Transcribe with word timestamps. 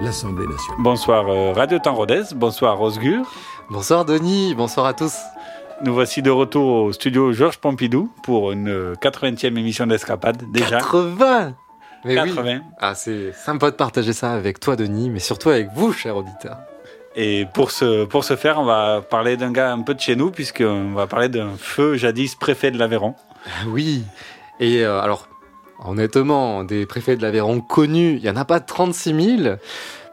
l'Assemblée 0.00 0.46
nationale. 0.46 0.80
Bonsoir 0.80 1.28
euh, 1.28 1.52
Radio 1.52 1.78
Temps 1.78 1.94
Rodez, 1.94 2.22
bonsoir 2.34 2.80
Osgur. 2.80 3.30
Bonsoir 3.70 4.04
Denis, 4.04 4.54
bonsoir 4.54 4.86
à 4.86 4.94
tous. 4.94 5.14
Nous 5.82 5.92
voici 5.92 6.22
de 6.22 6.30
retour 6.30 6.84
au 6.84 6.92
studio 6.92 7.32
Georges 7.32 7.58
Pompidou 7.58 8.10
pour 8.22 8.52
une 8.52 8.94
80e 8.94 9.46
émission 9.58 9.86
d'Escapade 9.86 10.50
déjà. 10.50 10.78
80 10.78 11.54
Mais 12.04 12.20
oui. 12.20 12.34
80. 12.34 12.60
Ah, 12.78 12.94
c'est 12.94 13.32
sympa 13.32 13.70
de 13.70 13.76
partager 13.76 14.12
ça 14.12 14.32
avec 14.32 14.60
toi 14.60 14.76
Denis, 14.76 15.10
mais 15.10 15.20
surtout 15.20 15.50
avec 15.50 15.68
vous, 15.74 15.92
cher 15.92 16.16
auditeur. 16.16 16.58
Et 17.16 17.46
pour 17.52 17.70
ce, 17.70 18.04
pour 18.04 18.24
ce 18.24 18.36
faire, 18.36 18.60
on 18.60 18.64
va 18.64 19.00
parler 19.00 19.36
d'un 19.36 19.50
gars 19.50 19.72
un 19.72 19.82
peu 19.82 19.94
de 19.94 20.00
chez 20.00 20.14
nous, 20.14 20.30
puisqu'on 20.30 20.92
va 20.92 21.06
parler 21.06 21.28
d'un 21.28 21.56
feu 21.56 21.96
jadis 21.96 22.36
préfet 22.36 22.70
de 22.70 22.78
l'Aveyron. 22.78 23.14
Oui, 23.66 24.04
et 24.60 24.84
euh, 24.84 25.00
alors, 25.00 25.28
honnêtement, 25.84 26.64
des 26.64 26.86
préfets 26.86 27.16
de 27.16 27.22
l'Aveyron 27.22 27.60
connus, 27.60 28.16
il 28.16 28.22
n'y 28.22 28.30
en 28.30 28.36
a 28.36 28.44
pas 28.44 28.60
36 28.60 29.38
000, 29.38 29.56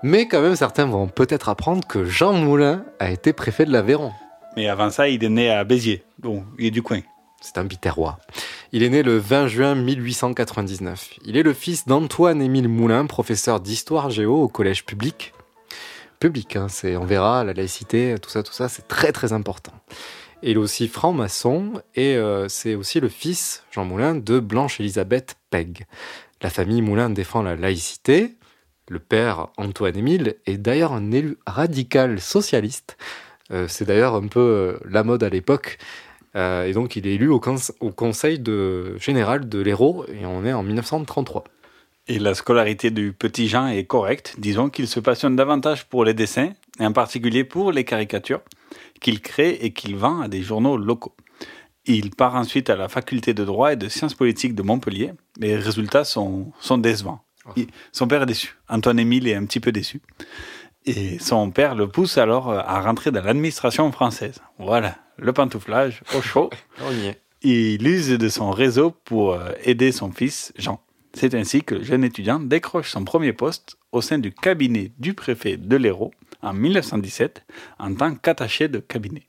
mais 0.03 0.27
quand 0.27 0.41
même 0.41 0.55
certains 0.55 0.85
vont 0.85 1.07
peut-être 1.07 1.49
apprendre 1.49 1.85
que 1.87 2.05
Jean 2.05 2.33
Moulin 2.33 2.85
a 2.99 3.09
été 3.09 3.33
préfet 3.33 3.65
de 3.65 3.71
l'Aveyron. 3.71 4.11
Mais 4.55 4.69
avant 4.69 4.89
ça, 4.89 5.09
il 5.09 5.23
est 5.23 5.29
né 5.29 5.49
à 5.49 5.63
Béziers, 5.63 6.03
donc 6.19 6.43
il 6.57 6.67
est 6.67 6.71
du 6.71 6.81
coin. 6.81 7.01
C'est 7.41 7.57
un 7.57 7.65
biterrois. 7.65 8.17
Il 8.71 8.81
est 8.81 8.89
né 8.89 9.03
le 9.03 9.17
20 9.17 9.47
juin 9.47 9.75
1899. 9.75 11.19
Il 11.25 11.37
est 11.37 11.43
le 11.43 11.53
fils 11.53 11.85
d'Antoine-Émile 11.85 12.67
Moulin, 12.67 13.05
professeur 13.05 13.59
d'histoire 13.59 14.09
géo 14.09 14.41
au 14.41 14.47
collège 14.47 14.85
public. 14.85 15.33
Public, 16.19 16.55
hein, 16.55 16.67
c'est, 16.69 16.95
on 16.95 17.05
verra, 17.05 17.43
la 17.43 17.53
laïcité, 17.53 18.15
tout 18.21 18.29
ça, 18.29 18.41
tout 18.41 18.53
ça, 18.53 18.69
c'est 18.69 18.87
très 18.87 19.11
très 19.11 19.33
important. 19.33 19.73
Il 20.47 20.51
est 20.51 20.57
aussi 20.57 20.87
franc-maçon 20.87 21.81
et 21.95 22.15
euh, 22.17 22.47
c'est 22.49 22.75
aussi 22.75 22.99
le 22.99 23.09
fils, 23.09 23.63
Jean 23.71 23.83
Moulin, 23.83 24.13
de 24.13 24.39
Blanche-Élisabeth 24.39 25.37
Pegg. 25.49 25.87
La 26.39 26.51
famille 26.51 26.83
Moulin 26.83 27.09
défend 27.09 27.41
la 27.41 27.55
laïcité. 27.55 28.35
Le 28.87 28.99
père, 28.99 29.47
Antoine-Émile, 29.57 30.35
est 30.45 30.57
d'ailleurs 30.57 30.93
un 30.93 31.11
élu 31.11 31.37
radical 31.47 32.21
socialiste. 32.21 32.95
Euh, 33.49 33.65
c'est 33.67 33.85
d'ailleurs 33.85 34.13
un 34.13 34.27
peu 34.27 34.39
euh, 34.39 34.77
la 34.87 35.03
mode 35.03 35.23
à 35.23 35.29
l'époque. 35.29 35.79
Et 36.35 36.73
donc 36.73 36.97
il 36.97 37.07
est 37.07 37.15
élu 37.15 37.29
au 37.29 37.39
conseil 37.39 38.39
de, 38.39 38.97
général 38.97 39.47
de 39.47 39.61
l'Hérault 39.61 40.05
et 40.09 40.25
on 40.25 40.43
est 40.43 40.51
en 40.51 40.63
1933. 40.63 41.45
Et 42.09 42.19
la 42.19 42.35
scolarité 42.35 42.91
du 42.91 43.13
petit 43.13 43.47
Jean 43.47 43.67
est 43.67 43.85
correcte. 43.85 44.35
Disons 44.37 44.69
qu'il 44.69 44.89
se 44.89 44.99
passionne 44.99 45.37
davantage 45.37 45.85
pour 45.85 46.03
les 46.03 46.13
dessins, 46.13 46.51
et 46.77 46.85
en 46.85 46.91
particulier 46.91 47.45
pour 47.45 47.71
les 47.71 47.85
caricatures, 47.85 48.41
qu'il 49.01 49.21
crée 49.21 49.51
et 49.61 49.71
qu'il 49.71 49.95
vend 49.95 50.21
à 50.21 50.27
des 50.27 50.41
journaux 50.41 50.77
locaux. 50.77 51.15
Il 51.85 52.09
part 52.11 52.35
ensuite 52.35 52.69
à 52.69 52.75
la 52.75 52.89
faculté 52.89 53.33
de 53.33 53.45
droit 53.45 53.73
et 53.73 53.75
de 53.75 53.87
sciences 53.89 54.15
politiques 54.15 54.55
de 54.55 54.63
Montpellier. 54.63 55.13
Les 55.37 55.55
résultats 55.55 56.03
sont, 56.03 56.51
sont 56.59 56.77
décevants. 56.79 57.21
Il- 57.55 57.67
son 57.91 58.07
père 58.07 58.23
est 58.23 58.25
déçu. 58.27 58.57
Antoine-Émile 58.69 59.27
est 59.27 59.35
un 59.35 59.45
petit 59.45 59.59
peu 59.59 59.71
déçu. 59.71 60.01
Et 60.87 61.19
son 61.19 61.51
père 61.51 61.75
le 61.75 61.87
pousse 61.87 62.17
alors 62.17 62.49
à 62.51 62.81
rentrer 62.81 63.11
dans 63.11 63.23
l'administration 63.23 63.91
française. 63.91 64.39
Voilà, 64.59 64.95
le 65.17 65.33
pantouflage 65.33 66.01
au 66.15 66.21
chaud. 66.21 66.49
On 66.81 66.91
y 66.91 67.07
est. 67.07 67.21
Il 67.41 67.85
use 67.87 68.09
de 68.09 68.29
son 68.29 68.49
réseau 68.49 68.91
pour 69.03 69.33
euh, 69.33 69.51
aider 69.63 69.91
son 69.91 70.11
fils 70.11 70.53
Jean. 70.57 70.79
C'est 71.13 71.35
ainsi 71.35 71.61
que 71.63 71.75
le 71.75 71.83
jeune 71.83 72.03
étudiant 72.03 72.39
décroche 72.39 72.89
son 72.91 73.05
premier 73.05 73.31
poste 73.33 73.77
au 73.91 74.01
sein 74.01 74.17
du 74.17 74.31
cabinet 74.31 74.91
du 74.97 75.13
préfet 75.13 75.55
de 75.57 75.75
l'Hérault 75.77 76.11
en 76.45 76.53
1917 76.53 77.43
en 77.79 77.93
tant 77.93 78.15
qu'attaché 78.15 78.67
de 78.67 78.79
cabinet. 78.79 79.23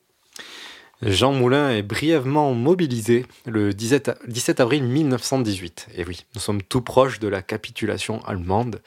Jean 1.02 1.32
Moulin 1.32 1.70
est 1.72 1.82
brièvement 1.82 2.54
mobilisé 2.54 3.26
le 3.44 3.74
17, 3.74 4.08
a- 4.08 4.16
17 4.28 4.60
avril 4.60 4.82
1918. 4.84 5.88
Et 5.94 6.04
oui, 6.04 6.24
nous 6.34 6.40
sommes 6.40 6.62
tout 6.62 6.80
proches 6.80 7.18
de 7.20 7.28
la 7.28 7.42
capitulation 7.42 8.24
allemande, 8.24 8.80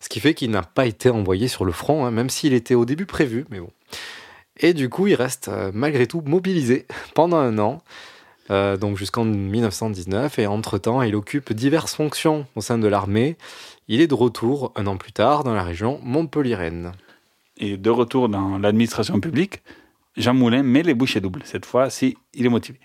ce 0.00 0.08
qui 0.08 0.18
fait 0.18 0.34
qu'il 0.34 0.50
n'a 0.50 0.62
pas 0.62 0.86
été 0.86 1.08
envoyé 1.08 1.46
sur 1.46 1.64
le 1.64 1.70
front, 1.70 2.04
hein, 2.04 2.10
même 2.10 2.30
s'il 2.30 2.52
était 2.52 2.74
au 2.74 2.84
début 2.84 3.06
prévu, 3.06 3.44
mais 3.50 3.60
bon. 3.60 3.70
Et 4.58 4.74
du 4.74 4.88
coup, 4.88 5.06
il 5.06 5.14
reste 5.14 5.48
euh, 5.48 5.70
malgré 5.72 6.06
tout 6.08 6.20
mobilisé 6.26 6.86
pendant 7.14 7.38
un 7.38 7.56
an, 7.60 7.80
euh, 8.50 8.76
donc 8.76 8.96
jusqu'en 8.96 9.24
1919, 9.24 10.40
et 10.40 10.48
entre-temps, 10.48 11.00
il 11.02 11.14
occupe 11.14 11.52
diverses 11.52 11.94
fonctions 11.94 12.44
au 12.56 12.60
sein 12.60 12.76
de 12.78 12.88
l'armée. 12.88 13.36
Il 13.86 14.00
est 14.00 14.08
de 14.08 14.14
retour 14.14 14.72
un 14.74 14.88
an 14.88 14.96
plus 14.96 15.12
tard 15.12 15.44
dans 15.44 15.54
la 15.54 15.62
région 15.62 16.00
montpelliéraine. 16.02 16.90
Et 17.64 17.76
de 17.76 17.90
retour 17.90 18.28
dans 18.28 18.58
l'administration 18.58 19.20
publique, 19.20 19.62
Jean 20.16 20.34
Moulin 20.34 20.62
met 20.64 20.82
les 20.82 20.94
bouchées 20.94 21.20
doubles. 21.20 21.42
Cette 21.44 21.64
fois, 21.64 21.88
si 21.90 22.16
il 22.34 22.44
est 22.44 22.48
motivé. 22.48 22.78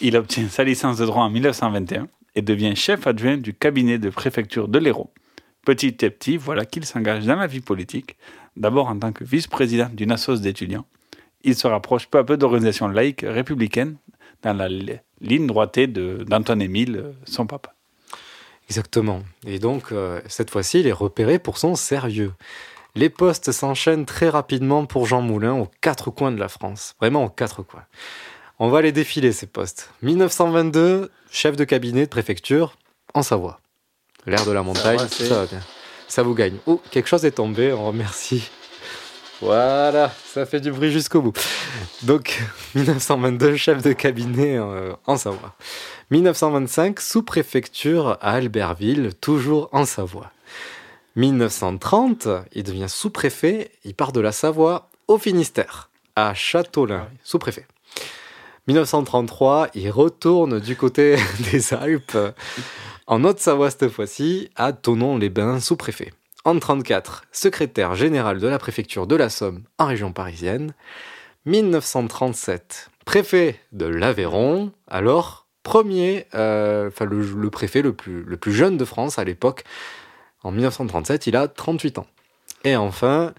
Il 0.00 0.16
obtient 0.16 0.48
sa 0.48 0.64
licence 0.64 0.98
de 0.98 1.06
droit 1.06 1.22
en 1.22 1.30
1921 1.30 2.08
et 2.34 2.42
devient 2.42 2.74
chef 2.74 3.06
adjoint 3.06 3.36
du 3.36 3.54
cabinet 3.54 3.98
de 3.98 4.10
préfecture 4.10 4.66
de 4.68 4.78
l'Hérault. 4.80 5.12
Petit 5.64 6.04
à 6.04 6.10
petit, 6.10 6.36
voilà 6.36 6.64
qu'il 6.66 6.84
s'engage 6.84 7.24
dans 7.24 7.36
la 7.36 7.46
vie 7.46 7.60
politique, 7.60 8.16
d'abord 8.56 8.88
en 8.88 8.98
tant 8.98 9.12
que 9.12 9.22
vice-président 9.24 9.88
d'une 9.92 10.10
assoce 10.10 10.40
d'étudiants. 10.40 10.84
Il 11.44 11.54
se 11.54 11.68
rapproche 11.68 12.08
peu 12.08 12.18
à 12.18 12.24
peu 12.24 12.36
d'organisations 12.36 12.88
laïques 12.88 13.24
républicaines 13.26 13.96
dans 14.42 14.52
la 14.54 14.68
li- 14.68 14.98
ligne 15.20 15.46
droitée 15.46 15.86
de- 15.86 16.24
d'Antoine-Émile, 16.28 16.96
euh, 16.96 17.12
son 17.26 17.46
papa. 17.46 17.74
Exactement. 18.68 19.22
Et 19.46 19.58
donc, 19.60 19.92
euh, 19.92 20.20
cette 20.26 20.50
fois-ci, 20.50 20.80
il 20.80 20.86
est 20.88 20.92
repéré 20.92 21.38
pour 21.38 21.56
son 21.58 21.76
sérieux. 21.76 22.32
Les 22.96 23.10
postes 23.10 23.52
s'enchaînent 23.52 24.06
très 24.06 24.30
rapidement 24.30 24.86
pour 24.86 25.04
Jean 25.04 25.20
Moulin 25.20 25.52
aux 25.52 25.68
quatre 25.82 26.10
coins 26.10 26.32
de 26.32 26.40
la 26.40 26.48
France. 26.48 26.94
Vraiment 26.98 27.24
aux 27.24 27.28
quatre 27.28 27.62
coins. 27.62 27.84
On 28.58 28.70
va 28.70 28.80
les 28.80 28.90
défiler, 28.90 29.32
ces 29.32 29.46
postes. 29.46 29.90
1922, 30.00 31.10
chef 31.30 31.56
de 31.56 31.64
cabinet 31.64 32.06
de 32.06 32.10
préfecture 32.10 32.78
en 33.12 33.22
Savoie. 33.22 33.60
L'air 34.24 34.46
de 34.46 34.50
la 34.50 34.62
montagne, 34.62 35.06
ça 35.08 35.40
va 35.40 35.44
bien. 35.44 35.60
Ça 36.08 36.22
vous 36.22 36.34
gagne. 36.34 36.56
Oh, 36.64 36.80
quelque 36.90 37.06
chose 37.06 37.26
est 37.26 37.32
tombé, 37.32 37.70
on 37.70 37.86
remercie. 37.86 38.50
Voilà, 39.42 40.10
ça 40.32 40.46
fait 40.46 40.60
du 40.60 40.72
bruit 40.72 40.90
jusqu'au 40.90 41.20
bout. 41.20 41.34
Donc, 42.04 42.42
1922, 42.74 43.56
chef 43.56 43.82
de 43.82 43.92
cabinet 43.92 44.56
euh, 44.56 44.94
en 45.04 45.18
Savoie. 45.18 45.54
1925, 46.10 46.98
sous-préfecture 46.98 48.16
à 48.22 48.32
Albertville, 48.32 49.12
toujours 49.20 49.68
en 49.72 49.84
Savoie. 49.84 50.30
1930, 51.16 52.28
il 52.52 52.62
devient 52.62 52.90
sous-préfet, 52.90 53.70
il 53.84 53.94
part 53.94 54.12
de 54.12 54.20
la 54.20 54.32
Savoie 54.32 54.90
au 55.08 55.16
Finistère, 55.16 55.88
à 56.14 56.34
Châteaulin, 56.34 57.08
sous-préfet. 57.22 57.66
1933, 58.66 59.68
il 59.74 59.90
retourne 59.90 60.60
du 60.60 60.76
côté 60.76 61.16
des 61.50 61.72
Alpes, 61.72 62.18
en 63.06 63.24
Haute-Savoie 63.24 63.70
cette 63.70 63.88
fois-ci, 63.88 64.50
à 64.56 64.74
Tonon-les-Bains, 64.74 65.58
sous-préfet. 65.60 66.12
En 66.44 66.52
1934, 66.52 67.24
secrétaire 67.32 67.94
général 67.94 68.38
de 68.38 68.46
la 68.46 68.58
préfecture 68.58 69.06
de 69.06 69.16
la 69.16 69.30
Somme 69.30 69.62
en 69.78 69.86
région 69.86 70.12
parisienne. 70.12 70.74
1937, 71.46 72.90
préfet 73.06 73.58
de 73.72 73.86
l'Aveyron, 73.86 74.70
alors 74.86 75.46
premier, 75.62 76.26
euh, 76.34 76.88
enfin 76.88 77.06
le, 77.06 77.22
le 77.22 77.50
préfet 77.50 77.80
le 77.80 77.94
plus, 77.94 78.22
le 78.22 78.36
plus 78.36 78.52
jeune 78.52 78.76
de 78.76 78.84
France 78.84 79.18
à 79.18 79.24
l'époque. 79.24 79.64
En 80.46 80.52
1937, 80.52 81.26
il 81.26 81.34
a 81.34 81.48
38 81.48 81.98
ans. 81.98 82.06
Et 82.62 82.76
enfin, 82.76 83.34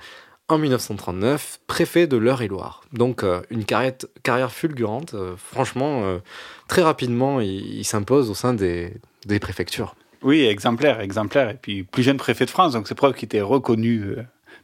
en 0.50 0.58
1939, 0.58 1.62
préfet 1.66 2.06
de 2.06 2.18
l'Eure-et-Loire. 2.18 2.82
Donc 2.92 3.24
euh, 3.24 3.40
une 3.50 3.64
carrière, 3.64 3.94
carrière 4.24 4.52
fulgurante. 4.52 5.14
euh, 5.14 5.38
franchement, 5.38 6.02
euh, 6.04 6.20
très 6.68 6.82
rapidement, 6.82 7.40
il, 7.40 7.78
il 7.78 7.86
s'impose 7.86 8.30
au 8.30 8.34
sein 8.34 8.54
des, 8.54 8.94
des 9.26 9.40
préfectures. 9.40 9.96
Oui, 10.22 10.44
exemplaire, 10.44 11.00
exemplaire. 11.00 11.50
Et 11.50 11.54
puis, 11.54 11.84
plus 11.84 12.04
jeune 12.04 12.18
préfet 12.18 12.44
de 12.44 12.50
France, 12.50 12.74
donc 12.74 12.90
c'est 12.90 12.96
preuve 12.96 13.14
qu'il 13.14 13.28
était 13.28 13.40
reconnu 13.40 14.18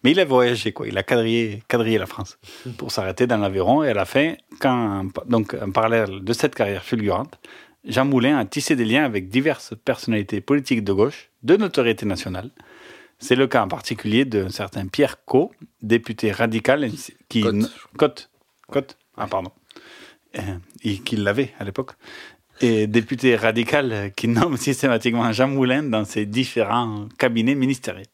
Mais 0.03 0.11
il 0.11 0.19
a 0.19 0.25
voyagé, 0.25 0.73
quoi. 0.73 0.85
Il 0.85 0.97
a 0.97 1.03
quadrillé, 1.03 1.63
quadrillé 1.69 1.97
la 1.97 2.07
France 2.07 2.37
pour 2.77 2.91
s'arrêter 2.91 3.25
dans 3.25 3.37
l'Aveyron. 3.37 3.83
Et 3.83 3.89
à 3.89 3.93
la 3.93 4.03
fin, 4.03 4.33
quand, 4.59 5.05
donc, 5.27 5.55
en 5.61 5.71
parallèle 5.71 6.21
de 6.21 6.33
cette 6.33 6.55
carrière 6.55 6.83
fulgurante, 6.83 7.39
Jean 7.85 8.06
Moulin 8.06 8.38
a 8.38 8.45
tissé 8.45 8.75
des 8.75 8.85
liens 8.85 9.03
avec 9.03 9.30
diverses 9.30 9.74
personnalités 9.83 10.41
politiques 10.41 10.83
de 10.83 10.94
gauche, 10.94 11.30
de 11.44 11.57
notoriété 11.57 12.06
nationale. 12.06 12.50
C'est 13.19 13.35
le 13.35 13.47
cas 13.47 13.63
en 13.63 13.68
particulier 13.68 14.25
d'un 14.25 14.50
certain 14.50 14.88
Pierre 14.88 15.24
Co, 15.25 15.51
député 15.81 16.31
radical, 16.31 16.89
qui. 17.30 17.44
Ah, 19.15 19.27
pardon. 19.27 19.51
Euh, 20.38 20.57
et 20.83 20.97
qui 20.97 21.15
l'avait 21.15 21.53
à 21.59 21.63
l'époque. 21.63 21.91
Et 22.62 22.88
député 22.88 23.35
radical 23.35 24.12
qui 24.15 24.27
nomme 24.27 24.57
systématiquement 24.57 25.31
Jean 25.31 25.47
Moulin 25.47 25.83
dans 25.83 26.06
ses 26.06 26.25
différents 26.25 27.07
cabinets 27.18 27.56
ministériels. 27.56 28.07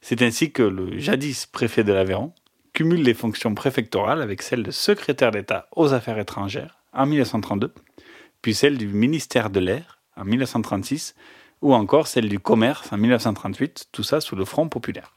C'est 0.00 0.22
ainsi 0.22 0.52
que 0.52 0.62
le 0.62 0.98
jadis 0.98 1.46
préfet 1.46 1.82
de 1.82 1.92
l'Aveyron 1.92 2.32
cumule 2.72 3.02
les 3.02 3.14
fonctions 3.14 3.54
préfectorales 3.54 4.22
avec 4.22 4.42
celle 4.42 4.62
de 4.62 4.70
secrétaire 4.70 5.30
d'État 5.30 5.66
aux 5.74 5.92
affaires 5.92 6.18
étrangères 6.18 6.78
en 6.92 7.06
1932, 7.06 7.72
puis 8.46 8.54
celle 8.54 8.78
du 8.78 8.86
ministère 8.86 9.50
de 9.50 9.58
l'Air 9.58 9.98
en 10.16 10.24
1936, 10.24 11.16
ou 11.62 11.74
encore 11.74 12.06
celle 12.06 12.28
du 12.28 12.38
commerce 12.38 12.92
en 12.92 12.96
1938, 12.96 13.86
tout 13.90 14.04
ça 14.04 14.20
sous 14.20 14.36
le 14.36 14.44
Front 14.44 14.68
populaire. 14.68 15.10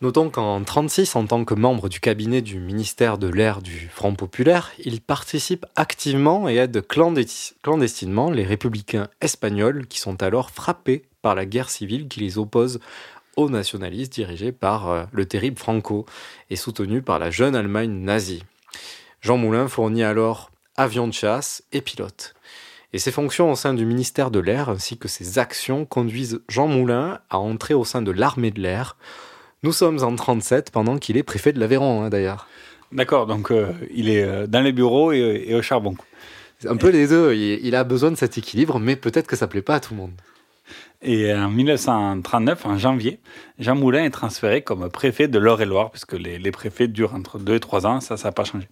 Notons 0.00 0.30
qu'en 0.30 0.54
1936, 0.54 1.14
en 1.14 1.26
tant 1.26 1.44
que 1.44 1.52
membre 1.52 1.90
du 1.90 2.00
cabinet 2.00 2.40
du 2.40 2.58
ministère 2.58 3.18
de 3.18 3.26
l'Air 3.26 3.60
du 3.60 3.90
Front 3.92 4.14
populaire, 4.14 4.72
il 4.82 5.02
participe 5.02 5.66
activement 5.76 6.48
et 6.48 6.54
aide 6.54 6.78
clandesti- 6.78 7.52
clandestinement 7.62 8.30
les 8.30 8.44
républicains 8.44 9.08
espagnols 9.20 9.86
qui 9.86 10.00
sont 10.00 10.22
alors 10.22 10.48
frappés 10.48 11.04
par 11.20 11.34
la 11.34 11.44
guerre 11.44 11.68
civile 11.68 12.08
qui 12.08 12.20
les 12.20 12.38
oppose 12.38 12.80
aux 13.36 13.50
nationalistes 13.50 14.14
dirigés 14.14 14.52
par 14.52 14.88
euh, 14.88 15.04
le 15.12 15.26
terrible 15.26 15.58
Franco 15.58 16.06
et 16.48 16.56
soutenu 16.56 17.02
par 17.02 17.18
la 17.18 17.30
jeune 17.30 17.54
Allemagne 17.54 17.92
nazie. 17.92 18.42
Jean 19.20 19.36
Moulin 19.36 19.68
fournit 19.68 20.02
alors 20.02 20.50
avions 20.76 21.08
de 21.08 21.12
chasse 21.12 21.62
et 21.72 21.80
pilotes. 21.80 22.34
Et 22.92 22.98
ses 22.98 23.10
fonctions 23.10 23.50
au 23.50 23.56
sein 23.56 23.74
du 23.74 23.84
ministère 23.84 24.30
de 24.30 24.38
l'Air 24.38 24.68
ainsi 24.68 24.96
que 24.96 25.08
ses 25.08 25.38
actions 25.38 25.84
conduisent 25.84 26.40
Jean 26.48 26.68
Moulin 26.68 27.20
à 27.30 27.38
entrer 27.38 27.74
au 27.74 27.84
sein 27.84 28.02
de 28.02 28.10
l'armée 28.10 28.50
de 28.50 28.60
l'air. 28.60 28.96
Nous 29.62 29.72
sommes 29.72 30.02
en 30.02 30.14
37 30.14 30.70
pendant 30.70 30.98
qu'il 30.98 31.16
est 31.16 31.22
préfet 31.22 31.52
de 31.52 31.60
l'Aveyron 31.60 32.02
hein, 32.02 32.08
d'ailleurs. 32.08 32.48
D'accord, 32.92 33.26
donc 33.26 33.50
euh, 33.50 33.72
il 33.92 34.08
est 34.08 34.22
euh, 34.22 34.46
dans 34.46 34.60
les 34.60 34.72
bureaux 34.72 35.12
et, 35.12 35.44
et 35.48 35.54
au 35.54 35.62
charbon. 35.62 35.96
C'est 36.58 36.68
un 36.68 36.76
peu 36.76 36.88
les 36.88 37.08
deux, 37.08 37.34
il, 37.34 37.66
il 37.66 37.74
a 37.74 37.84
besoin 37.84 38.10
de 38.10 38.16
cet 38.16 38.38
équilibre, 38.38 38.78
mais 38.78 38.96
peut-être 38.96 39.26
que 39.26 39.36
ça 39.36 39.48
plaît 39.48 39.62
pas 39.62 39.74
à 39.74 39.80
tout 39.80 39.92
le 39.92 40.00
monde. 40.00 40.12
Et 41.02 41.32
en 41.34 41.50
1939, 41.50 42.66
en 42.66 42.78
janvier, 42.78 43.20
Jean 43.58 43.74
Moulin 43.74 44.04
est 44.04 44.10
transféré 44.10 44.62
comme 44.62 44.88
préfet 44.88 45.28
de 45.28 45.38
l'Eure-et-Loire, 45.38 45.90
puisque 45.90 46.14
les, 46.14 46.38
les 46.38 46.50
préfets 46.50 46.88
durent 46.88 47.14
entre 47.14 47.38
2 47.38 47.56
et 47.56 47.60
3 47.60 47.86
ans, 47.86 48.00
ça, 48.00 48.16
ça 48.16 48.28
n'a 48.28 48.32
pas 48.32 48.44
changé. 48.44 48.68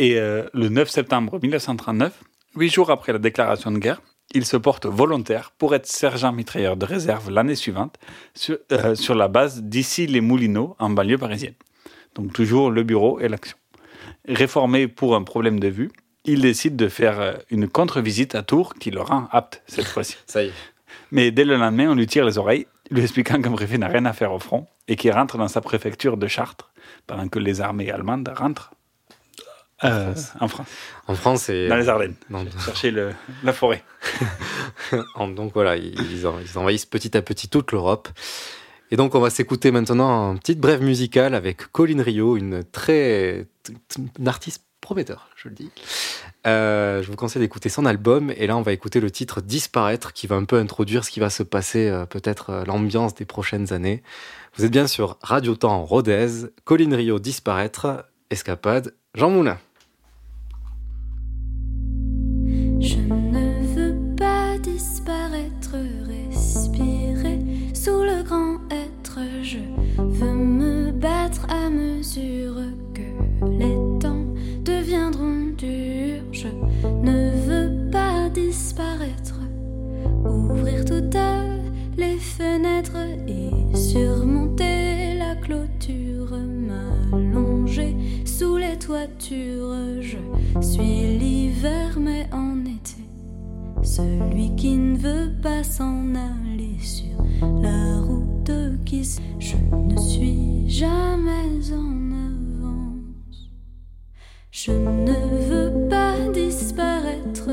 Et 0.00 0.16
euh, 0.16 0.44
le 0.54 0.68
9 0.68 0.88
septembre 0.88 1.40
1939, 1.42 2.22
huit 2.54 2.68
jours 2.72 2.92
après 2.92 3.12
la 3.12 3.18
déclaration 3.18 3.72
de 3.72 3.78
guerre, 3.78 4.00
il 4.32 4.44
se 4.44 4.56
porte 4.56 4.86
volontaire 4.86 5.50
pour 5.58 5.74
être 5.74 5.86
sergent 5.86 6.30
mitrailleur 6.30 6.76
de 6.76 6.86
réserve 6.86 7.30
l'année 7.30 7.56
suivante 7.56 7.98
sur, 8.32 8.58
euh, 8.70 8.94
sur 8.94 9.16
la 9.16 9.26
base 9.26 9.60
d'ici 9.64 10.06
les 10.06 10.20
Moulineaux, 10.20 10.76
en 10.78 10.90
banlieue 10.90 11.18
parisienne. 11.18 11.56
Donc 12.14 12.32
toujours 12.32 12.70
le 12.70 12.84
bureau 12.84 13.18
et 13.18 13.26
l'action. 13.26 13.56
Réformé 14.28 14.86
pour 14.86 15.16
un 15.16 15.24
problème 15.24 15.58
de 15.58 15.66
vue, 15.66 15.90
il 16.24 16.42
décide 16.42 16.76
de 16.76 16.86
faire 16.86 17.20
euh, 17.20 17.32
une 17.50 17.66
contre-visite 17.66 18.36
à 18.36 18.44
Tours 18.44 18.74
qui 18.74 18.92
le 18.92 19.00
rend 19.00 19.26
apte 19.32 19.64
cette 19.66 19.86
fois-ci. 19.86 20.16
Ça 20.26 20.44
y 20.44 20.46
est. 20.46 20.52
Mais 21.10 21.32
dès 21.32 21.44
le 21.44 21.56
lendemain, 21.56 21.90
on 21.90 21.96
lui 21.96 22.06
tire 22.06 22.24
les 22.24 22.38
oreilles, 22.38 22.68
lui 22.92 23.02
expliquant 23.02 23.42
qu'un 23.42 23.50
préfet 23.50 23.78
n'a 23.78 23.88
rien 23.88 24.04
à 24.04 24.12
faire 24.12 24.32
au 24.32 24.38
front 24.38 24.68
et 24.86 24.94
qu'il 24.94 25.10
rentre 25.10 25.38
dans 25.38 25.48
sa 25.48 25.60
préfecture 25.60 26.16
de 26.16 26.28
Chartres 26.28 26.70
pendant 27.08 27.26
que 27.26 27.40
les 27.40 27.60
armées 27.60 27.90
allemandes 27.90 28.32
rentrent 28.36 28.70
euh, 29.84 30.12
en 30.40 30.48
France, 30.48 30.66
En 31.06 31.14
France, 31.14 31.48
et 31.48 31.68
dans 31.68 31.76
les 31.76 31.88
Ardennes, 31.88 32.14
chercher 32.64 32.90
le- 32.90 33.12
la 33.44 33.52
forêt. 33.52 33.82
Donc 35.18 35.52
voilà, 35.54 35.76
ils, 35.76 35.94
ils 36.12 36.26
en- 36.26 36.38
ils 36.40 36.58
envahissent 36.58 36.86
petit 36.86 37.16
à 37.16 37.22
petit 37.22 37.48
toute 37.48 37.72
l'Europe. 37.72 38.08
Et 38.90 38.96
donc 38.96 39.14
on 39.14 39.20
va 39.20 39.28
s'écouter 39.30 39.70
maintenant 39.70 40.32
une 40.32 40.38
petite 40.38 40.60
brève 40.60 40.82
musicale 40.82 41.34
avec 41.34 41.70
Colline 41.72 42.00
Rio, 42.00 42.36
une 42.38 42.64
très, 42.64 43.46
une 44.18 44.28
artiste 44.28 44.64
prometteur, 44.80 45.28
je 45.36 45.48
le 45.48 45.54
dis. 45.54 45.70
Euh, 46.46 47.02
je 47.02 47.10
vous 47.10 47.16
conseille 47.16 47.42
d'écouter 47.42 47.68
son 47.68 47.84
album 47.84 48.32
et 48.34 48.46
là 48.46 48.56
on 48.56 48.62
va 48.62 48.72
écouter 48.72 49.00
le 49.00 49.10
titre 49.10 49.42
Disparaître 49.42 50.14
qui 50.14 50.26
va 50.26 50.36
un 50.36 50.44
peu 50.44 50.56
introduire 50.56 51.04
ce 51.04 51.10
qui 51.10 51.20
va 51.20 51.28
se 51.28 51.42
passer, 51.42 51.88
euh, 51.90 52.06
peut-être 52.06 52.48
euh, 52.50 52.64
l'ambiance 52.64 53.14
des 53.14 53.26
prochaines 53.26 53.74
années. 53.74 54.02
Vous 54.56 54.64
êtes 54.64 54.70
bien 54.72 54.86
sur 54.86 55.18
Radio 55.20 55.54
Temps 55.54 55.84
Rodez, 55.84 56.46
Colline 56.64 56.94
Rio 56.94 57.18
Disparaître, 57.18 58.06
Escapade, 58.30 58.94
Jean 59.14 59.28
Moulin. 59.28 59.58
Je 62.80 63.00
ne 63.00 63.74
veux 63.74 64.14
pas 64.16 64.56
disparaître, 64.58 65.76
respirer 66.06 67.40
sous 67.74 68.02
le 68.02 68.22
grand 68.22 68.58
être. 68.70 69.18
Je 69.42 69.58
veux 69.98 70.34
me 70.34 70.92
battre 70.92 71.46
à 71.48 71.68
mesure 71.70 72.56
que 72.94 73.48
les 73.58 73.98
temps 73.98 74.26
deviendront 74.64 75.52
durs. 75.56 76.22
Je 76.32 76.48
ne 77.02 77.30
veux 77.46 77.90
pas 77.90 78.28
disparaître, 78.30 79.40
ouvrir 80.24 80.84
toutes 80.84 81.16
les 81.96 82.16
fenêtres 82.16 82.96
et 83.26 83.76
surmonter 83.76 85.14
la 85.18 85.34
clôture, 85.34 86.36
m'allonger 86.36 87.96
sous 88.24 88.56
les 88.56 88.78
toitures. 88.78 89.97
Celui 93.98 94.54
qui 94.54 94.76
ne 94.76 94.96
veut 94.96 95.32
pas 95.42 95.64
s'en 95.64 96.14
aller 96.14 96.78
sur 96.78 97.20
la 97.60 97.98
route 98.00 98.52
qui 98.84 99.00
s- 99.00 99.20
je 99.40 99.56
ne 99.74 99.96
suis 100.00 100.68
jamais 100.70 101.72
en 101.72 102.12
avance. 102.12 103.50
Je 104.52 104.70
ne 104.70 105.48
veux 105.48 105.88
pas 105.88 106.14
disparaître, 106.32 107.50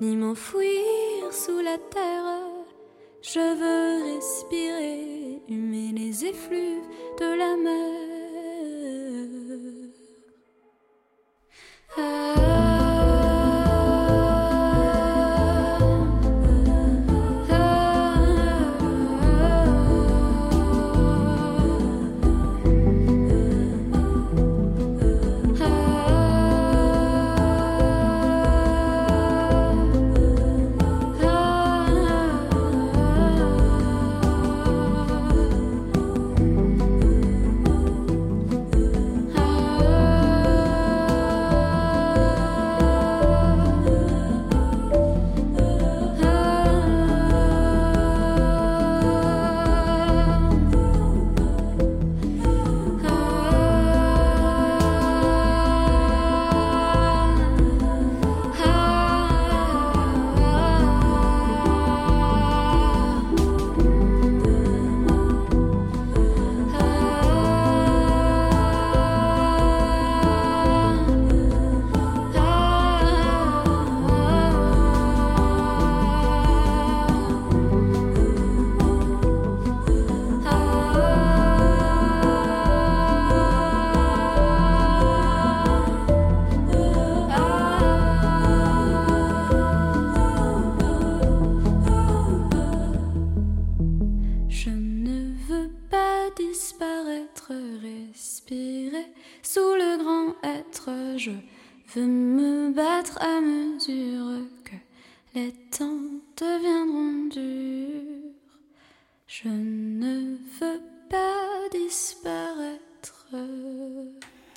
ni 0.00 0.16
m'enfouir 0.16 1.32
sous 1.32 1.60
la 1.60 1.76
terre. 1.78 2.24
Je 3.20 3.40
veux 3.40 4.14
respirer 4.14 5.42
humer 5.48 5.92
les 5.92 6.24
effluves 6.24 6.86
de 7.18 7.36
la 7.36 7.47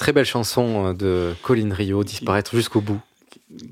Très 0.01 0.13
belle 0.13 0.25
chanson 0.25 0.88
euh, 0.88 0.93
de 0.93 1.36
Colin 1.43 1.72
Rio, 1.72 2.03
Disparaître 2.03 2.55
jusqu'au 2.55 2.81
bout. 2.81 3.00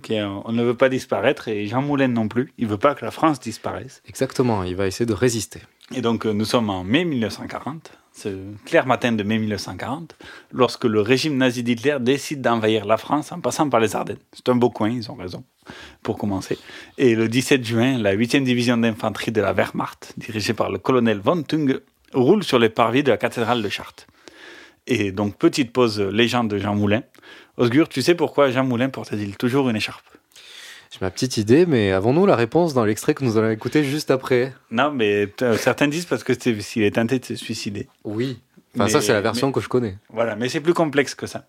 Est, 0.09 0.21
on 0.21 0.51
ne 0.51 0.61
veut 0.61 0.75
pas 0.75 0.87
disparaître 0.87 1.47
et 1.47 1.65
Jean 1.65 1.81
Moulin 1.81 2.07
non 2.07 2.27
plus. 2.27 2.53
Il 2.59 2.67
veut 2.67 2.77
pas 2.77 2.93
que 2.93 3.03
la 3.03 3.09
France 3.09 3.39
disparaisse. 3.39 4.03
Exactement, 4.07 4.61
il 4.61 4.75
va 4.75 4.85
essayer 4.85 5.07
de 5.07 5.13
résister. 5.13 5.59
Et 5.95 6.01
donc 6.01 6.27
euh, 6.27 6.31
nous 6.31 6.45
sommes 6.45 6.69
en 6.69 6.83
mai 6.83 7.03
1940, 7.03 7.93
ce 8.13 8.29
clair 8.63 8.85
matin 8.85 9.11
de 9.11 9.23
mai 9.23 9.39
1940, 9.39 10.15
lorsque 10.51 10.85
le 10.85 11.01
régime 11.01 11.35
nazi 11.35 11.63
d'Hitler 11.63 11.97
décide 11.99 12.41
d'envahir 12.41 12.85
la 12.85 12.97
France 12.97 13.31
en 13.31 13.39
passant 13.39 13.67
par 13.67 13.79
les 13.79 13.95
Ardennes. 13.95 14.19
C'est 14.31 14.49
un 14.49 14.55
beau 14.55 14.69
coin, 14.69 14.91
ils 14.91 15.09
ont 15.09 15.15
raison, 15.15 15.43
pour 16.03 16.19
commencer. 16.19 16.59
Et 16.99 17.15
le 17.15 17.27
17 17.27 17.65
juin, 17.65 17.97
la 17.97 18.15
8e 18.15 18.43
division 18.43 18.77
d'infanterie 18.77 19.31
de 19.31 19.41
la 19.41 19.53
Wehrmacht, 19.53 20.13
dirigée 20.17 20.53
par 20.53 20.69
le 20.69 20.77
colonel 20.77 21.21
von 21.21 21.41
Tunge, 21.41 21.79
roule 22.13 22.43
sur 22.43 22.59
les 22.59 22.69
parvis 22.69 23.01
de 23.01 23.09
la 23.09 23.17
cathédrale 23.17 23.63
de 23.63 23.69
Chartres. 23.69 24.05
Et 24.91 25.11
donc, 25.11 25.37
petite 25.37 25.71
pause 25.71 25.99
légende 26.01 26.49
de 26.49 26.57
Jean 26.57 26.73
Moulin. 26.75 27.03
Osgur, 27.57 27.87
tu 27.87 28.01
sais 28.01 28.15
pourquoi 28.15 28.49
Jean 28.51 28.63
Moulin 28.65 28.89
portait-il 28.89 29.37
toujours 29.37 29.69
une 29.69 29.75
écharpe? 29.75 30.03
J'ai 30.91 30.97
ma 31.01 31.11
petite 31.11 31.37
idée, 31.37 31.67
mais 31.67 31.91
avons-nous 31.91 32.25
la 32.25 32.35
réponse 32.35 32.73
dans 32.73 32.83
l'extrait 32.83 33.13
que 33.13 33.23
nous 33.23 33.37
allons 33.37 33.51
écouter 33.51 33.83
juste 33.83 34.09
après? 34.09 34.53
Non, 34.71 34.91
mais 34.91 35.31
euh, 35.43 35.55
certains 35.57 35.87
disent 35.87 36.05
parce 36.05 36.23
que 36.23 36.33
c'est- 36.33 36.59
s'il 36.61 36.81
est 36.81 36.95
tenté 36.95 37.19
de 37.19 37.25
se 37.25 37.35
suicider. 37.35 37.87
Oui. 38.03 38.39
Enfin, 38.73 38.85
Mais- 38.85 38.89
ça, 38.89 39.01
c'est 39.01 39.13
la 39.13 39.21
version 39.21 39.47
mais- 39.47 39.53
que 39.53 39.59
je 39.61 39.69
connais. 39.69 39.97
Voilà, 40.11 40.35
mais 40.35 40.49
c'est 40.49 40.59
plus 40.61 40.73
complexe 40.73 41.13
que 41.13 41.27
ça. 41.27 41.45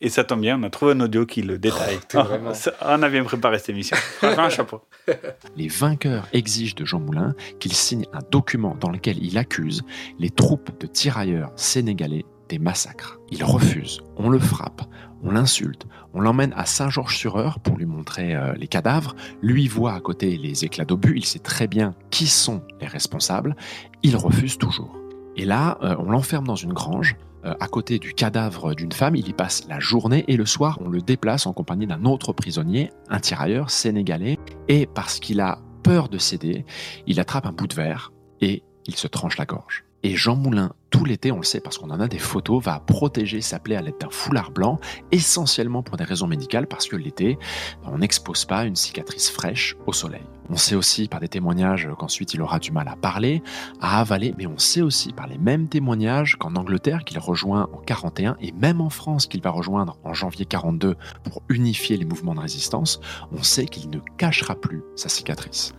Et 0.00 0.08
ça 0.08 0.24
tombe 0.24 0.40
bien, 0.40 0.58
on 0.58 0.62
a 0.64 0.70
trouvé 0.70 0.92
un 0.92 1.00
audio 1.00 1.26
qui 1.26 1.42
le 1.42 1.58
détaille. 1.58 2.00
vraiment- 2.12 2.54
ça- 2.54 2.74
on 2.84 3.00
a 3.02 3.08
bien 3.08 3.22
préparé 3.22 3.58
cette 3.58 3.68
émission. 3.68 3.96
Franchement, 3.96 4.42
un 4.44 4.48
chapeau. 4.48 4.80
Les 5.56 5.68
vainqueurs 5.68 6.26
exigent 6.32 6.74
de 6.74 6.84
Jean 6.84 6.98
Moulin 6.98 7.34
qu'il 7.60 7.72
signe 7.74 8.06
un 8.12 8.20
document 8.32 8.76
dans 8.80 8.90
lequel 8.90 9.22
il 9.22 9.38
accuse 9.38 9.82
les 10.18 10.30
troupes 10.30 10.70
de 10.80 10.86
tirailleurs 10.88 11.52
sénégalais 11.54 12.24
des 12.50 12.58
massacres. 12.58 13.18
Il 13.30 13.44
refuse, 13.44 14.00
on 14.16 14.28
le 14.28 14.38
frappe, 14.38 14.82
on 15.22 15.30
l'insulte, 15.30 15.86
on 16.12 16.20
l'emmène 16.20 16.52
à 16.56 16.66
Saint-Georges-sur-Eure 16.66 17.60
pour 17.60 17.76
lui 17.78 17.86
montrer 17.86 18.34
euh, 18.34 18.52
les 18.54 18.66
cadavres. 18.66 19.14
Lui 19.40 19.68
voit 19.68 19.94
à 19.94 20.00
côté 20.00 20.36
les 20.36 20.64
éclats 20.64 20.84
d'obus, 20.84 21.14
il 21.16 21.24
sait 21.24 21.38
très 21.38 21.68
bien 21.68 21.94
qui 22.10 22.26
sont 22.26 22.62
les 22.80 22.88
responsables. 22.88 23.56
Il 24.02 24.16
refuse 24.16 24.58
toujours. 24.58 24.94
Et 25.36 25.44
là, 25.44 25.78
euh, 25.82 25.94
on 25.98 26.10
l'enferme 26.10 26.46
dans 26.46 26.56
une 26.56 26.72
grange. 26.74 27.16
euh, 27.44 27.54
à 27.60 27.68
côté 27.68 27.98
du 27.98 28.12
cadavre 28.12 28.74
d'une 28.74 28.92
femme, 28.92 29.16
il 29.16 29.28
y 29.28 29.32
passe 29.32 29.66
la 29.68 29.80
journée 29.80 30.24
et 30.28 30.36
le 30.36 30.46
soir, 30.46 30.78
on 30.84 30.88
le 30.88 31.00
déplace 31.00 31.46
en 31.46 31.52
compagnie 31.52 31.86
d'un 31.86 32.04
autre 32.04 32.32
prisonnier, 32.32 32.90
un 33.08 33.20
tirailleur 33.20 33.70
sénégalais, 33.70 34.38
et 34.68 34.86
parce 34.86 35.20
qu'il 35.20 35.40
a 35.40 35.58
peur 35.82 36.08
de 36.08 36.18
céder, 36.18 36.64
il 37.06 37.20
attrape 37.20 37.46
un 37.46 37.52
bout 37.52 37.66
de 37.66 37.74
verre 37.74 38.12
et 38.40 38.62
il 38.86 38.96
se 38.96 39.06
tranche 39.06 39.38
la 39.38 39.46
gorge. 39.46 39.84
Et 40.02 40.16
Jean 40.16 40.36
Moulin, 40.36 40.72
tout 40.90 41.04
l'été, 41.04 41.32
on 41.32 41.38
le 41.38 41.44
sait 41.44 41.60
parce 41.60 41.78
qu'on 41.78 41.90
en 41.90 42.00
a 42.00 42.08
des 42.08 42.18
photos, 42.18 42.62
va 42.62 42.80
protéger 42.80 43.40
sa 43.40 43.58
plaie 43.58 43.76
à 43.76 43.82
l'aide 43.82 43.98
d'un 44.00 44.10
foulard 44.10 44.50
blanc, 44.50 44.78
essentiellement 45.12 45.82
pour 45.82 45.96
des 45.96 46.04
raisons 46.04 46.26
médicales, 46.26 46.66
parce 46.66 46.86
que 46.86 46.96
l'été, 46.96 47.38
on 47.84 47.98
n'expose 47.98 48.44
pas 48.44 48.64
une 48.64 48.76
cicatrice 48.76 49.30
fraîche 49.30 49.76
au 49.86 49.92
soleil. 49.92 50.22
On 50.52 50.56
sait 50.56 50.74
aussi 50.74 51.06
par 51.06 51.20
des 51.20 51.28
témoignages 51.28 51.88
qu'ensuite 51.96 52.34
il 52.34 52.42
aura 52.42 52.58
du 52.58 52.72
mal 52.72 52.88
à 52.88 52.96
parler, 52.96 53.40
à 53.80 54.00
avaler, 54.00 54.34
mais 54.36 54.48
on 54.48 54.58
sait 54.58 54.82
aussi 54.82 55.12
par 55.12 55.28
les 55.28 55.38
mêmes 55.38 55.68
témoignages 55.68 56.36
qu'en 56.36 56.56
Angleterre 56.56 57.04
qu'il 57.04 57.20
rejoint 57.20 57.68
en 57.72 57.78
41 57.78 58.36
et 58.40 58.50
même 58.52 58.80
en 58.80 58.90
France 58.90 59.26
qu'il 59.26 59.42
va 59.42 59.50
rejoindre 59.50 59.96
en 60.02 60.12
janvier 60.12 60.46
42 60.46 60.96
pour 61.22 61.42
unifier 61.48 61.96
les 61.96 62.04
mouvements 62.04 62.34
de 62.34 62.40
résistance, 62.40 63.00
on 63.30 63.44
sait 63.44 63.66
qu'il 63.66 63.90
ne 63.90 63.98
cachera 64.18 64.56
plus 64.56 64.82
sa 64.96 65.08
cicatrice. 65.08 65.72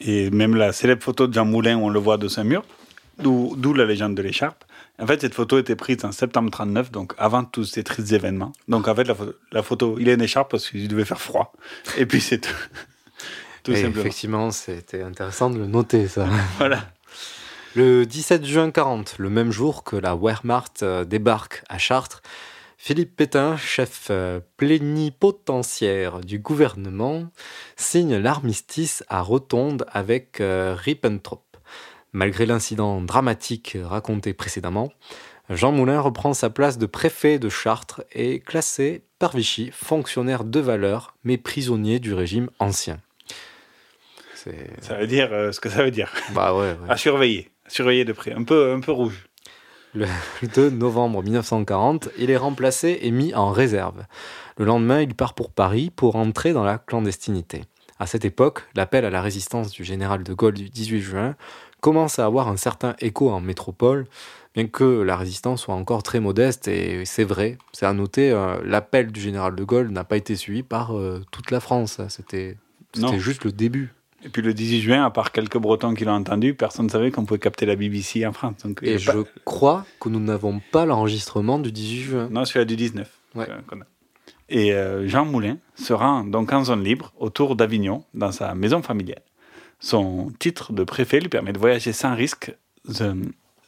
Et 0.00 0.30
même 0.30 0.54
la 0.54 0.72
célèbre 0.72 1.02
photo 1.02 1.26
de 1.26 1.34
Jean 1.34 1.44
Moulin 1.44 1.76
on 1.76 1.90
le 1.90 2.00
voit 2.00 2.16
de 2.16 2.26
Saint-Mur, 2.26 2.64
d'où 3.18 3.74
la 3.74 3.84
légende 3.84 4.14
de 4.14 4.22
l'écharpe. 4.22 4.64
En 4.98 5.06
fait, 5.06 5.20
cette 5.20 5.34
photo 5.34 5.58
était 5.58 5.76
prise 5.76 6.04
en 6.04 6.12
septembre 6.12 6.50
39, 6.50 6.92
donc 6.92 7.14
avant 7.18 7.44
tous 7.44 7.64
ces 7.64 7.82
tristes 7.82 8.12
événements. 8.12 8.52
Donc 8.68 8.86
en 8.86 8.94
fait, 8.94 9.04
la 9.04 9.14
photo, 9.14 9.32
la 9.50 9.62
photo 9.62 9.96
il 9.98 10.08
a 10.08 10.12
une 10.12 10.22
écharpe 10.22 10.50
parce 10.50 10.70
qu'il 10.70 10.86
devait 10.88 11.04
faire 11.04 11.20
froid. 11.20 11.52
Et 11.98 12.06
puis 12.06 12.20
c'est 12.20 12.38
tout. 12.38 12.54
tout 13.64 13.74
simplement. 13.74 14.00
effectivement, 14.00 14.50
c'était 14.50 15.02
intéressant 15.02 15.50
de 15.50 15.58
le 15.58 15.66
noter, 15.66 16.06
ça. 16.06 16.28
Voilà. 16.58 16.88
Le 17.74 18.06
17 18.06 18.44
juin 18.44 18.70
40, 18.70 19.16
le 19.18 19.30
même 19.30 19.50
jour 19.50 19.82
que 19.82 19.96
la 19.96 20.14
Wehrmacht 20.14 20.84
euh, 20.84 21.04
débarque 21.04 21.64
à 21.68 21.76
Chartres, 21.76 22.22
Philippe 22.86 23.16
Pétain, 23.16 23.56
chef 23.56 24.08
euh, 24.10 24.40
plénipotentiaire 24.58 26.20
du 26.20 26.38
gouvernement, 26.38 27.24
signe 27.76 28.16
l'armistice 28.16 29.02
à 29.08 29.22
Rotonde 29.22 29.86
avec 29.90 30.40
euh, 30.40 30.76
Ribbentrop. 30.78 31.43
Malgré 32.14 32.46
l'incident 32.46 33.00
dramatique 33.00 33.76
raconté 33.82 34.34
précédemment, 34.34 34.92
Jean 35.50 35.72
Moulin 35.72 36.00
reprend 36.00 36.32
sa 36.32 36.48
place 36.48 36.78
de 36.78 36.86
préfet 36.86 37.40
de 37.40 37.48
Chartres 37.48 38.04
et 38.12 38.34
est 38.34 38.38
classé 38.38 39.02
par 39.18 39.36
Vichy 39.36 39.72
fonctionnaire 39.72 40.44
de 40.44 40.60
valeur, 40.60 41.16
mais 41.24 41.38
prisonnier 41.38 41.98
du 41.98 42.14
régime 42.14 42.50
ancien. 42.60 43.00
Ça 44.80 44.96
veut 44.96 45.08
dire 45.08 45.32
euh, 45.32 45.50
ce 45.50 45.58
que 45.58 45.68
ça 45.68 45.82
veut 45.82 45.90
dire. 45.90 46.12
Bah 46.34 46.54
ouais, 46.54 46.70
ouais. 46.70 46.88
À 46.88 46.96
surveiller. 46.96 47.50
À 47.66 47.70
surveiller 47.70 48.04
de 48.04 48.12
près. 48.12 48.32
Un 48.32 48.44
peu, 48.44 48.72
un 48.72 48.80
peu 48.80 48.92
rouge. 48.92 49.26
Le 49.92 50.06
2 50.54 50.70
novembre 50.70 51.20
1940, 51.20 52.10
il 52.16 52.30
est 52.30 52.36
remplacé 52.36 53.00
et 53.02 53.10
mis 53.10 53.34
en 53.34 53.50
réserve. 53.50 54.04
Le 54.56 54.66
lendemain, 54.66 55.00
il 55.00 55.16
part 55.16 55.34
pour 55.34 55.50
Paris 55.50 55.90
pour 55.90 56.14
entrer 56.14 56.52
dans 56.52 56.64
la 56.64 56.78
clandestinité. 56.78 57.62
À 57.98 58.06
cette 58.06 58.24
époque, 58.24 58.64
l'appel 58.74 59.04
à 59.04 59.10
la 59.10 59.22
résistance 59.22 59.70
du 59.70 59.84
général 59.84 60.24
de 60.24 60.34
Gaulle 60.34 60.54
du 60.54 60.68
18 60.68 61.00
juin 61.00 61.36
commence 61.84 62.18
à 62.18 62.24
avoir 62.24 62.48
un 62.48 62.56
certain 62.56 62.96
écho 63.00 63.28
en 63.30 63.40
métropole, 63.40 64.06
bien 64.54 64.66
que 64.66 65.02
la 65.02 65.16
résistance 65.18 65.60
soit 65.64 65.74
encore 65.74 66.02
très 66.02 66.18
modeste, 66.18 66.66
et 66.66 67.04
c'est 67.04 67.24
vrai, 67.24 67.58
c'est 67.72 67.84
à 67.84 67.92
noter, 67.92 68.30
euh, 68.30 68.56
l'appel 68.64 69.12
du 69.12 69.20
général 69.20 69.54
de 69.54 69.64
Gaulle 69.64 69.88
n'a 69.90 70.02
pas 70.04 70.16
été 70.16 70.34
suivi 70.34 70.62
par 70.62 70.96
euh, 70.96 71.20
toute 71.30 71.50
la 71.50 71.60
France, 71.60 72.00
c'était 72.08 72.56
juste 73.18 73.44
le 73.44 73.52
début. 73.52 73.92
Et 74.24 74.30
puis 74.30 74.40
le 74.40 74.54
18 74.54 74.80
juin, 74.80 75.04
à 75.04 75.10
part 75.10 75.30
quelques 75.32 75.58
Bretons 75.58 75.92
qui 75.92 76.06
l'ont 76.06 76.12
entendu, 76.14 76.54
personne 76.54 76.86
ne 76.86 76.90
savait 76.90 77.10
qu'on 77.10 77.26
pouvait 77.26 77.38
capter 77.38 77.66
la 77.66 77.76
BBC 77.76 78.24
en 78.26 78.32
France. 78.32 78.54
Donc, 78.64 78.80
Et 78.82 78.96
je 78.96 79.10
pas- 79.10 79.28
crois 79.44 79.84
que 80.00 80.08
nous 80.08 80.20
n'avons 80.20 80.62
pas 80.72 80.86
l'enregistrement 80.86 81.58
du 81.58 81.70
18 81.70 82.00
juin. 82.02 82.28
Non, 82.30 82.46
celui-là 82.46 82.64
du 82.64 82.76
19. 82.76 83.10
Ouais. 83.34 83.46
euh. 83.50 83.76
Et 84.48 84.72
euh, 84.72 85.06
Jean 85.06 85.26
Moulin 85.26 85.58
se 85.74 85.92
rend 85.92 86.24
donc 86.24 86.50
en 86.54 86.64
zone 86.64 86.82
libre 86.82 87.12
autour 87.18 87.54
d'Avignon, 87.56 88.04
dans 88.14 88.32
sa 88.32 88.54
maison 88.54 88.80
familiale. 88.80 89.20
Son 89.80 90.32
titre 90.38 90.72
de 90.72 90.84
préfet 90.84 91.20
lui 91.20 91.28
permet 91.28 91.52
de 91.52 91.58
voyager 91.58 91.92
sans 91.92 92.14
risque 92.14 92.54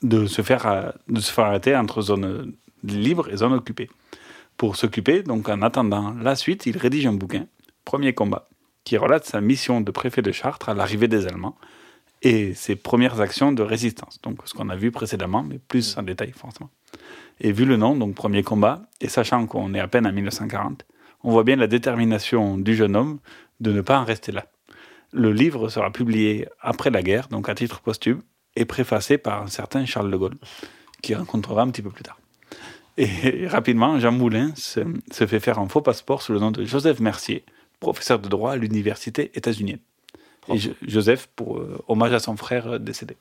de, 0.02 0.26
se, 0.26 0.42
faire, 0.42 0.66
euh, 0.66 0.90
de 1.08 1.20
se 1.20 1.32
faire 1.32 1.46
arrêter 1.46 1.76
entre 1.76 2.02
zone 2.02 2.54
libre 2.82 3.28
et 3.30 3.36
zone 3.36 3.52
occupée. 3.52 3.88
Pour 4.56 4.76
s'occuper, 4.76 5.22
donc 5.22 5.48
en 5.48 5.62
attendant 5.62 6.14
la 6.20 6.36
suite, 6.36 6.66
il 6.66 6.78
rédige 6.78 7.06
un 7.06 7.12
bouquin, 7.12 7.46
Premier 7.84 8.14
combat, 8.14 8.48
qui 8.84 8.96
relate 8.96 9.24
sa 9.24 9.40
mission 9.40 9.80
de 9.80 9.90
préfet 9.90 10.22
de 10.22 10.32
Chartres 10.32 10.68
à 10.68 10.74
l'arrivée 10.74 11.08
des 11.08 11.26
Allemands 11.26 11.56
et 12.22 12.54
ses 12.54 12.76
premières 12.76 13.20
actions 13.20 13.52
de 13.52 13.62
résistance. 13.62 14.20
Donc 14.22 14.40
ce 14.44 14.54
qu'on 14.54 14.68
a 14.70 14.76
vu 14.76 14.90
précédemment, 14.90 15.42
mais 15.42 15.58
plus 15.58 15.96
en 15.98 16.02
détail 16.02 16.32
forcément. 16.32 16.70
Et 17.40 17.52
vu 17.52 17.64
le 17.64 17.76
nom, 17.76 17.94
donc 17.94 18.14
premier 18.14 18.42
combat, 18.42 18.88
et 19.00 19.08
sachant 19.08 19.46
qu'on 19.46 19.74
est 19.74 19.80
à 19.80 19.88
peine 19.88 20.06
en 20.06 20.12
1940, 20.12 20.84
on 21.22 21.30
voit 21.30 21.44
bien 21.44 21.56
la 21.56 21.66
détermination 21.66 22.56
du 22.56 22.74
jeune 22.74 22.96
homme 22.96 23.18
de 23.60 23.72
ne 23.72 23.80
pas 23.82 23.98
en 23.98 24.04
rester 24.04 24.32
là. 24.32 24.46
Le 25.12 25.32
livre 25.32 25.68
sera 25.68 25.90
publié 25.90 26.48
après 26.60 26.90
la 26.90 27.02
guerre, 27.02 27.28
donc 27.28 27.48
à 27.48 27.54
titre 27.54 27.80
posthume, 27.80 28.22
et 28.54 28.64
préfacé 28.64 29.18
par 29.18 29.42
un 29.42 29.46
certain 29.46 29.84
Charles 29.84 30.10
de 30.10 30.16
Gaulle, 30.16 30.36
qui 31.02 31.14
rencontrera 31.14 31.62
un 31.62 31.70
petit 31.70 31.82
peu 31.82 31.90
plus 31.90 32.04
tard. 32.04 32.18
Et 32.96 33.46
rapidement, 33.48 33.98
Jean 33.98 34.12
Moulin 34.12 34.52
se, 34.56 34.80
se 35.10 35.26
fait 35.26 35.40
faire 35.40 35.58
un 35.58 35.68
faux 35.68 35.82
passeport 35.82 36.22
sous 36.22 36.32
le 36.32 36.38
nom 36.38 36.50
de 36.50 36.64
Joseph 36.64 37.00
Mercier, 37.00 37.44
professeur 37.80 38.18
de 38.18 38.28
droit 38.28 38.52
à 38.52 38.56
l'université 38.56 39.30
états-unienne. 39.34 39.80
Et 40.52 40.58
Joseph 40.86 41.28
pour 41.34 41.58
euh, 41.58 41.82
hommage 41.88 42.12
à 42.12 42.20
son 42.20 42.36
frère 42.36 42.66
euh, 42.68 42.78
décédé. 42.78 43.16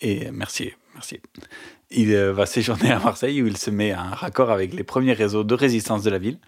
Et 0.00 0.30
Mercier, 0.30 0.76
Mercier. 0.94 1.20
Il 1.90 2.12
euh, 2.12 2.32
va 2.32 2.46
séjourner 2.46 2.90
à 2.90 2.98
Marseille 2.98 3.42
où 3.42 3.46
il 3.46 3.56
se 3.56 3.70
met 3.70 3.94
en 3.94 4.10
raccord 4.10 4.50
avec 4.50 4.74
les 4.74 4.84
premiers 4.84 5.12
réseaux 5.12 5.44
de 5.44 5.54
résistance 5.54 6.02
de 6.02 6.10
la 6.10 6.18
ville, 6.18 6.38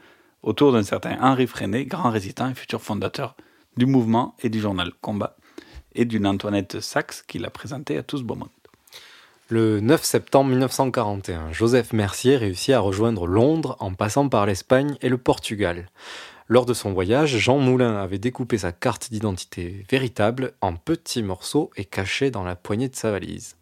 autour 0.43 0.73
d'un 0.73 0.83
certain 0.83 1.19
Henri 1.21 1.47
Freinet, 1.47 1.85
grand 1.85 2.11
résistant 2.11 2.51
et 2.51 2.55
futur 2.55 2.83
fondateur 2.83 3.37
du 3.79 3.87
mouvement 3.87 4.35
et 4.43 4.51
du 4.51 4.61
journal 4.61 4.93
Combat, 5.01 5.37
et 5.95 6.05
d'une 6.05 6.27
Antoinette 6.27 6.81
Sachs 6.81 7.23
qu'il 7.27 7.47
a 7.47 7.51
présenté 7.51 7.97
à 7.97 8.03
tous 8.03 8.23
Beaumont. 8.23 8.51
Le 9.49 9.81
9 9.81 10.05
septembre 10.05 10.51
1941, 10.51 11.53
Joseph 11.53 11.95
Mercier 11.95 12.37
réussit 12.37 12.75
à 12.75 12.81
rejoindre 12.81 13.27
Londres 13.27 13.77
en 13.81 13.95
passant 13.95 14.29
par 14.29 14.45
l'Espagne 14.45 14.97
et 15.01 15.09
le 15.09 15.17
Portugal. 15.17 15.87
Lors 16.49 16.67
de 16.67 16.75
son 16.75 16.93
voyage, 16.93 17.39
Jean 17.39 17.59
Moulin 17.59 17.97
avait 17.97 18.19
découpé 18.19 18.59
sa 18.59 18.73
carte 18.73 19.11
d'identité 19.11 19.87
véritable 19.89 20.53
en 20.61 20.75
petits 20.75 21.23
morceaux 21.23 21.71
et 21.77 21.85
caché 21.85 22.31
dans 22.31 22.45
la 22.45 22.57
poignée 22.57 22.89
de 22.89 22.97
sa 22.97 23.11
valise. 23.11 23.57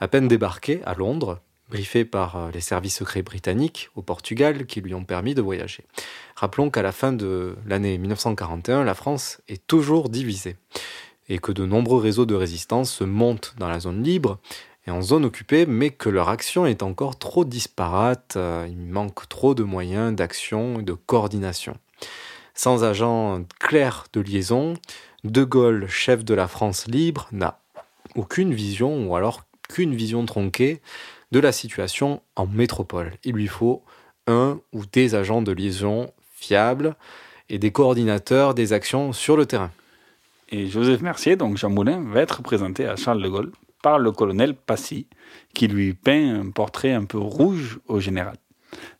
À 0.00 0.08
peine 0.08 0.28
débarqué 0.28 0.82
à 0.84 0.94
Londres, 0.94 1.40
briefé 1.68 2.04
par 2.04 2.36
euh, 2.36 2.50
les 2.52 2.60
services 2.60 2.96
secrets 2.96 3.22
britanniques 3.22 3.90
au 3.96 4.02
Portugal 4.02 4.66
qui 4.66 4.80
lui 4.80 4.94
ont 4.94 5.04
permis 5.04 5.34
de 5.34 5.42
voyager. 5.42 5.84
Rappelons 6.36 6.70
qu'à 6.70 6.82
la 6.82 6.92
fin 6.92 7.12
de 7.12 7.56
l'année 7.66 7.98
1941, 7.98 8.84
la 8.84 8.94
France 8.94 9.40
est 9.48 9.66
toujours 9.66 10.08
divisée 10.08 10.56
et 11.28 11.38
que 11.38 11.52
de 11.52 11.64
nombreux 11.64 12.00
réseaux 12.00 12.26
de 12.26 12.34
résistance 12.34 12.90
se 12.90 13.04
montent 13.04 13.54
dans 13.58 13.68
la 13.68 13.80
zone 13.80 14.02
libre 14.02 14.38
et 14.86 14.90
en 14.90 15.00
zone 15.00 15.24
occupée, 15.24 15.64
mais 15.64 15.90
que 15.90 16.10
leur 16.10 16.28
action 16.28 16.66
est 16.66 16.82
encore 16.82 17.18
trop 17.18 17.44
disparate, 17.44 18.34
euh, 18.36 18.66
il 18.68 18.76
manque 18.76 19.28
trop 19.28 19.54
de 19.54 19.62
moyens 19.62 20.14
d'action 20.14 20.80
et 20.80 20.82
de 20.82 20.92
coordination. 20.92 21.78
Sans 22.54 22.84
agent 22.84 23.42
clair 23.58 24.04
de 24.12 24.20
liaison, 24.20 24.74
De 25.24 25.42
Gaulle, 25.42 25.86
chef 25.88 26.24
de 26.24 26.34
la 26.34 26.46
France 26.46 26.86
libre, 26.86 27.28
n'a 27.32 27.60
aucune 28.14 28.52
vision 28.52 29.06
ou 29.06 29.16
alors 29.16 29.44
qu'une 29.68 29.94
vision 29.94 30.24
tronquée 30.26 30.80
de 31.34 31.40
la 31.40 31.50
situation 31.50 32.22
en 32.36 32.46
métropole. 32.46 33.10
Il 33.24 33.32
lui 33.32 33.48
faut 33.48 33.82
un 34.28 34.60
ou 34.72 34.86
des 34.86 35.16
agents 35.16 35.42
de 35.42 35.50
liaison 35.50 36.12
fiables 36.36 36.94
et 37.48 37.58
des 37.58 37.72
coordinateurs 37.72 38.54
des 38.54 38.72
actions 38.72 39.12
sur 39.12 39.36
le 39.36 39.44
terrain. 39.44 39.72
Et 40.50 40.68
Joseph 40.68 41.00
Mercier, 41.00 41.34
donc 41.34 41.56
Jean 41.56 41.70
Moulin, 41.70 42.04
va 42.06 42.20
être 42.20 42.40
présenté 42.40 42.86
à 42.86 42.94
Charles 42.94 43.20
de 43.20 43.28
Gaulle 43.28 43.50
par 43.82 43.98
le 43.98 44.12
colonel 44.12 44.54
Passy, 44.54 45.08
qui 45.54 45.66
lui 45.66 45.92
peint 45.92 46.40
un 46.40 46.50
portrait 46.50 46.92
un 46.92 47.04
peu 47.04 47.18
rouge 47.18 47.80
au 47.88 47.98
général. 47.98 48.36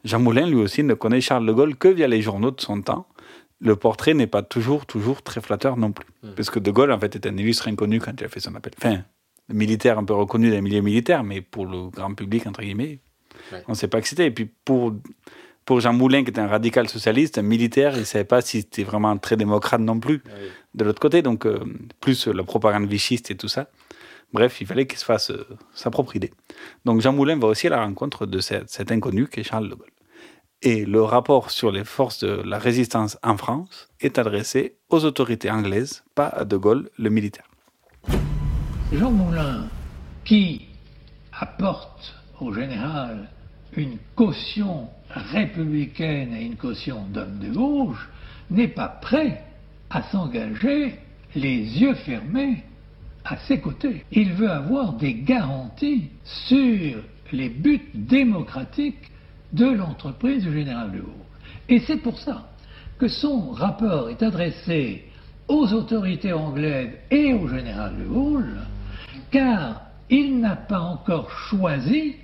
Jean 0.03 0.19
Moulin, 0.19 0.49
lui 0.49 0.57
aussi, 0.57 0.83
ne 0.83 0.95
connaît 0.95 1.21
Charles 1.21 1.47
de 1.47 1.53
Gaulle 1.53 1.77
que 1.77 1.87
via 1.87 2.09
les 2.09 2.21
journaux 2.21 2.51
de 2.51 2.61
son 2.61 2.83
temps. 2.83 3.07
Le 3.61 3.77
portrait 3.77 4.15
n'est 4.15 4.27
pas 4.27 4.43
toujours, 4.43 4.87
toujours 4.87 5.23
très 5.23 5.41
flatteur 5.41 5.77
non 5.77 5.93
plus. 5.93 6.09
Parce 6.35 6.51
que 6.51 6.59
de 6.59 6.71
Gaulle, 6.73 6.91
en 6.91 6.99
fait, 6.99 7.15
est 7.15 7.27
un 7.29 7.37
illustre 7.37 7.69
inconnu 7.69 8.01
quand 8.01 8.13
il 8.21 8.25
a 8.25 8.29
fait 8.29 8.41
son 8.41 8.57
appel. 8.57 8.73
Enfin, 8.77 9.05
militaire 9.49 9.99
un 9.99 10.05
peu 10.05 10.15
reconnu 10.15 10.49
dans 10.49 10.57
les 10.57 10.63
milieux 10.63 10.81
militaires, 10.81 11.25
mais 11.25 11.41
pour 11.41 11.67
le 11.67 11.89
grand 11.91 12.15
public, 12.15 12.47
entre 12.47 12.63
guillemets, 12.63 13.01
on 13.69 13.73
ne 13.73 13.77
sait 13.77 13.89
pas 13.89 14.01
que 14.01 14.09
c'était. 14.09 14.27
Et 14.27 14.31
puis 14.31 14.51
pour, 14.65 14.95
pour 15.65 15.81
Jean 15.81 15.93
Moulin, 15.93 16.25
qui 16.25 16.31
était 16.31 16.41
un 16.41 16.49
radical 16.49 16.89
socialiste, 16.89 17.39
un 17.39 17.43
militaire, 17.43 17.95
il 17.95 18.01
ne 18.01 18.05
savait 18.05 18.25
pas 18.25 18.41
si 18.41 18.63
c'était 18.63 18.85
vraiment 18.85 19.17
très 19.19 19.37
démocrate 19.37 19.81
non 19.81 20.01
plus, 20.01 20.23
de 20.75 20.85
l'autre 20.85 21.01
côté. 21.01 21.23
Donc, 21.23 21.47
euh, 21.47 21.61
plus 22.01 22.27
la 22.27 22.43
propagande 22.43 22.87
vichiste 22.87 23.31
et 23.31 23.37
tout 23.37 23.49
ça. 23.49 23.69
Bref, 24.35 24.61
il 24.61 24.67
fallait 24.67 24.87
qu'il 24.87 24.99
se 24.99 25.05
fasse 25.05 25.31
euh, 25.31 25.47
sa 25.75 25.91
propre 25.91 26.17
idée. 26.17 26.33
Donc 26.85 27.01
Jean 27.01 27.13
Moulin 27.13 27.39
va 27.39 27.47
aussi 27.47 27.69
à 27.69 27.71
la 27.71 27.85
rencontre 27.85 28.27
de 28.27 28.41
cet, 28.41 28.69
cet 28.69 28.91
inconnu 28.91 29.29
qui 29.29 29.41
est 29.41 29.43
Charles 29.45 29.69
de 29.69 29.75
Gaulle. 29.77 29.93
Et 30.61 30.85
le 30.85 31.03
rapport 31.03 31.51
sur 31.51 31.71
les 31.71 31.85
forces 31.85 32.25
de 32.25 32.43
la 32.43 32.59
résistance 32.59 33.17
en 33.23 33.37
France 33.37 33.89
est 34.01 34.19
adressé 34.19 34.79
aux 34.89 35.05
autorités 35.05 35.51
anglaises, 35.51 36.03
pas 36.17 36.27
à 36.27 36.45
de 36.45 36.57
Gaulle, 36.57 36.91
le 36.99 37.11
militaire. 37.11 37.49
Jean 38.93 39.11
Moulin, 39.11 39.69
qui 40.25 40.67
apporte 41.33 42.15
au 42.41 42.53
général 42.53 43.29
une 43.77 43.97
caution 44.15 44.89
républicaine 45.11 46.35
et 46.35 46.45
une 46.45 46.57
caution 46.57 47.05
d'homme 47.13 47.39
de 47.39 47.53
gauche, 47.53 48.09
n'est 48.51 48.69
pas 48.69 48.89
prêt 48.89 49.43
à 49.91 50.03
s'engager 50.03 50.97
les 51.35 51.81
yeux 51.81 51.95
fermés 51.95 52.63
à 53.25 53.37
ses 53.39 53.59
côtés. 53.59 54.05
Il 54.13 54.35
veut 54.35 54.51
avoir 54.51 54.93
des 54.93 55.15
garanties 55.15 56.11
sur 56.25 57.03
les 57.33 57.49
buts 57.49 57.91
démocratiques 57.95 59.11
de 59.53 59.67
l'entreprise 59.67 60.45
du 60.45 60.53
général 60.53 60.93
de 60.93 61.01
Gaulle. 61.01 61.13
Et 61.69 61.81
c'est 61.81 61.97
pour 61.97 62.19
ça 62.19 62.49
que 62.99 63.09
son 63.09 63.51
rapport 63.51 64.11
est 64.11 64.23
adressé 64.23 65.05
aux 65.49 65.73
autorités 65.73 66.33
anglaises 66.33 66.93
et 67.11 67.33
au 67.33 67.49
général 67.49 67.97
de 67.99 68.05
Gaulle, 68.05 68.57
car 69.35 69.81
il 70.11 70.39
n'a 70.39 70.55
pas 70.55 70.79
encore 70.79 71.29
choisi 71.29 72.15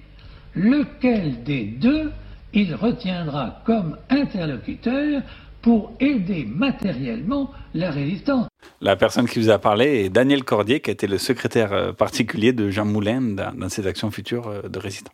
lequel 0.54 1.42
des 1.42 1.64
deux 1.64 2.12
il 2.54 2.72
retiendra 2.76 3.62
comme 3.66 3.96
interlocuteur 4.10 5.22
pour 5.60 5.92
aider 5.98 6.46
matériellement 6.48 7.50
la 7.74 7.90
résistance. 7.90 8.46
La 8.80 8.94
personne 8.94 9.26
qui 9.26 9.40
vous 9.40 9.50
a 9.50 9.58
parlé 9.58 10.04
est 10.04 10.08
Daniel 10.08 10.44
Cordier, 10.44 10.78
qui 10.80 10.90
a 10.90 10.92
été 10.92 11.08
le 11.08 11.18
secrétaire 11.18 11.72
euh, 11.72 11.92
particulier 11.92 12.52
de 12.52 12.70
Jean 12.70 12.84
Moulin 12.84 13.20
dans, 13.20 13.52
dans 13.58 13.68
ses 13.68 13.88
actions 13.88 14.12
futures 14.12 14.46
euh, 14.46 14.68
de 14.68 14.78
résistants. 14.78 15.12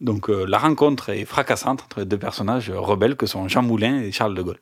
Donc 0.00 0.28
euh, 0.28 0.44
la 0.44 0.58
rencontre 0.58 1.10
est 1.10 1.24
fracassante 1.24 1.84
entre 1.84 2.00
les 2.00 2.06
deux 2.06 2.18
personnages 2.18 2.70
rebelles 2.70 3.14
que 3.14 3.26
sont 3.26 3.46
Jean 3.46 3.62
Moulin 3.62 4.00
et 4.00 4.10
Charles 4.10 4.34
de 4.34 4.42
Gaulle. 4.42 4.60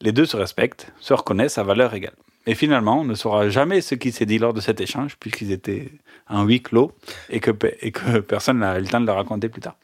Les 0.00 0.12
deux 0.12 0.26
se 0.26 0.36
respectent, 0.36 0.92
se 1.00 1.12
reconnaissent 1.12 1.58
à 1.58 1.64
valeur 1.64 1.92
égale. 1.92 2.14
Et 2.46 2.54
finalement, 2.54 3.00
on 3.00 3.04
ne 3.04 3.14
saura 3.14 3.48
jamais 3.48 3.80
ce 3.80 3.94
qui 3.94 4.10
s'est 4.12 4.26
dit 4.26 4.38
lors 4.38 4.52
de 4.52 4.60
cet 4.60 4.80
échange, 4.80 5.16
puisqu'ils 5.18 5.52
étaient 5.52 5.90
en 6.28 6.44
huis 6.44 6.60
clos 6.62 6.92
et 7.30 7.40
que, 7.40 7.50
pe- 7.52 7.74
et 7.80 7.92
que 7.92 8.18
personne 8.32 8.58
n'a 8.58 8.78
eu 8.78 8.82
le 8.82 8.88
temps 8.88 9.00
de 9.00 9.06
le 9.06 9.12
raconter 9.12 9.48
plus 9.48 9.60
tard. 9.60 9.76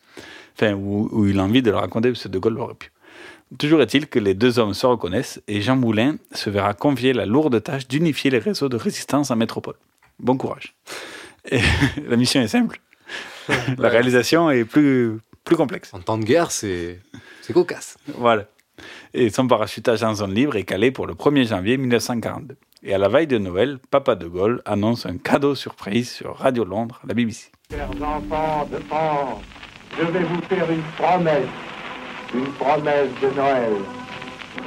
Enfin, 0.57 0.73
ou, 0.75 1.09
ou 1.13 1.27
eu 1.27 1.39
envie 1.39 1.63
de 1.63 1.71
le 1.71 1.77
raconter, 1.77 2.11
parce 2.11 2.25
que 2.25 2.29
De 2.29 2.39
Gaulle 2.39 2.55
l'aurait 2.55 2.75
pu. 2.75 2.91
Toujours 3.59 3.81
est-il 3.81 4.09
que 4.09 4.19
les 4.19 4.35
deux 4.35 4.59
hommes 4.59 4.75
se 4.75 4.87
reconnaissent 4.87 5.41
et 5.49 5.61
Jean 5.63 5.77
Moulin 5.77 6.17
se 6.33 6.51
verra 6.51 6.75
confier 6.75 7.13
la 7.15 7.25
lourde 7.27 7.63
tâche 7.63 7.87
d'unifier 7.89 8.31
les 8.31 8.39
réseaux 8.41 8.69
de 8.69 8.77
résistance 8.77 9.31
en 9.31 9.37
métropole. 9.37 9.77
Bon 10.19 10.37
courage. 10.37 10.75
Et 11.51 11.61
la 12.09 12.17
mission 12.17 12.41
est 12.43 12.49
simple. 12.49 12.81
La 13.79 13.89
réalisation 13.89 14.51
est 14.51 14.67
plus, 14.67 15.17
plus 15.45 15.57
complexe. 15.57 15.95
En 15.95 16.01
temps 16.01 16.19
de 16.19 16.25
guerre, 16.25 16.51
c'est 16.51 17.01
cocasse. 17.55 17.97
Voilà. 18.19 18.45
Et 19.15 19.31
son 19.31 19.47
parachutage 19.47 20.03
en 20.03 20.15
zone 20.15 20.35
libre 20.35 20.57
est 20.57 20.65
calé 20.65 20.91
pour 20.91 21.07
le 21.07 21.15
1er 21.15 21.49
janvier 21.49 21.77
1942. 21.77 22.57
Et 22.83 22.95
à 22.95 22.99
la 22.99 23.09
veille 23.09 23.27
de 23.27 23.39
Noël, 23.39 23.79
Papa 23.91 24.15
de 24.15 24.27
Gaulle 24.29 24.63
annonce 24.65 25.05
un 25.07 25.19
cadeau 25.19 25.55
surprise 25.55 26.11
sur 26.11 26.37
Radio 26.37 26.65
Londres, 26.65 27.01
la 27.07 27.15
BBC. 27.15 27.51
Chers 27.71 27.91
enfants 27.91 28.69
de 28.71 28.79
France, 28.85 29.43
je 29.99 30.05
vais 30.05 30.23
vous 30.25 30.41
faire 30.43 30.71
une 30.71 30.83
promesse, 30.97 31.49
une 32.35 32.53
promesse 32.53 33.11
de 33.21 33.37
Noël. 33.37 33.73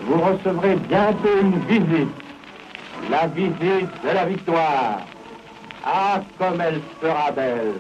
Vous 0.05 0.19
recevrez 0.21 0.75
bientôt 0.75 1.39
une 1.41 1.59
visite, 1.67 2.09
la 3.09 3.27
visite 3.27 3.89
de 4.03 4.13
la 4.13 4.25
victoire. 4.25 5.05
Ah, 5.85 6.21
comme 6.37 6.61
elle 6.61 6.81
sera 7.01 7.31
belle. 7.31 7.73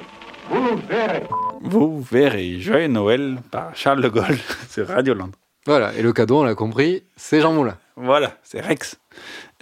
Vous 0.49 0.77
verrez. 0.89 1.23
Vous 1.61 2.01
verrez 2.01 2.59
Joyeux 2.59 2.87
Noël 2.87 3.37
par 3.51 3.75
Charles 3.75 4.01
de 4.01 4.09
Gaulle 4.09 4.37
sur 4.69 4.87
Radio 4.87 5.13
Londres. 5.13 5.37
Voilà, 5.65 5.93
et 5.95 6.01
le 6.01 6.11
cadeau, 6.13 6.39
on 6.39 6.43
l'a 6.43 6.55
compris, 6.55 7.03
c'est 7.15 7.39
Jean 7.41 7.53
Moulin. 7.53 7.77
Voilà, 7.95 8.35
c'est 8.43 8.61
Rex. 8.61 8.97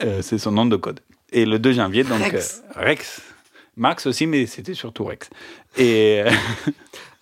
Euh, 0.02 0.22
c'est 0.22 0.38
son 0.38 0.52
nom 0.52 0.66
de 0.66 0.76
code. 0.78 1.02
Et 1.32 1.46
le 1.46 1.60
2 1.60 1.74
janvier, 1.74 2.04
donc. 2.04 2.22
Rex. 2.22 2.64
euh, 2.78 2.82
Rex. 2.82 3.22
Max 3.76 4.06
aussi, 4.08 4.26
mais 4.28 4.46
c'était 4.46 4.74
surtout 4.74 5.04
Rex. 5.06 5.30
Et. 5.78 6.24
euh, 6.26 6.32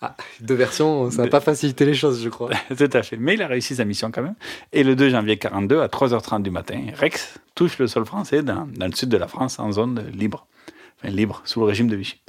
Ah, 0.00 0.14
deux 0.38 0.54
versions, 0.54 1.10
ça 1.10 1.24
n'a 1.24 1.28
pas 1.28 1.40
facilité 1.40 1.84
les 1.84 1.92
choses, 1.94 2.22
je 2.22 2.28
crois. 2.28 2.50
Tout 2.68 2.88
à 2.92 3.02
fait. 3.02 3.16
Mais 3.16 3.34
il 3.34 3.42
a 3.42 3.48
réussi 3.48 3.74
sa 3.74 3.84
mission 3.84 4.12
quand 4.12 4.22
même. 4.22 4.36
Et 4.72 4.84
le 4.84 4.94
2 4.94 5.10
janvier 5.10 5.38
42, 5.38 5.80
à 5.80 5.88
3h30 5.88 6.42
du 6.42 6.52
matin, 6.52 6.80
Rex 6.94 7.40
touche 7.56 7.78
le 7.80 7.88
sol 7.88 8.06
français 8.06 8.44
dans, 8.44 8.68
dans 8.76 8.86
le 8.86 8.94
sud 8.94 9.08
de 9.08 9.16
la 9.16 9.26
France 9.26 9.58
en 9.58 9.72
zone 9.72 10.06
libre. 10.14 10.46
Enfin, 11.02 11.12
libre, 11.12 11.42
sous 11.44 11.58
le 11.58 11.66
régime 11.66 11.88
de 11.88 11.96
Vichy. 11.96 12.20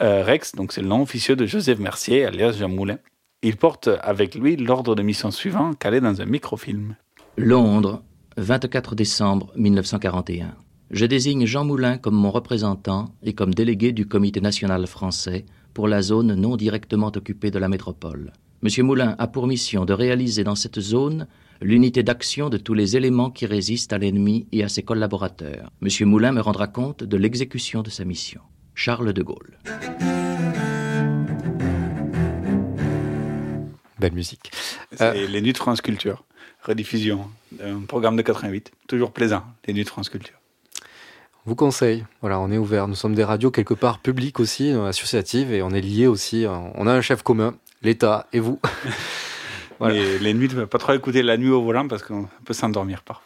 Euh, 0.00 0.24
Rex, 0.24 0.54
donc 0.54 0.72
c'est 0.72 0.80
le 0.80 0.86
nom 0.88 1.02
officieux 1.02 1.36
de 1.36 1.44
Joseph 1.44 1.78
Mercier, 1.78 2.24
alias 2.24 2.52
Jean 2.52 2.70
Moulin. 2.70 2.96
Il 3.44 3.56
porte 3.56 3.88
avec 4.02 4.36
lui 4.36 4.54
l'ordre 4.54 4.94
de 4.94 5.02
mission 5.02 5.32
suivant, 5.32 5.72
calé 5.72 6.00
dans 6.00 6.20
un 6.20 6.26
microfilm. 6.26 6.94
Londres, 7.36 8.04
24 8.36 8.94
décembre 8.94 9.52
1941. 9.56 10.54
Je 10.92 11.06
désigne 11.06 11.44
Jean 11.44 11.64
Moulin 11.64 11.98
comme 11.98 12.14
mon 12.14 12.30
représentant 12.30 13.12
et 13.24 13.32
comme 13.32 13.52
délégué 13.52 13.90
du 13.90 14.06
Comité 14.06 14.40
national 14.40 14.86
français 14.86 15.44
pour 15.74 15.88
la 15.88 16.02
zone 16.02 16.36
non 16.36 16.56
directement 16.56 17.10
occupée 17.16 17.50
de 17.50 17.58
la 17.58 17.68
métropole. 17.68 18.32
Monsieur 18.62 18.84
Moulin 18.84 19.16
a 19.18 19.26
pour 19.26 19.48
mission 19.48 19.84
de 19.84 19.92
réaliser 19.92 20.44
dans 20.44 20.54
cette 20.54 20.78
zone 20.78 21.26
l'unité 21.60 22.04
d'action 22.04 22.48
de 22.48 22.58
tous 22.58 22.74
les 22.74 22.96
éléments 22.96 23.30
qui 23.30 23.46
résistent 23.46 23.92
à 23.92 23.98
l'ennemi 23.98 24.46
et 24.52 24.62
à 24.62 24.68
ses 24.68 24.84
collaborateurs. 24.84 25.72
Monsieur 25.80 26.06
Moulin 26.06 26.30
me 26.30 26.40
rendra 26.40 26.68
compte 26.68 27.02
de 27.02 27.16
l'exécution 27.16 27.82
de 27.82 27.90
sa 27.90 28.04
mission. 28.04 28.40
Charles 28.76 29.12
de 29.12 29.22
Gaulle. 29.24 29.58
Belle 34.02 34.12
musique. 34.12 34.50
C'est 34.96 35.26
les 35.28 35.40
Nuits 35.40 35.52
de 35.52 35.58
France 35.58 35.80
Culture. 35.80 36.24
Rediffusion. 36.64 37.28
Un 37.62 37.80
programme 37.82 38.16
de 38.16 38.22
88. 38.22 38.72
Toujours 38.88 39.12
plaisant, 39.12 39.44
les 39.66 39.72
Nuits 39.74 39.84
de 39.84 39.88
France 39.88 40.08
Culture. 40.08 40.34
On 41.44 41.50
vous 41.50 41.54
conseille. 41.56 42.04
Voilà, 42.20 42.38
on 42.40 42.50
est 42.50 42.58
ouvert. 42.58 42.88
Nous 42.88 42.94
sommes 42.96 43.14
des 43.14 43.24
radios 43.24 43.50
quelque 43.50 43.74
part 43.74 43.98
publiques 44.00 44.38
aussi, 44.40 44.72
euh, 44.72 44.86
associatives, 44.86 45.52
et 45.52 45.62
on 45.62 45.70
est 45.70 45.80
liés 45.80 46.06
aussi. 46.08 46.44
euh, 46.46 46.50
On 46.74 46.86
a 46.86 46.92
un 46.92 47.00
chef 47.00 47.22
commun, 47.22 47.54
l'État 47.82 48.26
et 48.32 48.40
vous. 48.40 48.60
Voilà. 49.78 49.96
Les 50.20 50.32
nuits, 50.34 50.48
pas 50.48 50.78
trop 50.78 50.92
écouter 50.92 51.24
la 51.24 51.36
nuit 51.36 51.48
au 51.50 51.60
volant 51.62 51.88
parce 51.88 52.04
qu'on 52.04 52.28
peut 52.44 52.52
s'endormir 52.54 53.02
parfois. 53.02 53.24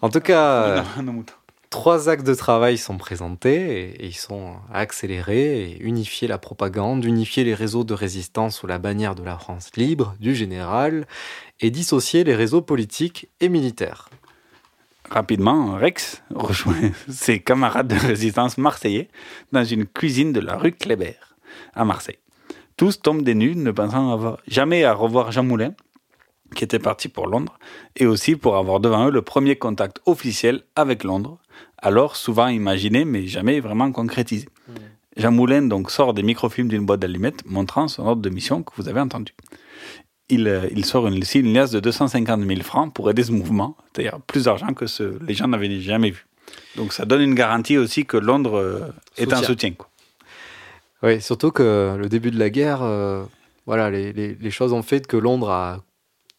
En 0.00 0.08
tout 0.08 0.20
cas, 0.20 0.82
Non, 0.96 1.02
non, 1.02 1.12
mouton. 1.12 1.34
Trois 1.76 2.08
axes 2.08 2.24
de 2.24 2.34
travail 2.34 2.78
sont 2.78 2.96
présentés 2.96 3.90
et, 3.90 4.06
ils 4.06 4.16
sont 4.16 4.54
à 4.72 4.78
accélérer 4.78 5.72
et 5.72 5.82
unifier 5.82 6.26
la 6.26 6.38
propagande, 6.38 7.04
unifier 7.04 7.44
les 7.44 7.52
réseaux 7.52 7.84
de 7.84 7.92
résistance 7.92 8.56
sous 8.56 8.66
la 8.66 8.78
bannière 8.78 9.14
de 9.14 9.22
la 9.22 9.36
France 9.36 9.70
libre, 9.76 10.16
du 10.18 10.34
général, 10.34 11.06
et 11.60 11.70
dissocier 11.70 12.24
les 12.24 12.34
réseaux 12.34 12.62
politiques 12.62 13.28
et 13.40 13.50
militaires. 13.50 14.08
Rapidement, 15.10 15.74
Rex 15.74 16.22
rejoint 16.34 16.92
ses 17.10 17.40
camarades 17.40 17.88
de 17.88 18.06
résistance 18.06 18.56
marseillais 18.56 19.10
dans 19.52 19.64
une 19.64 19.84
cuisine 19.84 20.32
de 20.32 20.40
la 20.40 20.56
rue 20.56 20.72
Kléber, 20.72 21.18
à 21.74 21.84
Marseille. 21.84 22.18
Tous 22.78 23.02
tombent 23.02 23.22
des 23.22 23.34
ne 23.34 23.70
pensant 23.70 24.12
avoir 24.12 24.38
jamais 24.48 24.84
à 24.84 24.94
revoir 24.94 25.30
Jean 25.30 25.44
Moulin, 25.44 25.74
qui 26.54 26.64
était 26.64 26.78
parti 26.78 27.08
pour 27.08 27.26
Londres, 27.26 27.58
et 27.96 28.06
aussi 28.06 28.34
pour 28.34 28.56
avoir 28.56 28.80
devant 28.80 29.08
eux 29.08 29.10
le 29.10 29.20
premier 29.20 29.56
contact 29.56 30.00
officiel 30.06 30.62
avec 30.74 31.04
Londres, 31.04 31.38
alors 31.78 32.16
souvent 32.16 32.48
imaginé 32.48 33.04
mais 33.04 33.26
jamais 33.26 33.60
vraiment 33.60 33.90
concrétisé. 33.92 34.48
Jean 35.16 35.32
Moulin 35.32 35.62
donc 35.62 35.90
sort 35.90 36.12
des 36.14 36.22
microfilms 36.22 36.68
d'une 36.68 36.84
boîte 36.84 37.00
d'allumettes 37.00 37.44
montrant 37.46 37.88
son 37.88 38.04
ordre 38.06 38.22
de 38.22 38.28
mission 38.30 38.62
que 38.62 38.72
vous 38.76 38.88
avez 38.88 39.00
entendu. 39.00 39.32
Il, 40.28 40.46
euh, 40.48 40.66
il 40.72 40.84
sort 40.84 41.06
une, 41.06 41.22
une 41.34 41.52
liasse 41.54 41.70
de 41.70 41.80
250 41.80 42.44
000 42.44 42.60
francs 42.62 42.92
pour 42.92 43.08
aider 43.10 43.22
ce 43.22 43.30
mouvement, 43.32 43.76
c'est-à-dire 43.94 44.18
plus 44.26 44.44
d'argent 44.44 44.74
que 44.74 44.86
ce, 44.86 45.18
les 45.24 45.34
gens 45.34 45.46
n'avaient 45.48 45.80
jamais 45.80 46.10
vu. 46.10 46.26
Donc 46.76 46.92
ça 46.92 47.04
donne 47.04 47.22
une 47.22 47.34
garantie 47.34 47.78
aussi 47.78 48.04
que 48.04 48.16
Londres 48.16 48.58
euh, 48.58 48.80
est 49.16 49.32
un 49.32 49.36
Soutien. 49.36 49.46
soutien. 49.46 49.70
Quoi. 49.72 49.88
Oui, 51.02 51.20
surtout 51.20 51.50
que 51.50 51.96
le 51.98 52.08
début 52.08 52.30
de 52.30 52.38
la 52.38 52.50
guerre, 52.50 52.82
euh, 52.82 53.24
voilà, 53.66 53.90
les, 53.90 54.12
les- 54.12 54.34
les 54.34 54.50
choses 54.50 54.72
ont 54.72 54.82
fait 54.82 55.06
que 55.06 55.16
Londres 55.16 55.50
a 55.50 55.82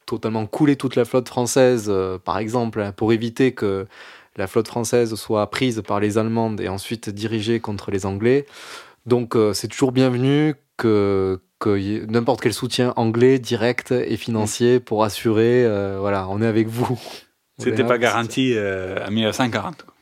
totalement 0.06 0.46
coulé 0.46 0.76
toute 0.76 0.96
la 0.96 1.06
flotte 1.06 1.28
française, 1.30 1.86
euh, 1.90 2.18
par 2.18 2.38
exemple, 2.40 2.82
hein, 2.82 2.92
pour 2.92 3.12
éviter 3.14 3.54
que 3.54 3.88
la 4.38 4.48
flotte 4.48 4.68
française 4.68 5.16
soit 5.16 5.50
prise 5.50 5.82
par 5.86 6.00
les 6.00 6.18
Allemandes 6.18 6.62
et 6.62 6.70
ensuite 6.70 7.10
dirigée 7.10 7.60
contre 7.60 7.92
les 7.92 8.06
Anglais. 8.06 8.46
Donc 9.06 9.36
euh, 9.36 9.54
c'est 9.54 9.68
toujours 9.68 9.92
bienvenu 9.92 10.56
que, 10.78 11.40
que 11.60 12.06
n'importe 12.06 12.42
quel 12.42 12.54
soutien 12.54 12.94
anglais 12.96 13.40
direct 13.40 13.92
et 13.92 14.18
financier 14.18 14.80
pour 14.80 15.04
assurer, 15.04 15.66
euh, 15.66 15.98
voilà, 16.00 16.28
on 16.30 16.42
est 16.42 16.48
avec 16.48 16.68
vous. 16.68 17.00
C'était 17.58 17.84
pas 17.84 17.98
garanti 17.98 18.54
euh, 18.54 19.04
à 19.04 19.10
1940. 19.10 19.84
quoi. 19.84 19.94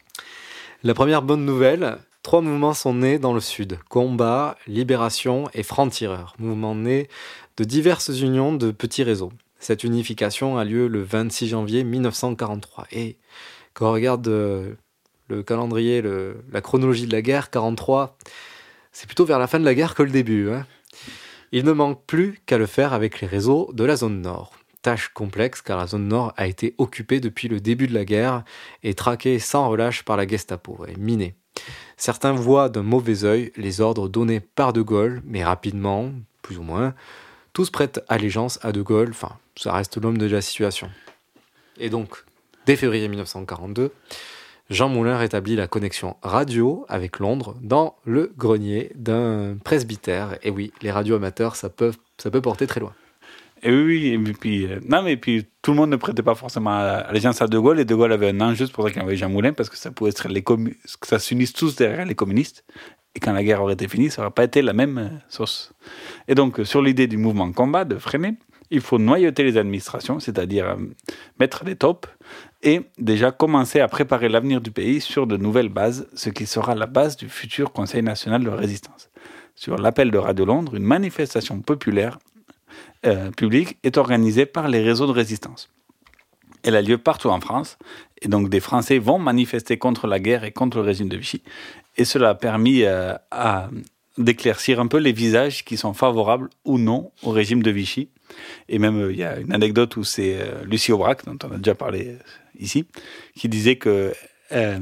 la 0.83 0.93
première 0.93 1.21
bonne 1.21 1.45
nouvelle, 1.45 1.97
trois 2.21 2.41
mouvements 2.41 2.73
sont 2.73 2.95
nés 2.95 3.17
dans 3.17 3.33
le 3.33 3.39
Sud. 3.39 3.79
Combat, 3.87 4.57
Libération 4.67 5.45
et 5.53 5.63
Franc-Tireur. 5.63 6.35
Mouvements 6.37 6.75
nés 6.75 7.07
de 7.55 7.63
diverses 7.63 8.09
unions 8.19 8.53
de 8.53 8.71
petits 8.71 9.03
réseaux. 9.03 9.31
Cette 9.59 9.85
unification 9.85 10.57
a 10.57 10.65
lieu 10.65 10.87
le 10.87 11.01
26 11.01 11.47
janvier 11.47 11.83
1943. 11.85 12.87
Et 12.91 13.17
quand 13.75 13.89
on 13.89 13.93
regarde 13.93 14.27
euh, 14.27 14.73
le 15.27 15.43
calendrier, 15.43 16.01
le- 16.01 16.43
la 16.51 16.61
chronologie 16.61 17.05
de 17.05 17.11
la 17.11 17.21
guerre, 17.21 17.51
43, 17.51 18.17
c'est 18.91 19.05
plutôt 19.05 19.25
vers 19.25 19.38
la 19.38 19.45
fin 19.47 19.59
de 19.59 19.65
la 19.65 19.75
guerre 19.75 19.93
que 19.93 20.01
le 20.03 20.09
début. 20.09 20.49
hein. 20.49 20.65
Il 21.51 21.63
ne 21.65 21.71
manque 21.73 22.03
plus 22.05 22.39
qu'à 22.47 22.57
le 22.57 22.65
faire 22.65 22.93
avec 22.93 23.21
les 23.21 23.27
réseaux 23.27 23.69
de 23.73 23.83
la 23.83 23.95
zone 23.95 24.21
nord. 24.21 24.53
Tâche 24.81 25.09
complexe 25.13 25.61
car 25.61 25.77
la 25.77 25.88
zone 25.88 26.07
nord 26.07 26.33
a 26.38 26.47
été 26.47 26.75
occupée 26.77 27.19
depuis 27.19 27.47
le 27.47 27.59
début 27.59 27.88
de 27.88 27.93
la 27.93 28.05
guerre 28.05 28.43
et 28.83 28.93
traquée 28.93 29.39
sans 29.39 29.69
relâche 29.69 30.03
par 30.03 30.17
la 30.17 30.27
Gestapo 30.27 30.85
et 30.88 30.95
minée. 30.97 31.35
Certains 31.97 32.33
voient 32.33 32.69
d'un 32.69 32.83
mauvais 32.83 33.23
œil 33.23 33.51
les 33.55 33.79
ordres 33.81 34.09
donnés 34.09 34.41
par 34.41 34.73
De 34.73 34.81
Gaulle, 34.81 35.21
mais 35.25 35.43
rapidement, 35.43 36.11
plus 36.41 36.57
ou 36.57 36.63
moins, 36.63 36.93
tous 37.53 37.69
prêtent 37.69 38.01
allégeance 38.09 38.59
à 38.63 38.71
De 38.73 38.81
Gaulle, 38.81 39.11
enfin, 39.11 39.38
ça 39.55 39.71
reste 39.71 39.97
l'homme 40.01 40.17
de 40.17 40.25
la 40.27 40.41
situation. 40.41 40.89
Et 41.79 41.89
donc, 41.89 42.24
dès 42.65 42.75
février 42.75 43.08
1942, 43.08 43.91
Jean 44.69 44.89
Moulin 44.89 45.17
rétablit 45.17 45.56
la 45.56 45.67
connexion 45.67 46.15
radio 46.23 46.86
avec 46.89 47.19
Londres 47.19 47.56
dans 47.62 47.95
le 48.06 48.32
grenier 48.38 48.91
d'un 48.95 49.58
presbytère. 49.63 50.38
Et 50.41 50.49
oui, 50.49 50.71
les 50.82 50.91
radios 50.91 51.15
amateurs, 51.15 51.56
ça 51.56 51.69
peut, 51.69 51.93
ça 52.17 52.32
peut 52.32 52.41
porter 52.41 52.65
très 52.65 52.80
loin. 52.80 52.93
Et 53.62 53.71
oui, 53.71 54.08
et 54.08 54.34
puis, 54.34 54.65
euh, 54.65 54.80
non, 54.88 55.01
mais 55.01 55.17
puis 55.17 55.45
tout 55.62 55.71
le 55.71 55.78
monde 55.78 55.89
ne 55.89 55.95
prêtait 55.95 56.23
pas 56.23 56.36
forcément 56.36 56.71
allégeance 56.71 57.41
à 57.41 57.47
De 57.47 57.58
Gaulle, 57.58 57.80
et 57.80 57.86
De 57.86 57.95
Gaulle 57.95 58.12
avait 58.12 58.30
un 58.30 58.41
an 58.41 58.54
juste 58.54 58.73
pour 58.73 58.84
ça 58.84 58.91
qu'il 58.91 59.01
envoyait 59.01 59.17
Jean 59.17 59.30
Moulin, 59.30 59.54
parce 59.54 59.69
que 59.69 59.78
ça 59.78 59.91
pouvait 59.91 60.10
être 60.10 60.28
les 60.28 60.43
que 60.43 60.54
ça 61.04 61.19
s'unisse 61.19 61.54
tous 61.54 61.75
derrière 61.75 62.06
les 62.06 62.15
communistes, 62.15 62.63
et 63.15 63.19
quand 63.19 63.32
la 63.32 63.43
guerre 63.43 63.62
aurait 63.62 63.73
été 63.73 63.88
finie, 63.88 64.12
ça 64.12 64.21
n'aurait 64.21 64.34
pas 64.34 64.43
été 64.43 64.62
la 64.62 64.73
même 64.73 64.97
euh, 64.97 65.08
sauce. 65.30 65.73
Et 66.28 66.36
donc, 66.36 66.60
euh, 66.60 66.65
sur 66.65 66.82
l'idée 66.82 67.08
du 67.08 67.17
mouvement 67.17 67.51
combat, 67.51 67.86
de 67.86 67.97
freiner, 67.97 68.36
il 68.71 68.82
faut 68.82 68.97
noyauter 68.97 69.43
les 69.43 69.58
administrations, 69.58 70.19
c'est-à-dire 70.19 70.69
euh, 70.69 70.75
mettre 71.39 71.63
des 71.63 71.75
taupes, 71.75 72.08
et 72.63 72.82
déjà 72.97 73.32
commencer 73.32 73.80
à 73.80 73.88
préparer 73.88 74.30
l'avenir 74.30 74.62
du 74.62 74.71
pays 74.71 75.01
sur 75.01 75.28
de 75.28 75.38
nouvelles 75.38 75.69
bases, 75.69 76.08
ce 76.15 76.30
qui 76.30 76.45
sera 76.45 76.75
la 76.75 76.88
base 76.88 77.15
du 77.15 77.30
futur 77.30 77.71
Conseil 77.71 78.01
national 78.01 78.43
de 78.43 78.49
résistance. 78.49 79.10
Sur 79.56 79.78
l'appel 79.78 80.12
de 80.12 80.17
Radio 80.17 80.45
Londres, 80.45 80.75
une 80.75 80.84
manifestation 80.84 81.62
populaire 81.62 82.19
euh, 83.06 83.32
publique 83.32 83.78
est 83.84 83.97
organisée 83.97 84.45
par 84.45 84.67
les 84.67 84.82
réseaux 84.82 85.08
de 85.08 85.12
résistance. 85.12 85.69
Elle 86.63 86.75
a 86.75 86.82
lieu 86.82 86.97
partout 86.97 87.30
en 87.30 87.39
France, 87.39 87.78
et 88.21 88.28
donc 88.28 88.49
des 88.49 88.60
Français 88.60 88.97
vont 88.97 89.19
manifester 89.19 89.78
contre 89.78 90.08
la 90.08 90.19
guerre 90.19 90.43
et 90.43 90.51
contre 90.51 90.78
le 90.78 90.84
régime 90.84 91.08
de 91.08 91.17
Vichy. 91.17 91.43
Et 91.97 92.06
cela 92.06 92.30
a 92.30 92.36
permis 92.36 92.82
euh, 92.84 93.13
d'éclaircir 94.17 94.80
un 94.80 94.88
peu 94.88 94.97
les 94.97 95.12
visages 95.12 95.63
qui 95.63 95.78
sont 95.78 95.93
favorables 95.93 96.49
ou 96.65 96.80
non 96.80 97.12
au 97.21 97.30
régime 97.30 97.62
de 97.62 97.71
Vichy. 97.71 98.10
Et 98.69 98.79
même, 98.79 98.99
euh, 98.99 99.11
il 99.11 99.17
y 99.17 99.23
a 99.23 99.39
une 99.39 99.53
anecdote 99.53 99.95
où 99.97 100.03
c'est 100.03 100.35
euh, 100.39 100.63
Lucie 100.65 100.91
Aubrac, 100.91 101.25
dont 101.25 101.37
on 101.43 101.53
a 101.53 101.57
déjà 101.57 101.75
parlé 101.75 102.07
euh, 102.07 102.17
ici, 102.59 102.85
qui 103.35 103.49
disait 103.49 103.75
que 103.75 104.13
euh, 104.51 104.79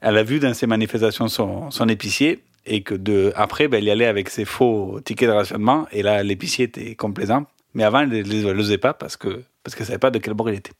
elle 0.00 0.16
a 0.16 0.22
vu 0.22 0.38
dans 0.38 0.54
ces 0.54 0.66
manifestations 0.66 1.28
son, 1.28 1.70
son 1.70 1.88
épicier 1.88 2.42
et 2.66 2.82
que 2.82 2.94
de, 2.94 3.32
après, 3.36 3.68
ben, 3.68 3.78
elle 3.78 3.84
y 3.84 3.90
allait 3.90 4.06
avec 4.06 4.28
ses 4.28 4.44
faux 4.44 5.00
tickets 5.04 5.28
de 5.28 5.34
rationnement 5.34 5.86
et 5.92 6.02
là, 6.02 6.22
l'épicier 6.22 6.66
était 6.66 6.94
complaisant. 6.94 7.46
Mais 7.74 7.84
avant, 7.84 8.00
elle 8.00 8.08
ne 8.08 8.62
les 8.62 8.78
pas 8.78 8.94
parce 8.94 9.16
que 9.16 9.42
parce 9.62 9.76
qu'elle 9.76 9.86
savait 9.86 9.98
pas 9.98 10.10
de 10.10 10.18
quel 10.18 10.34
bord 10.34 10.50
il 10.50 10.56
était. 10.56 10.72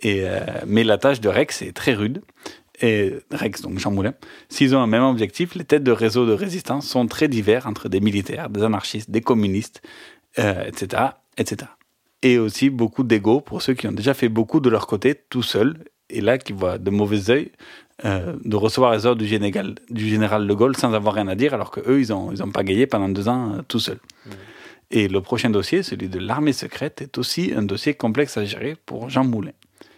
Et, 0.00 0.22
euh, 0.24 0.40
mais 0.66 0.84
la 0.84 0.98
tâche 0.98 1.20
de 1.20 1.28
Rex 1.28 1.62
est 1.62 1.72
très 1.72 1.94
rude. 1.94 2.22
Et 2.82 3.14
Rex, 3.30 3.62
donc 3.62 3.78
Jean 3.78 3.90
Moulin, 3.90 4.12
s'ils 4.50 4.74
ont 4.74 4.80
un 4.80 4.86
même 4.86 5.02
objectif, 5.02 5.54
les 5.54 5.64
têtes 5.64 5.82
de 5.82 5.92
réseau 5.92 6.26
de 6.26 6.32
résistance 6.32 6.86
sont 6.86 7.06
très 7.06 7.28
divers 7.28 7.66
entre 7.66 7.88
des 7.88 8.00
militaires, 8.00 8.50
des 8.50 8.62
anarchistes, 8.62 9.10
des 9.10 9.22
communistes, 9.22 9.80
euh, 10.38 10.64
etc., 10.64 11.02
etc. 11.38 11.70
Et 12.22 12.38
aussi 12.38 12.70
beaucoup 12.70 13.02
d'ego 13.02 13.40
pour 13.40 13.62
ceux 13.62 13.74
qui 13.74 13.86
ont 13.86 13.92
déjà 13.92 14.14
fait 14.14 14.28
beaucoup 14.28 14.60
de 14.60 14.70
leur 14.70 14.86
côté 14.86 15.14
tout 15.14 15.42
seuls, 15.42 15.76
et 16.10 16.20
là 16.20 16.38
qui 16.38 16.52
voient 16.52 16.78
de 16.78 16.90
mauvais 16.90 17.30
œil 17.30 17.52
euh, 18.04 18.36
de 18.44 18.56
recevoir 18.56 18.92
les 18.92 19.06
ordres 19.06 19.22
du 19.22 19.26
général, 19.26 19.74
du 19.88 20.06
général 20.06 20.46
de 20.46 20.54
Gaulle 20.54 20.76
sans 20.76 20.92
avoir 20.92 21.14
rien 21.14 21.28
à 21.28 21.34
dire, 21.34 21.54
alors 21.54 21.70
qu'eux, 21.70 22.00
ils 22.00 22.10
n'ont 22.10 22.30
ils 22.32 22.42
ont 22.42 22.50
pas 22.50 22.62
gagné 22.62 22.86
pendant 22.86 23.08
deux 23.08 23.28
ans 23.28 23.54
euh, 23.54 23.62
tout 23.66 23.80
seuls. 23.80 24.00
Et 24.90 25.08
le 25.08 25.20
prochain 25.20 25.50
dossier, 25.50 25.82
celui 25.82 26.08
de 26.08 26.18
l'armée 26.18 26.52
secrète, 26.52 27.00
est 27.00 27.18
aussi 27.18 27.52
un 27.56 27.62
dossier 27.62 27.94
complexe 27.94 28.36
à 28.36 28.44
gérer 28.44 28.76
pour 28.86 29.08
Jean 29.08 29.24
Moulin. 29.24 29.52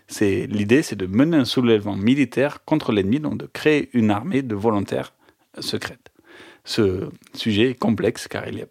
C'est 0.06 0.46
l'idée, 0.46 0.82
c'est 0.82 0.96
de 0.96 1.06
mener 1.06 1.36
un 1.36 1.44
soulèvement 1.44 1.96
militaire 1.96 2.64
contre 2.64 2.92
l'ennemi, 2.92 3.20
donc 3.20 3.36
de 3.36 3.46
créer 3.46 3.90
une 3.92 4.10
armée 4.10 4.42
de 4.42 4.54
volontaires 4.54 5.12
secrètes. 5.58 6.10
Ce 6.64 7.10
sujet 7.34 7.70
est 7.70 7.74
complexe 7.78 8.28
car 8.28 8.46
il 8.48 8.58
y 8.58 8.62
a, 8.62 8.66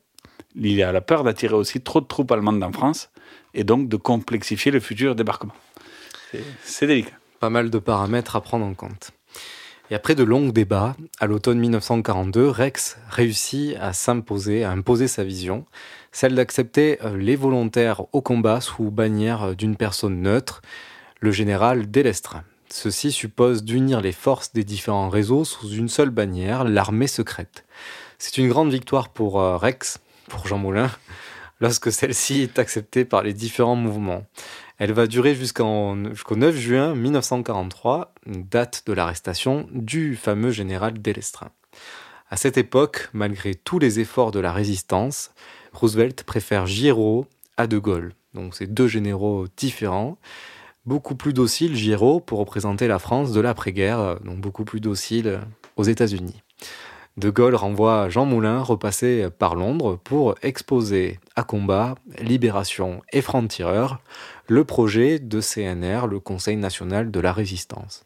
il 0.62 0.82
a 0.84 0.92
la 0.92 1.02
peur 1.02 1.24
d'attirer 1.24 1.54
aussi 1.56 1.82
trop 1.82 2.02
de 2.02 2.06
troupes 2.08 2.32
allemandes 2.32 2.64
en 2.64 2.72
France 2.72 3.10
et 3.54 3.64
donc 3.64 3.90
de 3.90 3.96
complexifier 3.98 4.72
le 4.72 4.80
futur 4.80 5.16
débarquement. 5.16 5.54
C'est- 6.32 6.44
C'est 6.64 6.88
délicat. 6.88 7.12
Pas 7.40 7.50
mal 7.50 7.70
de 7.70 7.80
paramètres 7.80 8.36
à 8.36 8.42
prendre 8.42 8.66
en 8.66 8.74
compte. 8.74 9.12
Et 9.90 9.96
après 9.96 10.16
de 10.16 10.24
longs 10.24 10.50
débats, 10.50 10.96
à 11.20 11.28
l'automne 11.28 11.60
1942, 11.60 12.50
Rex 12.50 12.98
réussit 13.10 13.76
à 13.80 13.94
s'imposer, 13.94 14.64
à 14.66 14.72
imposer 14.72 15.08
sa 15.08 15.24
vision, 15.24 15.66
celle 16.12 16.36
d'accepter 16.36 16.98
euh, 17.06 17.16
les 17.16 17.36
volontaires 17.38 18.02
au 18.14 18.22
combat 18.22 18.60
sous 18.60 18.92
bannière 18.92 19.44
euh, 19.44 19.54
d'une 19.54 19.78
personne 19.78 20.22
neutre, 20.22 20.62
le 21.22 21.32
général 21.32 21.90
Délestre. 21.90 22.38
Ceci 22.70 23.14
suppose 23.14 23.64
d'unir 23.64 24.02
les 24.02 24.12
forces 24.12 24.52
des 24.52 24.66
différents 24.66 25.08
réseaux 25.10 25.46
sous 25.46 25.70
une 25.70 25.88
seule 25.88 26.10
bannière, 26.10 26.66
l'armée 26.66 27.08
secrète. 27.08 27.64
C'est 28.18 28.38
une 28.40 28.50
grande 28.50 28.72
victoire 28.72 29.08
pour 29.10 29.40
euh, 29.40 29.56
Rex, 29.56 30.00
pour 30.30 30.48
Jean 30.48 30.58
Moulin, 30.58 30.92
lorsque 31.60 31.92
celle-ci 31.92 32.42
est 32.42 32.60
acceptée 32.60 33.06
par 33.06 33.24
les 33.24 33.34
différents 33.34 33.76
mouvements. 33.76 34.26
Elle 34.78 34.94
va 34.94 35.08
durer 35.08 35.34
jusqu'au 35.34 35.96
9 35.96 36.56
juin 36.56 36.94
1943, 36.94 38.14
date 38.28 38.84
de 38.86 38.94
l'arrestation 38.94 39.68
du 39.72 40.16
fameux 40.16 40.52
général 40.52 41.02
Délestrin. 41.02 41.50
À 42.30 42.38
cette 42.38 42.58
époque, 42.58 43.10
malgré 43.14 43.56
tous 43.56 43.80
les 43.80 44.00
efforts 44.00 44.32
de 44.32 44.40
la 44.40 44.52
résistance, 44.52 45.32
Roosevelt 45.74 46.24
préfère 46.24 46.68
Giraud 46.68 47.26
à 47.56 47.68
De 47.68 47.78
Gaulle. 47.78 48.14
Donc 48.34 48.54
c'est 48.54 48.72
deux 48.72 48.88
généraux 48.88 49.48
différents, 49.58 50.18
beaucoup 50.86 51.16
plus 51.16 51.34
dociles 51.34 51.76
Giraud 51.76 52.20
pour 52.20 52.40
représenter 52.40 52.88
la 52.88 53.00
France 53.00 53.32
de 53.32 53.42
l'après-guerre, 53.42 54.20
donc 54.20 54.40
beaucoup 54.40 54.66
plus 54.66 54.80
docile 54.80 55.40
aux 55.76 55.84
États-Unis. 55.84 56.44
De 57.18 57.32
Gaulle 57.32 57.56
renvoie 57.56 58.10
Jean 58.10 58.26
Moulin 58.26 58.62
repasser 58.62 59.30
par 59.40 59.56
Londres 59.56 60.00
pour 60.04 60.36
exposer 60.44 61.20
à 61.36 61.44
combat, 61.44 61.96
Libération 62.20 63.02
et 63.12 63.22
Franc-Tireur 63.22 64.00
le 64.48 64.64
projet 64.64 65.18
de 65.18 65.42
CNR, 65.42 66.06
le 66.08 66.20
Conseil 66.20 66.58
national 66.58 67.10
de 67.10 67.20
la 67.20 67.34
résistance. 67.34 68.06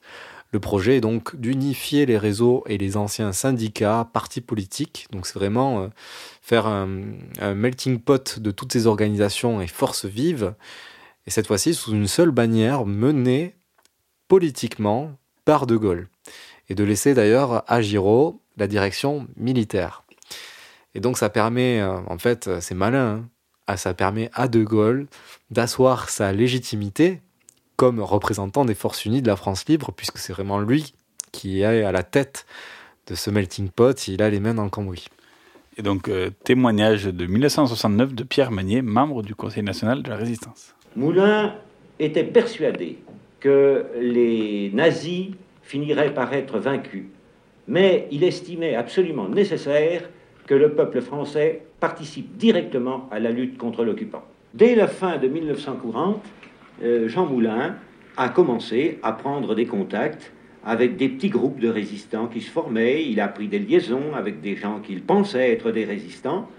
Le 0.54 0.62
projet 0.62 0.98
est 0.98 1.02
donc 1.02 1.36
d'unifier 1.36 2.06
les 2.06 2.18
réseaux 2.18 2.64
et 2.68 2.78
les 2.78 2.96
anciens 2.96 3.34
syndicats, 3.34 4.10
partis 4.14 4.42
politiques. 4.42 5.08
Donc 5.12 5.28
c'est 5.28 5.38
vraiment 5.38 5.82
euh, 5.82 5.88
faire 6.42 6.66
un, 6.66 7.02
un 7.40 7.54
melting 7.54 8.00
pot 8.00 8.40
de 8.40 8.52
toutes 8.52 8.72
ces 8.72 8.88
organisations 8.88 9.62
et 9.62 9.68
forces 9.68 10.06
vives. 10.06 10.54
Et 11.28 11.32
cette 11.32 11.48
fois-ci 11.48 11.74
sous 11.74 11.92
une 11.92 12.08
seule 12.08 12.32
bannière 12.32 12.86
menée 12.86 13.56
politiquement 14.30 15.12
par 15.44 15.68
De 15.68 15.76
Gaulle. 15.76 16.08
Et 16.70 16.76
de 16.76 16.84
laisser 16.86 17.14
d'ailleurs 17.14 17.64
à 17.68 17.82
Giraud 17.82 18.41
la 18.58 18.68
direction 18.68 19.28
militaire. 19.38 20.04
Et 20.94 21.00
donc 21.00 21.18
ça 21.18 21.30
permet, 21.30 21.80
euh, 21.80 21.98
en 22.08 22.18
fait, 22.18 22.48
euh, 22.48 22.62
c'est 22.62 22.76
malin, 22.76 23.22
hein, 23.22 23.30
ah, 23.68 23.78
ça 23.78 23.94
permet 23.94 24.30
à 24.34 24.48
De 24.48 24.64
Gaulle 24.64 25.08
d'asseoir 25.50 26.10
sa 26.10 26.34
légitimité 26.34 27.22
comme 27.78 28.00
représentant 28.00 28.66
des 28.66 28.76
forces 28.76 29.06
unies 29.06 29.22
de 29.22 29.28
la 29.28 29.36
France 29.36 29.66
libre, 29.68 29.92
puisque 29.96 30.18
c'est 30.18 30.34
vraiment 30.34 30.60
lui 30.60 30.94
qui 31.32 31.62
est 31.62 31.84
à 31.84 31.92
la 31.92 32.04
tête 32.04 32.46
de 33.08 33.16
ce 33.16 33.30
melting 33.30 33.70
pot, 33.70 34.08
il 34.08 34.22
a 34.22 34.30
les 34.30 34.40
mains 34.40 34.54
dans 34.54 34.66
le 34.66 34.70
cambouis. 34.70 35.08
Et 35.78 35.82
donc, 35.82 36.10
euh, 36.10 36.30
témoignage 36.44 37.06
de 37.06 37.26
1969 37.26 38.14
de 38.14 38.24
Pierre 38.24 38.52
Magnier, 38.52 38.82
membre 38.82 39.24
du 39.24 39.36
Conseil 39.36 39.64
national 39.64 40.04
de 40.04 40.10
la 40.10 40.18
résistance. 40.18 40.76
Moulin 40.96 41.56
était 42.00 42.24
persuadé 42.24 43.00
que 43.40 43.86
les 44.00 44.70
nazis 44.74 45.30
finiraient 45.64 46.14
par 46.14 46.34
être 46.34 46.60
vaincus, 46.60 47.06
mais 47.68 48.08
il 48.12 48.24
estimait 48.24 48.76
absolument 48.76 49.30
nécessaire 49.30 50.10
que 50.48 50.56
le 50.56 50.72
peuple 50.72 51.02
français 51.02 51.62
participe 51.80 52.38
directement 52.38 53.08
à 53.12 53.20
la 53.20 53.32
lutte 53.32 53.58
contre 53.58 53.84
l'occupant. 53.84 54.24
Dès 54.54 54.76
la 54.76 54.88
fin 54.88 55.18
de 55.18 55.28
1940, 55.28 56.22
euh, 56.84 57.08
Jean 57.08 57.26
Moulin 57.26 57.76
a 58.18 58.30
commencé 58.30 59.00
à 59.04 59.14
prendre 59.14 59.56
des 59.56 59.66
contacts 59.66 60.34
avec 60.66 60.98
des 60.98 61.10
petits 61.10 61.30
groupes 61.30 61.60
de 61.60 61.70
résistants 61.70 62.28
qui 62.28 62.42
se 62.42 62.52
formaient. 62.52 63.06
Il 63.06 63.20
a 63.20 63.28
pris 63.28 63.48
des 63.48 63.60
liaisons 63.60 64.14
avec 64.14 64.42
des 64.42 64.56
gens 64.56 64.80
qu'il 64.80 65.02
pensait 65.02 65.52
être 65.52 65.72
des 65.72 65.86
résistants, 65.86 66.50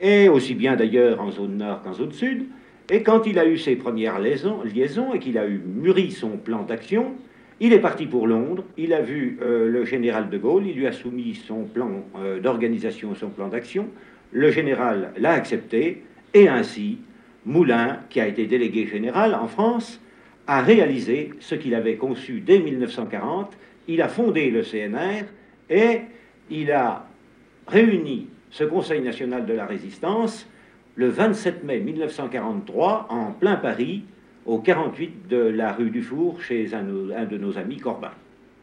et 0.00 0.28
aussi 0.28 0.54
bien 0.54 0.76
d'ailleurs 0.76 1.20
en 1.20 1.30
zone 1.30 1.58
nord 1.58 1.82
qu'en 1.82 1.92
zone 1.92 2.12
sud. 2.12 2.46
Et 2.90 3.02
quand 3.02 3.26
il 3.26 3.38
a 3.38 3.46
eu 3.46 3.58
ses 3.58 3.76
premières 3.76 4.18
liaisons, 4.18 4.62
liaisons 4.62 5.14
et 5.14 5.18
qu'il 5.18 5.38
a 5.38 5.46
eu 5.46 5.60
mûri 5.64 6.10
son 6.10 6.36
plan 6.36 6.62
d'action, 6.62 7.14
il 7.64 7.72
est 7.72 7.78
parti 7.78 8.06
pour 8.06 8.26
Londres, 8.26 8.64
il 8.76 8.92
a 8.92 9.00
vu 9.00 9.38
euh, 9.40 9.70
le 9.70 9.84
général 9.84 10.28
de 10.28 10.36
Gaulle, 10.36 10.66
il 10.66 10.74
lui 10.74 10.88
a 10.88 10.90
soumis 10.90 11.36
son 11.46 11.62
plan 11.62 12.04
euh, 12.18 12.40
d'organisation, 12.40 13.14
son 13.14 13.28
plan 13.28 13.46
d'action. 13.46 13.86
Le 14.32 14.50
général 14.50 15.12
l'a 15.16 15.30
accepté, 15.30 16.02
et 16.34 16.48
ainsi, 16.48 16.98
Moulin, 17.46 18.00
qui 18.10 18.20
a 18.20 18.26
été 18.26 18.46
délégué 18.46 18.88
général 18.88 19.36
en 19.36 19.46
France, 19.46 20.00
a 20.48 20.60
réalisé 20.60 21.30
ce 21.38 21.54
qu'il 21.54 21.76
avait 21.76 21.94
conçu 21.94 22.40
dès 22.40 22.58
1940. 22.58 23.52
Il 23.86 24.02
a 24.02 24.08
fondé 24.08 24.50
le 24.50 24.62
CNR 24.62 25.26
et 25.70 26.00
il 26.50 26.72
a 26.72 27.06
réuni 27.68 28.26
ce 28.50 28.64
Conseil 28.64 29.02
national 29.02 29.46
de 29.46 29.52
la 29.52 29.66
résistance 29.66 30.48
le 30.96 31.06
27 31.06 31.62
mai 31.62 31.78
1943 31.78 33.06
en 33.08 33.30
plein 33.30 33.54
Paris 33.54 34.02
au 34.46 34.58
48 34.58 35.28
de 35.28 35.36
la 35.36 35.72
rue 35.72 35.90
du 35.90 36.02
Four 36.02 36.40
chez 36.42 36.74
un, 36.74 36.82
de 36.82 37.38
nos 37.38 37.58
amis 37.58 37.78
Corbin. 37.78 38.12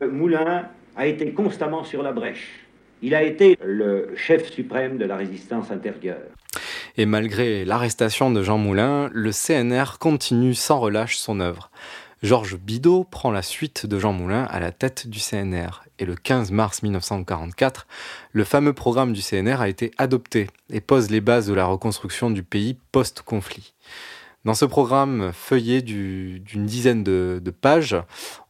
Moulin 0.02 0.68
a 0.96 1.08
été 1.08 1.32
constamment 1.32 1.84
sur 1.84 2.04
la 2.04 2.12
brèche. 2.12 2.66
Il 3.02 3.16
a 3.16 3.24
été 3.24 3.58
le 3.64 4.12
chef 4.16 4.52
suprême 4.52 4.98
de 4.98 5.06
la 5.06 5.16
résistance 5.16 5.72
intérieure. 5.72 6.18
Et 6.98 7.06
malgré 7.06 7.64
l'arrestation 7.64 8.32
de 8.32 8.44
Jean 8.44 8.58
Moulin, 8.58 9.10
le 9.14 9.32
CNR 9.32 9.98
continue 10.00 10.54
sans 10.54 10.80
relâche 10.80 11.18
son 11.18 11.40
œuvre. 11.40 11.72
Georges 12.22 12.58
Bidault 12.58 13.06
prend 13.06 13.32
la 13.32 13.42
suite 13.42 13.86
de 13.86 13.98
Jean 13.98 14.12
Moulin 14.12 14.44
à 14.44 14.60
la 14.60 14.74
tête 14.74 15.08
du 15.08 15.20
CNR. 15.20 15.84
Et 16.00 16.06
le 16.06 16.16
15 16.16 16.52
mars 16.52 16.84
1944, 16.84 17.88
le 18.34 18.44
fameux 18.44 18.74
programme 18.74 19.14
du 19.14 19.22
CNR 19.22 19.62
a 19.62 19.70
été 19.70 19.92
adopté 19.98 20.48
et 20.70 20.82
pose 20.82 21.10
les 21.10 21.22
bases 21.22 21.48
de 21.48 21.54
la 21.54 21.66
reconstruction 21.66 22.30
du 22.30 22.44
pays 22.44 22.76
post-conflit. 22.92 23.74
Dans 24.46 24.54
ce 24.54 24.66
programme 24.66 25.32
feuillé 25.34 25.82
d'une 25.82 26.66
dizaine 26.66 27.04
de, 27.04 27.54
pages, 27.62 27.98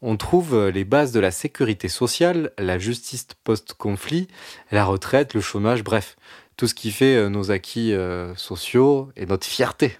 on 0.02 0.17
trouve 0.17 0.69
les 0.69 0.84
bases 0.84 1.12
de 1.12 1.19
la 1.19 1.32
sécurité 1.32 1.88
sociale, 1.88 2.52
la 2.60 2.78
justice 2.78 3.28
post-conflit, 3.43 4.28
la 4.71 4.86
retraite, 4.86 5.34
le 5.34 5.41
chômage, 5.41 5.84
bref, 5.84 6.15
tout 6.58 6.67
ce 6.67 6.75
qui 6.75 6.91
fait 6.91 7.15
euh, 7.15 7.30
nos 7.30 7.52
acquis 7.52 7.93
euh, 7.93 8.36
sociaux 8.36 9.10
et 9.15 9.25
notre 9.25 9.47
fierté. 9.47 9.97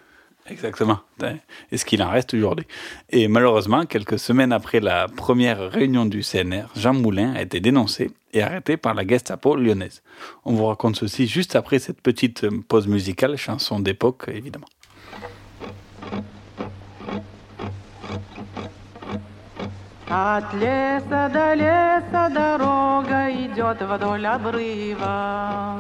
Exactement. 0.50 1.00
Et 1.72 1.78
ce 1.78 1.86
qu'il 1.86 2.02
en 2.04 2.10
reste 2.10 2.34
aujourd'hui. 2.34 2.66
Et 3.10 3.28
malheureusement, 3.28 3.86
quelques 3.86 4.20
semaines 4.20 4.52
après 4.52 4.80
la 4.80 5.08
première 5.08 5.72
réunion 5.72 6.06
du 6.06 6.22
CNR, 6.22 6.66
Jean 6.76 6.94
Moulin 6.94 7.34
a 7.36 7.42
été 7.44 7.60
dénoncé 7.60 8.12
et 8.34 8.42
arrêté 8.42 8.78
par 8.78 8.94
la 8.94 9.06
Gestapo 9.08 9.56
lyonnaise. 9.56 10.02
On 10.46 10.54
vous 10.54 10.66
raconte 10.66 10.96
ceci 10.98 11.28
juste 11.28 11.56
après 11.56 11.80
cette 11.80 12.02
petite 12.02 12.48
pause 12.68 12.88
musicale, 12.88 13.38
chanson 13.38 13.80
d'époque 13.80 14.26
évidemment. 14.28 14.68
От 20.12 20.52
леса 20.56 21.30
до 21.30 21.54
леса 21.54 22.30
дорога 22.30 23.30
идет 23.30 23.80
вдоль 23.80 24.26
обрыва. 24.26 25.76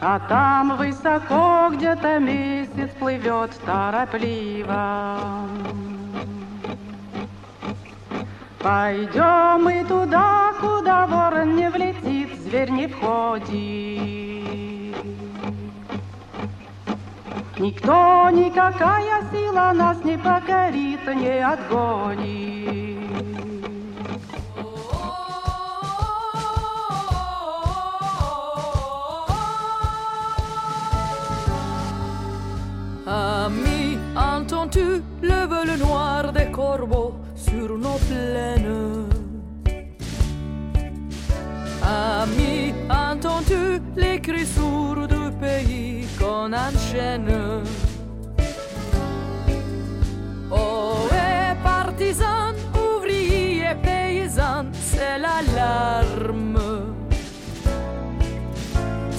А 0.00 0.20
там 0.28 0.76
высоко 0.76 1.70
где-то 1.72 2.20
месяц 2.20 2.90
плывет 3.00 3.50
торопливо. 3.66 5.18
Пойдем 8.60 9.64
мы 9.64 9.84
туда, 9.84 10.52
куда 10.60 11.06
ворон 11.06 11.56
не 11.56 11.68
влетит, 11.68 12.40
зверь 12.40 12.70
не 12.70 12.86
входит. 12.86 14.23
Никто, 17.57 18.29
никакая 18.31 19.21
сила 19.31 19.71
нас 19.73 20.03
не 20.03 20.17
покорит, 20.17 21.05
не 21.15 21.43
отгонит. 21.43 22.59
Ami, 33.05 33.97
entends-tu 34.15 35.01
le 35.21 35.47
vol 35.47 35.77
noir 35.79 36.31
des 36.31 36.51
corbeaux 36.51 37.15
sur 37.35 37.75
nos 37.75 37.97
plaines 38.07 39.07
Ami, 41.81 42.73
entends-tu 42.87 43.81
les 43.95 44.21
cris 44.21 44.45
sourds 44.45 45.07
du 45.07 45.22
pays 45.40 46.06
qu'on 46.18 46.52
enchaîne 46.52 47.62
Oh, 50.50 51.08
et 51.10 51.54
partisans, 51.62 52.54
ouvriers, 52.74 53.74
paysans, 53.82 54.66
c'est 54.72 55.18
l'alarme. 55.18 56.94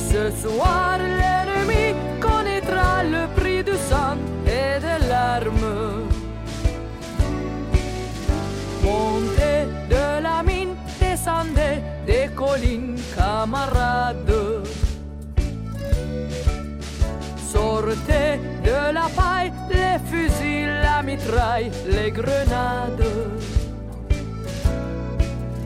Ce 0.10 0.32
soir, 0.41 0.97
l'ennemi 0.97 1.93
connaîtra 2.21 3.04
le 3.04 3.28
prix 3.36 3.63
du 3.63 3.75
sang 3.89 4.17
et 4.45 4.80
des 4.80 5.08
larmes. 5.08 6.08
Montez 8.84 9.65
de 9.89 10.21
la 10.21 10.41
mine, 10.43 10.75
descendez 10.99 11.82
des 12.06 12.30
collines, 12.34 12.97
camarades. 13.15 14.64
Sortez 17.75 18.39
de 18.63 18.93
la 18.93 19.07
paille, 19.17 19.51
les 19.69 19.99
fusils, 20.09 20.79
la 20.81 21.03
mitraille, 21.03 21.69
les 21.89 22.09
grenades. 22.09 23.03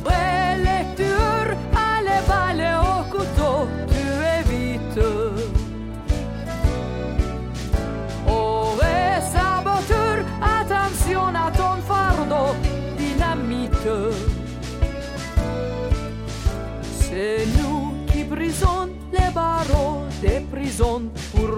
Ouais, 0.03 0.57
les 0.57 0.85
tueurs, 0.95 1.55
à 1.75 2.01
les 2.01 2.21
balles 2.27 2.67
au 2.81 3.03
couteau, 3.11 3.67
tu 3.91 4.03
évites. 4.39 5.28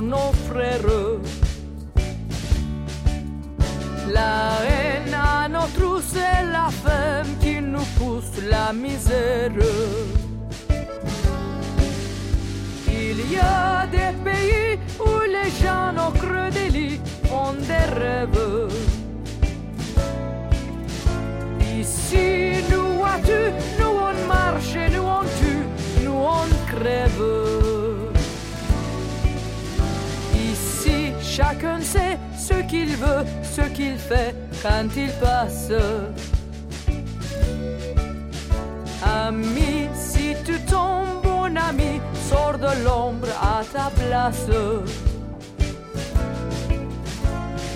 Nos 0.02 0.32
frères. 0.48 0.82
La 4.14 4.58
haine 4.68 5.14
à 5.14 5.48
nos 5.48 5.68
trous, 5.78 6.02
c'est 6.02 6.44
la 6.52 6.70
faim 6.70 7.24
qui 7.40 7.62
nous 7.62 7.86
pousse 7.98 8.42
la 8.50 8.74
misère. 8.74 9.52
Il 12.88 13.32
y 13.32 13.38
a 13.38 13.88
des 13.88 14.14
pays 14.24 14.80
où 15.00 15.12
les 15.36 15.50
gens 15.62 15.94
au 16.08 16.12
creux 16.12 16.50
des 16.52 16.70
lits 16.70 17.00
font 17.26 17.54
des 17.54 18.00
rêves. 18.00 18.68
Ici, 21.80 22.64
nous 22.70 22.98
vois-tu, 22.98 23.40
nous 23.80 23.96
on 24.10 24.28
marche, 24.28 24.76
nous 24.94 25.04
on 25.04 25.24
tue, 25.40 26.04
nous 26.04 26.12
on 26.12 26.48
crève. 26.68 27.41
Chacun 31.42 31.80
sait 31.82 32.18
ce 32.38 32.58
qu'il 32.70 32.96
veut, 33.04 33.24
ce 33.56 33.62
qu'il 33.76 33.98
fait 33.98 34.36
quand 34.64 34.90
il 34.96 35.12
passe. 35.26 35.72
Amis, 39.04 39.90
si 39.94 40.36
tu 40.46 40.56
tombes, 40.74 41.26
mon 41.26 41.56
ami, 41.70 41.94
sors 42.30 42.58
de 42.66 42.74
l'ombre 42.86 43.32
à 43.42 43.62
ta 43.76 43.88
place. 44.00 44.48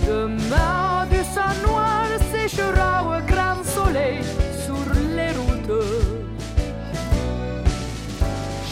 Demain, 0.07 1.07
du 1.13 1.21
sang 1.33 1.55
noir 1.67 2.05
séchera 2.33 2.93
au 3.11 3.17
grand 3.31 3.61
soleil 3.77 4.19
sur 4.63 4.85
les 5.17 5.31
routes. 5.39 5.83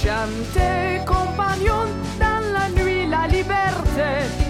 Chantez, 0.01 1.01
compagnons, 1.13 1.89
dans 2.23 2.43
la 2.57 2.65
nuit, 2.77 3.07
la 3.15 3.27
liberté 3.27 4.42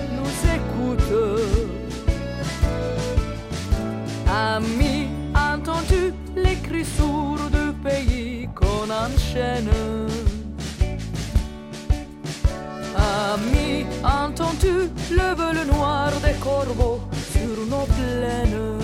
Amis, 4.43 5.07
entends-tu 5.33 6.13
les 6.35 6.57
cris 6.57 6.85
sourds 6.97 7.49
du 7.49 7.71
pays 7.81 8.49
qu'on 8.53 8.89
enchaîne? 9.03 9.71
Ami, 12.95 13.85
entends-tu 14.03 14.73
le 15.19 15.29
vol 15.39 15.65
noir 15.73 16.11
des 16.25 16.37
corbeaux 16.39 16.99
sur 17.31 17.55
nos 17.71 17.85
plaines? 17.95 18.82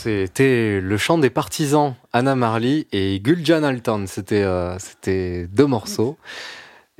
C'était 0.00 0.80
le 0.80 0.96
chant 0.96 1.18
des 1.18 1.28
partisans, 1.28 1.96
Anna 2.12 2.36
Marley 2.36 2.86
et 2.92 3.18
Guljan 3.18 3.64
Altan. 3.64 4.06
C'était 4.06 4.44
euh, 4.44 4.78
c'était 4.78 5.48
deux 5.48 5.66
morceaux. 5.66 6.16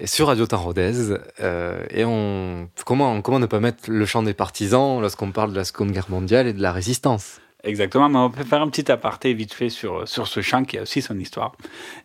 Sur 0.04 0.26
Radio 0.26 0.48
Tarodez. 0.48 1.14
Euh, 1.38 1.84
et 1.90 2.04
on, 2.04 2.68
comment, 2.84 3.22
comment 3.22 3.38
ne 3.38 3.46
pas 3.46 3.60
mettre 3.60 3.88
le 3.88 4.04
chant 4.04 4.24
des 4.24 4.34
partisans 4.34 5.00
lorsqu'on 5.00 5.30
parle 5.30 5.52
de 5.52 5.56
la 5.56 5.64
Seconde 5.64 5.92
Guerre 5.92 6.10
mondiale 6.10 6.48
et 6.48 6.52
de 6.52 6.60
la 6.60 6.72
résistance? 6.72 7.40
Exactement, 7.62 8.08
mais 8.08 8.18
on 8.18 8.30
peut 8.30 8.42
faire 8.42 8.62
un 8.62 8.68
petit 8.68 8.90
aparté 8.90 9.32
vite 9.32 9.52
fait 9.52 9.68
sur, 9.68 10.08
sur 10.08 10.26
ce 10.26 10.40
chant 10.40 10.64
qui 10.64 10.76
a 10.76 10.82
aussi 10.82 11.00
son 11.00 11.20
histoire. 11.20 11.52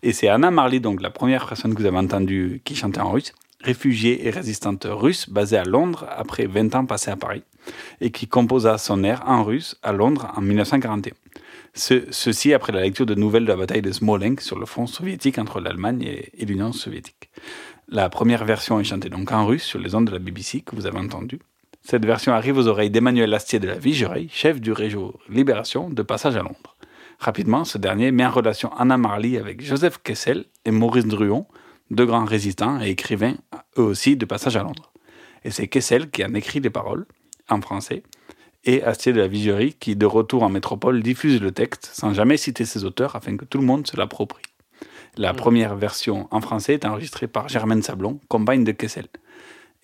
Et 0.04 0.14
c'est 0.14 0.28
Anna 0.28 0.52
Marley, 0.52 0.80
donc 0.80 1.02
la 1.02 1.10
première 1.10 1.48
personne 1.48 1.74
que 1.74 1.80
vous 1.80 1.88
avez 1.88 1.98
entendue 1.98 2.62
qui 2.64 2.76
chantait 2.76 3.02
en 3.02 3.12
russe, 3.12 3.34
réfugiée 3.64 4.28
et 4.28 4.30
résistante 4.30 4.86
russe 4.90 5.30
basée 5.30 5.58
à 5.58 5.64
Londres 5.64 6.06
après 6.16 6.46
20 6.46 6.76
ans 6.76 6.86
passés 6.86 7.12
à 7.12 7.16
Paris, 7.16 7.44
et 8.02 8.12
qui 8.12 8.28
composa 8.28 8.78
son 8.78 9.04
air 9.04 9.24
en 9.26 9.44
russe 9.44 9.78
à 9.84 9.94
Londres 9.94 10.32
en 10.36 10.42
1941. 10.42 11.14
Ce- 11.74 12.06
ceci 12.12 12.54
après 12.54 12.72
la 12.74 12.82
lecture 12.82 13.06
de 13.06 13.16
nouvelles 13.16 13.46
de 13.46 13.50
la 13.50 13.56
bataille 13.56 13.82
de 13.82 13.92
Smolensk 13.92 14.42
sur 14.42 14.60
le 14.60 14.66
front 14.66 14.86
soviétique 14.86 15.40
entre 15.40 15.60
l'Allemagne 15.60 16.04
et, 16.04 16.46
l'Union 16.46 16.72
soviétique. 16.72 17.30
La 17.90 18.10
première 18.10 18.46
version 18.46 18.80
est 18.80 18.84
chantée 18.84 19.10
donc 19.10 19.32
en 19.32 19.46
russe 19.46 19.64
sur 19.64 19.80
les 19.80 19.96
ondes 19.96 20.06
de 20.08 20.12
la 20.12 20.20
BBC 20.20 20.62
que 20.62 20.76
vous 20.76 20.86
avez 20.86 21.00
entendu. 21.00 21.40
Cette 21.82 22.06
version 22.06 22.32
arrive 22.34 22.58
aux 22.58 22.68
oreilles 22.68 22.90
d'Emmanuel 22.92 23.34
Astier 23.34 23.60
de 23.60 23.68
la 23.68 23.76
Vigereuil, 23.78 24.30
chef 24.32 24.62
du 24.62 24.72
réseau 24.72 25.20
Libération 25.30 25.90
de 25.90 26.02
passage 26.02 26.36
à 26.38 26.42
Londres. 26.44 26.76
Rapidement, 27.20 27.66
ce 27.66 27.78
dernier 27.78 28.12
met 28.12 28.26
en 28.26 28.32
relation 28.32 28.72
Anna 28.78 28.98
Marley 28.98 29.38
avec 29.38 29.62
Joseph 29.62 30.00
Kessel 30.04 30.46
et 30.66 30.72
Maurice 30.72 31.06
Druon, 31.08 31.46
deux 31.92 32.06
grands 32.06 32.26
résistants 32.26 32.82
et 32.82 32.90
écrivains, 32.90 33.36
eux 33.78 33.84
aussi, 33.84 34.16
de 34.16 34.26
passage 34.26 34.56
à 34.56 34.64
Londres. 34.64 34.92
Et 35.44 35.52
c'est 35.52 35.68
Kessel 35.68 36.10
qui 36.10 36.24
en 36.24 36.34
écrit 36.34 36.60
les 36.60 36.70
paroles, 36.70 37.06
en 37.50 37.62
français, 37.62 38.04
et 38.66 38.82
Astier 38.84 39.14
de 39.14 39.20
la 39.20 39.28
Vigerie 39.28 39.76
qui, 39.80 39.96
de 39.96 40.06
retour 40.06 40.44
en 40.44 40.50
métropole, 40.50 41.04
diffuse 41.04 41.42
le 41.42 41.52
texte 41.52 41.90
sans 41.94 42.14
jamais 42.14 42.38
citer 42.38 42.66
ses 42.66 42.86
auteurs 42.86 43.16
afin 43.16 43.36
que 43.36 43.46
tout 43.46 43.58
le 43.58 43.66
monde 43.66 43.86
se 43.86 43.98
l'approprie. 43.98 44.44
La 45.18 45.34
première 45.34 45.76
version 45.76 46.28
en 46.32 46.42
français 46.42 46.74
est 46.74 46.86
enregistrée 46.86 47.28
par 47.28 47.50
Germaine 47.50 47.84
Sablon, 47.84 48.20
compagne 48.30 48.64
de 48.64 48.72
Kessel. 48.72 49.06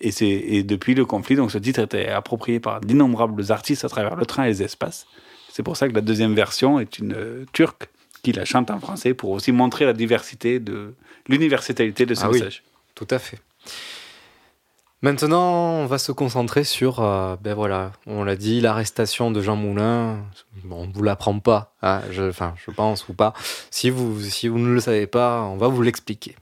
Et, 0.00 0.10
c'est, 0.10 0.26
et 0.26 0.62
depuis 0.62 0.94
le 0.94 1.04
conflit, 1.04 1.36
donc 1.36 1.52
ce 1.52 1.58
titre 1.58 1.80
était 1.80 2.08
approprié 2.08 2.58
par 2.58 2.80
d'innombrables 2.80 3.52
artistes 3.52 3.84
à 3.84 3.88
travers 3.88 4.16
le 4.16 4.24
train 4.24 4.44
et 4.44 4.48
les 4.48 4.62
espaces. 4.62 5.06
C'est 5.50 5.62
pour 5.62 5.76
ça 5.76 5.88
que 5.88 5.94
la 5.94 6.00
deuxième 6.00 6.34
version 6.34 6.80
est 6.80 6.98
une 6.98 7.12
euh, 7.12 7.44
turque 7.52 7.90
qui 8.22 8.32
la 8.32 8.44
chante 8.44 8.70
en 8.70 8.78
français 8.80 9.14
pour 9.14 9.30
aussi 9.30 9.52
montrer 9.52 9.84
la 9.84 9.92
diversité 9.92 10.60
de 10.60 10.94
l'universalité 11.28 12.06
de 12.06 12.14
ce 12.14 12.24
Ah 12.24 12.28
oui, 12.30 12.38
message. 12.38 12.62
tout 12.94 13.08
à 13.10 13.18
fait. 13.18 13.38
Maintenant, 15.02 15.76
on 15.80 15.86
va 15.86 15.96
se 15.96 16.12
concentrer 16.12 16.62
sur, 16.62 17.00
euh, 17.00 17.34
ben 17.40 17.54
voilà, 17.54 17.92
on 18.06 18.22
l'a 18.22 18.36
dit, 18.36 18.60
l'arrestation 18.60 19.30
de 19.30 19.40
Jean 19.40 19.56
Moulin. 19.56 20.18
Bon, 20.64 20.82
on 20.84 20.90
vous 20.92 21.02
l'apprend 21.02 21.38
pas, 21.38 21.72
hein, 21.80 22.02
je, 22.10 22.24
enfin, 22.28 22.54
je 22.66 22.70
pense 22.70 23.08
ou 23.08 23.14
pas. 23.14 23.32
Si 23.70 23.88
vous, 23.88 24.20
si 24.20 24.46
vous 24.48 24.58
ne 24.58 24.74
le 24.74 24.80
savez 24.80 25.06
pas, 25.06 25.40
on 25.44 25.56
va 25.56 25.68
vous 25.68 25.80
l'expliquer. 25.80 26.36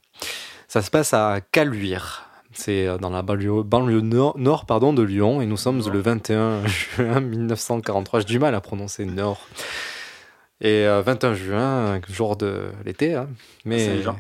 Ça 0.66 0.82
se 0.82 0.90
passe 0.90 1.14
à 1.14 1.40
Caluire. 1.52 2.24
C'est 2.52 2.88
euh, 2.88 2.98
dans 2.98 3.10
la 3.10 3.22
banlieue, 3.22 3.62
banlieue 3.62 4.00
nord, 4.00 4.36
nord 4.36 4.66
pardon, 4.66 4.92
de 4.92 5.02
Lyon 5.02 5.40
et 5.40 5.46
nous 5.46 5.56
sommes 5.56 5.80
le 5.88 6.00
21 6.00 6.66
juin 6.96 7.20
1943. 7.20 8.20
J'ai 8.20 8.26
du 8.26 8.38
mal 8.40 8.56
à 8.56 8.60
prononcer 8.60 9.04
nord. 9.04 9.40
Et 10.60 10.86
euh, 10.86 11.02
21 11.02 11.34
juin, 11.34 12.00
jour 12.08 12.36
de 12.36 12.70
l'été, 12.84 13.14
hein, 13.14 13.28
mais 13.64 13.84
Saint-Jean. 13.84 14.16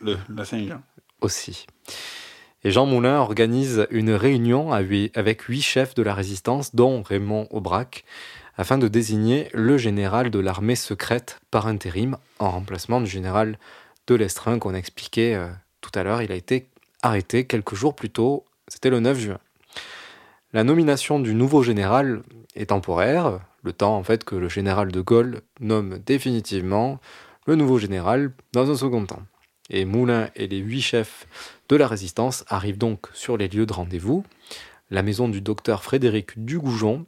Le, 0.00 0.18
la 0.34 0.44
Saint-Jean. 0.44 0.82
aussi. 1.20 1.66
Et 2.64 2.70
Jean 2.70 2.86
Moulin 2.86 3.18
organise 3.18 3.86
une 3.90 4.12
réunion 4.12 4.72
avec 4.72 5.42
huit 5.42 5.62
chefs 5.62 5.94
de 5.94 6.02
la 6.02 6.14
résistance, 6.14 6.74
dont 6.74 7.02
Raymond 7.02 7.48
Aubrac, 7.50 8.04
afin 8.56 8.78
de 8.78 8.88
désigner 8.88 9.48
le 9.52 9.78
général 9.78 10.30
de 10.30 10.38
l'armée 10.38 10.76
secrète 10.76 11.40
par 11.50 11.66
intérim, 11.66 12.18
en 12.38 12.50
remplacement 12.50 13.00
du 13.00 13.10
général 13.10 13.58
de 14.06 14.14
l'Estrin 14.14 14.58
qu'on 14.58 14.74
a 14.74 14.78
expliqué 14.78 15.34
euh, 15.34 15.48
tout 15.80 15.90
à 15.94 16.02
l'heure. 16.02 16.22
Il 16.22 16.30
a 16.30 16.36
été 16.36 16.68
arrêté 17.02 17.46
quelques 17.46 17.74
jours 17.74 17.96
plus 17.96 18.10
tôt, 18.10 18.44
c'était 18.68 18.90
le 18.90 19.00
9 19.00 19.18
juin. 19.18 19.38
La 20.52 20.64
nomination 20.64 21.18
du 21.18 21.34
nouveau 21.34 21.62
général 21.62 22.22
est 22.54 22.66
temporaire, 22.66 23.40
le 23.62 23.72
temps 23.72 23.96
en 23.96 24.02
fait 24.02 24.24
que 24.24 24.34
le 24.34 24.48
général 24.48 24.92
de 24.92 25.00
Gaulle 25.00 25.42
nomme 25.60 25.98
définitivement 25.98 27.00
le 27.46 27.56
nouveau 27.56 27.78
général 27.78 28.32
dans 28.52 28.70
un 28.70 28.76
second 28.76 29.04
temps. 29.06 29.22
Et 29.70 29.84
Moulin 29.84 30.28
et 30.36 30.46
les 30.48 30.58
huit 30.58 30.82
chefs 30.82 31.26
de 31.68 31.76
la 31.76 31.86
résistance 31.86 32.44
arrivent 32.48 32.78
donc 32.78 33.06
sur 33.14 33.36
les 33.36 33.48
lieux 33.48 33.66
de 33.66 33.72
rendez-vous, 33.72 34.24
la 34.90 35.02
maison 35.02 35.28
du 35.28 35.40
docteur 35.40 35.82
Frédéric 35.82 36.44
Dugoujon, 36.44 37.06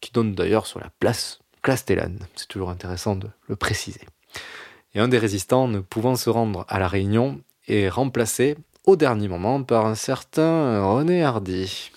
qui 0.00 0.12
donne 0.12 0.34
d'ailleurs 0.34 0.66
sur 0.66 0.80
la 0.80 0.90
place 1.00 1.40
Castellane. 1.62 2.18
C'est 2.34 2.48
toujours 2.48 2.70
intéressant 2.70 3.16
de 3.16 3.28
le 3.48 3.56
préciser. 3.56 4.02
Et 4.94 5.00
un 5.00 5.08
des 5.08 5.18
résistants 5.18 5.68
ne 5.68 5.80
pouvant 5.80 6.16
se 6.16 6.28
rendre 6.28 6.66
à 6.68 6.78
la 6.78 6.88
réunion 6.88 7.40
est 7.68 7.88
remplacé 7.88 8.56
au 8.84 8.96
dernier 8.96 9.28
moment 9.28 9.62
par 9.62 9.86
un 9.86 9.94
certain 9.94 10.84
René 10.84 11.22
Hardy. 11.22 11.90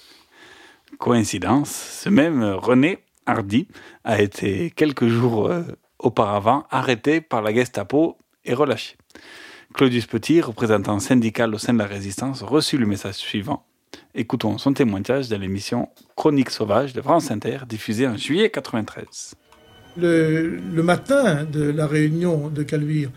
Coïncidence, 0.98 1.72
ce 1.72 2.10
même 2.10 2.44
René 2.44 3.00
Hardy 3.26 3.68
a 4.04 4.22
été 4.22 4.72
quelques 4.76 5.08
jours 5.08 5.48
euh, 5.48 5.64
auparavant 6.00 6.66
arrêté 6.70 7.22
par 7.22 7.42
la 7.42 7.54
Gestapo 7.54 8.18
et 8.44 8.54
relâché. 8.54 8.96
Claudius 9.74 10.06
Petit, 10.06 10.42
représentant 10.42 11.00
syndical 11.00 11.54
au 11.54 11.58
sein 11.58 11.74
de 11.74 11.80
la 11.80 11.86
résistance, 11.86 12.44
reçut 12.44 12.78
le 12.78 12.86
message 12.86 13.16
suivant. 13.16 13.66
Écoutons 14.14 14.58
son 14.58 14.74
témoignage 14.74 15.30
dans 15.30 15.40
l'émission 15.40 15.90
Chronique 16.16 16.50
sauvage 16.50 16.94
de 16.94 17.02
France 17.02 17.32
Inter, 17.32 17.60
diffusée 17.68 18.08
en 18.08 18.16
juillet 18.16 18.50
93. 18.50 19.36
Le, 19.98 20.60
matin 20.82 21.46
de 21.46 21.64
la 21.64 21.88
réunion 21.88 22.50
de 22.50 22.64
Caluire, 22.64 23.10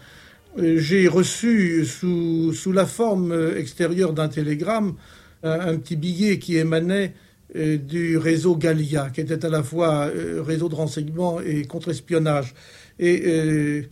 euh, 0.58 0.78
j'ai 0.78 1.08
reçu 1.08 1.84
sous, 1.84 2.72
la 2.72 2.86
forme 2.86 3.32
euh, 3.32 3.58
extérieure 3.58 4.12
d'un 4.12 4.28
télégramme 4.28 4.94
un, 5.42 5.76
petit 5.76 5.96
billet 5.96 6.38
qui 6.38 6.56
émanait 6.56 7.14
du 7.54 8.18
réseau 8.18 8.56
Gallia, 8.56 9.10
qui 9.10 9.20
était 9.20 9.44
à 9.44 9.48
la 9.48 9.62
fois 9.62 10.10
euh, 10.14 10.42
réseau 10.42 10.68
de 10.68 10.74
renseignement 10.74 11.40
et 11.40 11.64
contre-espionnage. 11.64 12.54
Et 12.98 13.22
euh, 13.26 13.82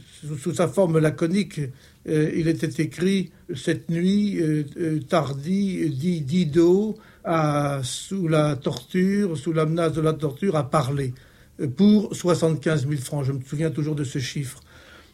sous, 0.41 0.55
sa 0.55 0.69
forme 0.69 0.99
laconique, 0.99 1.61
euh, 2.09 2.31
il 2.35 2.49
était 2.49 2.83
écrit 2.83 3.31
cette 3.55 3.89
nuit, 3.89 4.41
euh, 4.41 4.65
euh, 4.79 5.01
tardi, 5.01 5.89
dit 5.91 6.21
Dido, 6.21 6.97
sous 7.83 8.29
la 8.29 8.57
torture, 8.57 9.37
sous 9.37 9.53
la 9.53 9.67
menace 9.67 9.93
de 9.93 10.01
la 10.01 10.13
torture, 10.13 10.57
a 10.57 10.69
parlé 10.69 11.15
euh, 11.61 11.69
pour 11.69 12.15
75 12.15 12.89
000 12.89 13.01
francs. 13.01 13.25
Je 13.25 13.33
me 13.33 13.41
souviens 13.43 13.71
toujours 13.71 13.95
de 13.95 14.05
ce 14.05 14.19
chiffre. 14.19 14.61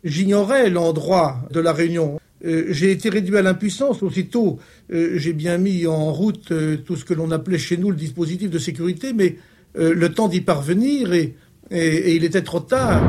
J'ignorais 0.05 0.71
l'endroit 0.71 1.43
de 1.51 1.61
la 1.61 1.73
réunion. 1.73 2.19
Euh, 2.45 2.67
j'ai 2.71 2.91
été 2.91 3.09
réduit 3.09 3.37
à 3.37 3.43
l'impuissance. 3.43 4.03
Aussitôt, 4.03 4.59
euh, 4.93 5.13
j'ai 5.17 5.33
bien 5.33 5.59
mis 5.59 5.87
en 5.87 6.13
route 6.13 6.51
euh, 6.51 6.77
tout 6.77 6.97
ce 6.97 7.05
que 7.05 7.15
l'on 7.15 7.31
appelait 7.31 7.59
chez 7.59 7.77
nous 7.77 7.91
le 7.91 7.97
dispositif 7.97 8.51
de 8.51 8.59
sécurité, 8.59 9.13
mais 9.13 9.37
euh, 9.79 9.95
le 9.95 10.13
temps 10.13 10.29
d'y 10.29 10.41
parvenir 10.41 11.13
et, 11.13 11.35
et, 11.71 11.79
et 11.79 12.15
il 12.17 12.25
était 12.25 12.43
trop 12.43 12.61
tard. 12.61 13.03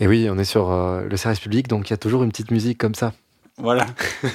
Et 0.00 0.06
oui, 0.06 0.28
on 0.30 0.38
est 0.38 0.44
sur 0.44 0.70
euh, 0.70 1.04
le 1.08 1.16
service 1.16 1.40
public, 1.40 1.68
donc 1.68 1.88
il 1.88 1.92
y 1.92 1.94
a 1.94 1.96
toujours 1.96 2.24
une 2.24 2.30
petite 2.30 2.50
musique 2.50 2.78
comme 2.78 2.94
ça. 2.94 3.12
Voilà. 3.58 3.86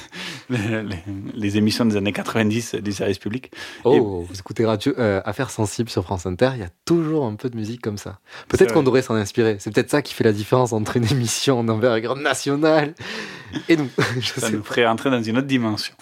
les, 0.50 0.84
les- 0.84 0.98
les 1.34 1.58
émissions 1.58 1.86
des 1.86 1.96
années 1.98 2.12
90 2.14 2.76
du 2.76 2.92
service 2.92 3.18
public. 3.20 3.52
Oh, 3.84 4.26
vous 4.30 4.40
écoutez 4.40 4.66
Radio 4.66 4.94
euh, 4.98 5.22
Affaires 5.26 5.50
Sensibles 5.52 5.90
sur 5.90 6.04
France 6.04 6.26
Inter, 6.26 6.52
il 6.56 6.60
y 6.60 6.64
a 6.64 6.70
toujours 6.86 7.26
un 7.26 7.36
peu 7.36 7.50
de 7.50 7.56
musique 7.56 7.82
comme 7.82 7.98
ça. 7.98 8.20
Peut-être 8.48 8.70
qu'on 8.74 8.80
vrai. 8.80 8.86
devrait 8.86 9.02
s'en 9.02 9.16
inspirer. 9.16 9.58
C'est 9.60 9.74
peut-être 9.74 9.90
ça 9.90 10.02
qui 10.02 10.14
fait 10.14 10.24
la 10.24 10.34
différence 10.34 10.74
entre 10.74 10.98
une 10.98 11.06
émission 11.12 11.64
d'envergure 11.64 12.16
nationale 12.16 12.94
et 13.68 13.78
nous. 13.78 13.90
Je 14.20 14.40
ça 14.40 14.50
nous 14.50 14.64
ferait 14.64 14.86
entrer 14.86 15.10
dans 15.12 15.22
une 15.24 15.38
autre 15.38 15.48
dimension. 15.48 15.94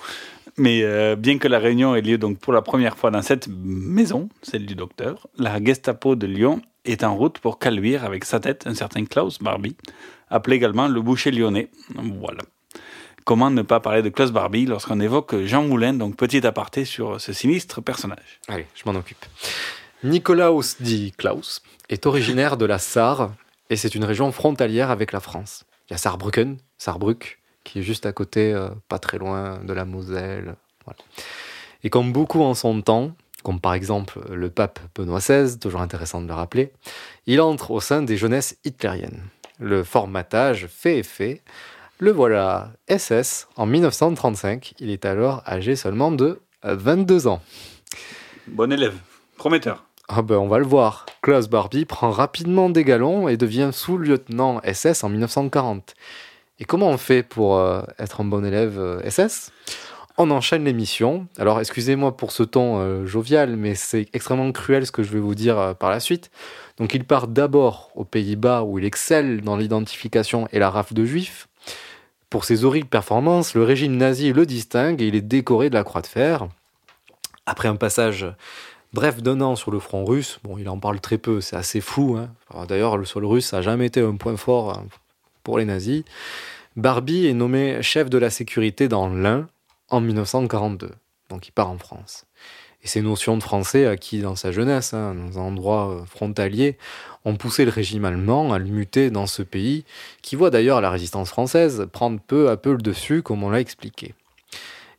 Mais 0.59 0.81
euh, 0.83 1.15
bien 1.15 1.37
que 1.37 1.47
la 1.47 1.59
réunion 1.59 1.95
ait 1.95 2.01
lieu 2.01 2.17
donc 2.17 2.39
pour 2.39 2.51
la 2.51 2.63
première 2.63 2.97
fois 2.97 3.11
dans 3.11 3.21
cette 3.21 3.47
maison, 3.47 4.27
celle 4.41 4.65
du 4.65 4.73
docteur, 4.73 5.27
la 5.37 5.63
Gestapo 5.63 6.15
de 6.15 6.25
Lyon 6.25 6.61
est 6.83 7.03
en 7.03 7.15
route 7.15 7.37
pour 7.39 7.59
Caluire 7.59 8.03
avec 8.05 8.25
sa 8.25 8.39
tête 8.39 8.63
un 8.65 8.73
certain 8.73 9.05
Klaus 9.05 9.37
Barbie, 9.39 9.75
appelé 10.29 10.55
également 10.55 10.87
le 10.87 10.99
boucher 11.01 11.29
lyonnais. 11.31 11.69
Voilà. 11.95 12.39
Comment 13.27 13.51
ne 13.51 13.61
pas 13.61 13.81
parler 13.81 14.01
de 14.01 14.07
Klaus 14.07 14.31
Barbie 14.31 14.65
lorsqu'on 14.65 15.01
évoque 15.01 15.35
Jean 15.43 15.61
Moulin, 15.61 15.91
donc 15.91 16.15
petit 16.15 16.47
aparté 16.47 16.85
sur 16.85 17.19
ce 17.19 17.33
sinistre 17.33 17.81
personnage. 17.81 18.39
Allez, 18.47 18.65
je 18.73 18.83
m'en 18.85 18.97
occupe. 18.97 19.25
Nikolaus 20.01 20.77
dit 20.79 21.11
Klaus 21.17 21.61
est 21.89 22.05
originaire 22.05 22.55
de 22.55 22.63
la 22.63 22.79
Sarre 22.79 23.33
et 23.69 23.75
c'est 23.75 23.95
une 23.95 24.05
région 24.05 24.31
frontalière 24.31 24.91
avec 24.91 25.11
la 25.11 25.19
France. 25.19 25.65
Il 25.89 25.91
y 25.91 25.95
a 25.95 25.97
Saarbrücken, 25.97 26.55
Saarbrück, 26.77 27.39
qui 27.65 27.79
est 27.79 27.81
juste 27.81 28.05
à 28.05 28.13
côté, 28.13 28.53
euh, 28.53 28.69
pas 28.87 28.97
très 28.97 29.17
loin 29.17 29.59
de 29.61 29.73
la 29.73 29.83
Moselle. 29.83 30.55
Et 31.83 31.89
comme 31.89 32.13
beaucoup 32.13 32.43
en 32.43 32.53
son 32.53 32.81
temps, 32.81 33.11
comme 33.43 33.59
par 33.59 33.73
exemple 33.73 34.21
le 34.31 34.49
pape 34.49 34.79
Benoît 34.95 35.19
XVI, 35.19 35.59
toujours 35.59 35.81
intéressant 35.81 36.21
de 36.21 36.27
le 36.27 36.33
rappeler, 36.33 36.71
il 37.25 37.41
entre 37.41 37.71
au 37.71 37.81
sein 37.81 38.03
des 38.03 38.15
jeunesses 38.15 38.55
hitlériennes. 38.63 39.21
Le 39.59 39.83
formatage 39.83 40.67
fait 40.67 40.99
effet. 40.99 41.41
Le 41.99 42.11
voilà 42.11 42.73
SS 42.87 43.47
en 43.55 43.65
1935. 43.65 44.75
Il 44.79 44.91
est 44.91 45.03
alors 45.03 45.41
âgé 45.47 45.75
seulement 45.75 46.11
de 46.11 46.39
22 46.61 47.25
ans. 47.25 47.41
Bon 48.45 48.71
élève, 48.71 48.93
prometteur. 49.35 49.83
Ah 50.07 50.21
ben 50.21 50.35
on 50.35 50.47
va 50.47 50.59
le 50.59 50.65
voir. 50.65 51.07
Klaus 51.23 51.49
Barbie 51.49 51.85
prend 51.85 52.11
rapidement 52.11 52.69
des 52.69 52.83
galons 52.83 53.27
et 53.27 53.35
devient 53.35 53.71
sous-lieutenant 53.73 54.61
SS 54.63 55.03
en 55.03 55.09
1940. 55.09 55.95
Et 56.59 56.65
comment 56.65 56.89
on 56.89 56.97
fait 56.97 57.23
pour 57.23 57.57
euh, 57.57 57.81
être 57.97 58.21
un 58.21 58.25
bon 58.25 58.45
élève 58.45 58.77
euh, 58.77 59.09
SS 59.09 59.51
On 60.19 60.29
enchaîne 60.29 60.65
les 60.65 60.73
missions. 60.73 61.25
Alors 61.39 61.59
excusez-moi 61.59 62.15
pour 62.15 62.31
ce 62.31 62.43
ton 62.43 62.79
euh, 62.79 63.07
jovial, 63.07 63.55
mais 63.55 63.73
c'est 63.73 64.07
extrêmement 64.13 64.51
cruel 64.51 64.85
ce 64.85 64.91
que 64.91 65.01
je 65.01 65.11
vais 65.11 65.19
vous 65.19 65.33
dire 65.33 65.57
euh, 65.57 65.73
par 65.73 65.89
la 65.89 65.99
suite. 65.99 66.29
Donc 66.77 66.93
il 66.93 67.05
part 67.05 67.27
d'abord 67.27 67.89
aux 67.95 68.05
Pays-Bas 68.05 68.61
où 68.61 68.77
il 68.77 68.85
excelle 68.85 69.41
dans 69.41 69.57
l'identification 69.57 70.47
et 70.51 70.59
la 70.59 70.69
rafle 70.69 70.93
de 70.93 71.03
juifs. 71.03 71.46
Pour 72.29 72.43
ses 72.43 72.65
horribles 72.65 72.89
performances, 72.89 73.53
le 73.53 73.63
régime 73.63 73.95
nazi 73.95 74.33
le 74.33 74.45
distingue 74.45 75.01
et 75.01 75.07
il 75.07 75.15
est 75.15 75.21
décoré 75.21 75.69
de 75.69 75.75
la 75.75 75.83
Croix 75.85 76.01
de 76.01 76.07
Fer. 76.07 76.47
Après 77.45 77.69
un 77.69 77.77
passage 77.77 78.27
bref 78.91 79.21
d'un 79.21 79.39
an 79.39 79.55
sur 79.55 79.71
le 79.71 79.79
front 79.79 80.03
russe, 80.03 80.39
bon, 80.43 80.57
il 80.57 80.67
en 80.67 80.77
parle 80.77 80.99
très 80.99 81.17
peu, 81.17 81.39
c'est 81.39 81.55
assez 81.55 81.79
flou. 81.79 82.17
hein. 82.17 82.65
D'ailleurs, 82.67 82.97
le 82.97 83.05
sol 83.05 83.25
russe, 83.25 83.53
n'a 83.53 83.61
jamais 83.61 83.85
été 83.85 84.01
un 84.01 84.15
point 84.15 84.35
fort 84.35 84.77
hein, 84.77 84.87
pour 85.43 85.57
les 85.57 85.65
nazis. 85.65 86.03
Barbie 86.75 87.27
est 87.27 87.33
nommé 87.33 87.81
chef 87.81 88.09
de 88.09 88.17
la 88.17 88.29
sécurité 88.29 88.89
dans 88.89 89.07
l'Ain 89.07 89.47
en 89.89 90.01
1942. 90.01 90.91
Donc 91.29 91.47
il 91.47 91.51
part 91.51 91.69
en 91.69 91.77
France. 91.77 92.25
Et 92.87 92.89
ces 92.89 93.01
notions 93.01 93.35
de 93.35 93.43
français 93.43 93.85
acquis 93.85 94.21
dans 94.21 94.37
sa 94.37 94.53
jeunesse, 94.53 94.93
hein, 94.93 95.13
dans 95.13 95.39
un 95.39 95.41
endroit 95.41 95.89
euh, 95.89 96.05
frontalier, 96.05 96.77
ont 97.25 97.35
poussé 97.35 97.65
le 97.65 97.69
régime 97.69 98.05
allemand 98.05 98.53
à 98.53 98.59
le 98.59 98.63
muter 98.63 99.09
dans 99.09 99.27
ce 99.27 99.43
pays, 99.43 99.83
qui 100.21 100.37
voit 100.37 100.51
d'ailleurs 100.51 100.79
la 100.79 100.89
résistance 100.89 101.27
française 101.27 101.85
prendre 101.91 102.17
peu 102.25 102.49
à 102.49 102.55
peu 102.55 102.71
le 102.71 102.77
dessus, 102.77 103.23
comme 103.23 103.43
on 103.43 103.49
l'a 103.49 103.59
expliqué. 103.59 104.13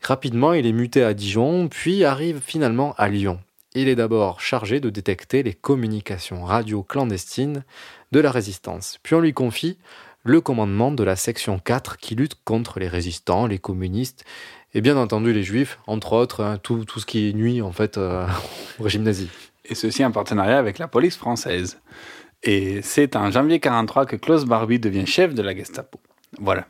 Rapidement, 0.03 0.53
il 0.53 0.66
est 0.66 0.72
muté 0.72 1.03
à 1.03 1.14
Dijon, 1.14 1.68
puis 1.68 2.05
arrive 2.05 2.43
finalement 2.45 2.95
à 2.99 3.09
Lyon. 3.09 3.41
Il 3.72 3.89
est 3.89 3.97
d'abord 3.97 4.43
chargé 4.43 4.80
de 4.80 4.91
détecter 4.91 5.43
les 5.43 5.55
communications 5.55 6.45
radio 6.45 6.82
clandestines 6.82 7.64
de 8.12 8.20
la 8.20 8.30
résistance. 8.30 8.99
Puis 9.03 9.14
on 9.14 9.20
lui 9.20 9.32
confie 9.32 9.78
le 10.24 10.43
commandement 10.43 10.93
de 10.93 11.05
la 11.05 11.16
section 11.16 11.59
4 11.59 11.97
qui 11.97 12.14
lutte 12.14 12.36
contre 12.45 12.80
les 12.80 12.89
résistants, 12.89 13.47
les 13.47 13.59
communistes 13.59 14.26
et 14.75 14.81
bien 14.81 14.97
entendu 14.97 15.33
les 15.33 15.43
juifs, 15.43 15.79
entre 15.87 16.12
autres, 16.12 16.43
hein, 16.43 16.59
tout, 16.62 16.85
tout 16.85 17.01
ce 17.01 17.07
qui 17.07 17.35
nuit 17.35 17.62
en 17.62 17.73
fait 17.73 17.99
euh, 17.99 18.27
au 18.79 18.85
régime 18.85 19.03
nazi. 19.03 19.29
Et 19.64 19.75
ceci 19.75 20.05
en 20.05 20.12
partenariat 20.12 20.59
avec 20.59 20.79
la 20.79 20.89
police 20.89 21.16
française. 21.16 21.79
Et 22.43 22.81
c'est 22.83 23.16
en 23.16 23.31
janvier 23.31 23.61
43 23.61 24.07
que 24.07 24.16
Klaus 24.16 24.45
Barbie 24.45 24.79
devient 24.79 25.07
chef 25.07 25.35
de 25.35 25.43
la 25.43 25.55
Gestapo. 25.55 25.99
Voilà. 26.39 26.66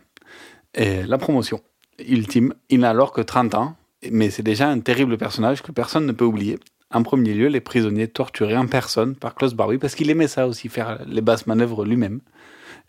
Et 0.74 1.02
la 1.02 1.18
promotion 1.18 1.60
ultime, 2.06 2.54
il 2.70 2.80
n'a 2.80 2.90
alors 2.90 3.12
que 3.12 3.20
30 3.20 3.54
ans, 3.54 3.76
mais 4.10 4.30
c'est 4.30 4.42
déjà 4.42 4.68
un 4.68 4.80
terrible 4.80 5.18
personnage 5.18 5.62
que 5.62 5.72
personne 5.72 6.06
ne 6.06 6.12
peut 6.12 6.24
oublier. 6.24 6.58
En 6.90 7.02
premier 7.02 7.34
lieu, 7.34 7.48
les 7.48 7.60
prisonniers 7.60 8.08
torturés 8.08 8.56
en 8.56 8.66
personne 8.66 9.14
par 9.14 9.34
Klaus 9.34 9.54
Barbie, 9.54 9.78
parce 9.78 9.94
qu'il 9.94 10.08
aimait 10.10 10.28
ça 10.28 10.46
aussi, 10.46 10.68
faire 10.68 11.00
les 11.06 11.20
basses 11.20 11.46
manœuvres 11.46 11.84
lui-même. 11.84 12.20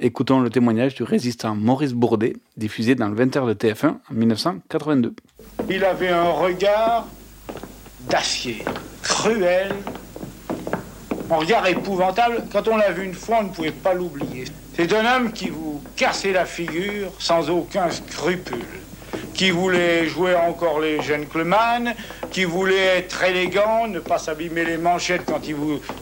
Écoutons 0.01 0.39
le 0.39 0.49
témoignage 0.49 0.95
du 0.95 1.03
résistant 1.03 1.55
Maurice 1.55 1.91
Bourdet, 1.91 2.37
diffusé 2.55 2.95
dans 2.95 3.09
le 3.09 3.15
20h 3.21 3.45
de 3.45 3.53
TF1 3.53 3.87
en 3.87 4.13
1982. 4.13 5.13
Il 5.69 5.83
avait 5.83 6.07
un 6.07 6.29
regard 6.29 7.05
d'acier, 8.09 8.63
cruel, 9.03 9.75
un 11.29 11.35
regard 11.35 11.67
épouvantable. 11.67 12.45
Quand 12.49 12.69
on 12.69 12.77
l'a 12.77 12.91
vu 12.91 13.03
une 13.03 13.13
fois, 13.13 13.39
on 13.41 13.43
ne 13.43 13.49
pouvait 13.49 13.71
pas 13.71 13.93
l'oublier. 13.93 14.45
C'est 14.73 14.93
un 14.93 15.17
homme 15.17 15.33
qui 15.33 15.49
vous 15.49 15.83
cassait 15.97 16.31
la 16.31 16.45
figure 16.45 17.11
sans 17.19 17.49
aucun 17.49 17.91
scrupule, 17.91 18.63
qui 19.33 19.51
voulait 19.51 20.07
jouer 20.07 20.33
encore 20.33 20.79
les 20.79 21.01
gentlemen, 21.01 21.93
qui 22.31 22.45
voulait 22.45 22.99
être 22.99 23.21
élégant, 23.21 23.89
ne 23.89 23.99
pas 23.99 24.17
s'abîmer 24.17 24.63
les 24.63 24.77
manchettes 24.77 25.25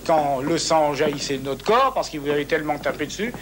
quand, 0.05 0.39
le 0.43 0.57
sang 0.59 0.93
jaillissait 0.93 1.39
de 1.39 1.45
notre 1.45 1.65
corps, 1.65 1.93
parce 1.95 2.09
qu'il 2.09 2.19
vous 2.19 2.29
avait 2.29 2.45
tellement 2.45 2.77
tapé 2.77 3.07
dessus. 3.07 3.33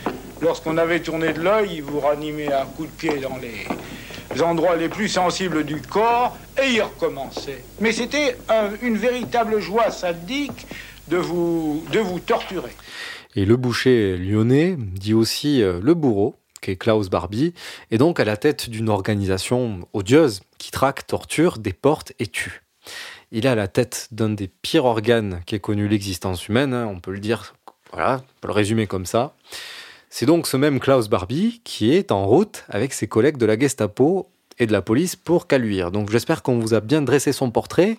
Lorsqu'on 0.45 0.77
avait 0.77 0.99
tourné 0.99 1.33
de 1.33 1.41
l'œil, 1.41 1.69
il 1.77 1.81
vous 1.81 1.99
ranimait 1.99 2.51
à 2.51 2.67
coups 2.77 2.87
de 2.91 2.95
pied 2.95 3.17
dans 3.17 3.37
les 3.37 4.41
endroits 4.43 4.75
les 4.75 4.89
plus 4.89 5.09
sensibles 5.09 5.63
du 5.63 5.81
corps, 5.81 6.37
et 6.63 6.67
il 6.69 6.81
recommençait. 6.83 7.63
Mais 7.79 7.91
c'était 7.91 8.37
un- 8.47 8.69
une 8.83 8.95
véritable 8.95 9.59
joie 9.59 9.89
sadique 9.89 10.67
de 11.07 11.17
vous, 11.17 11.83
de 11.91 11.97
vous 11.97 12.19
torturer. 12.19 12.69
Et 13.35 13.43
le 13.45 13.57
boucher 13.57 14.17
lyonnais 14.17 14.75
dit 14.77 15.15
aussi 15.15 15.63
euh, 15.63 15.79
le 15.81 15.95
bourreau, 15.95 16.35
qui 16.61 16.69
est 16.69 16.75
Klaus 16.75 17.09
Barbie, 17.09 17.55
est 17.89 17.97
donc 17.97 18.19
à 18.19 18.23
la 18.23 18.37
tête 18.37 18.69
d'une 18.69 18.89
organisation 18.89 19.79
odieuse 19.93 20.43
qui 20.59 20.69
traque, 20.69 21.07
torture, 21.07 21.57
déporte 21.57 22.13
et 22.19 22.27
tue. 22.27 22.61
Il 23.31 23.47
est 23.47 23.49
à 23.49 23.55
la 23.55 23.67
tête 23.67 24.09
d'un 24.11 24.29
des 24.29 24.47
pires 24.47 24.85
organes 24.85 25.41
qu'ait 25.47 25.59
connu 25.59 25.87
l'existence 25.87 26.47
humaine, 26.47 26.75
hein, 26.75 26.87
on 26.87 26.99
peut 26.99 27.11
le 27.11 27.19
dire, 27.19 27.55
voilà, 27.91 28.21
on 28.21 28.41
peut 28.41 28.47
le 28.49 28.53
résumer 28.53 28.85
comme 28.85 29.07
ça. 29.07 29.33
C'est 30.17 30.25
donc 30.25 30.47
ce 30.47 30.55
même 30.55 30.79
Klaus 30.79 31.09
Barbie 31.09 31.59
qui 31.65 31.91
est 31.91 32.09
en 32.09 32.25
route 32.25 32.63
avec 32.69 32.93
ses 32.93 33.05
collègues 33.05 33.35
de 33.35 33.45
la 33.45 33.59
Gestapo 33.59 34.27
et 34.57 34.65
de 34.65 34.71
la 34.71 34.81
police 34.81 35.17
pour 35.17 35.45
Caluire. 35.45 35.91
Donc 35.91 36.09
j'espère 36.09 36.41
qu'on 36.41 36.57
vous 36.57 36.73
a 36.73 36.79
bien 36.79 37.01
dressé 37.01 37.33
son 37.33 37.51
portrait 37.51 37.97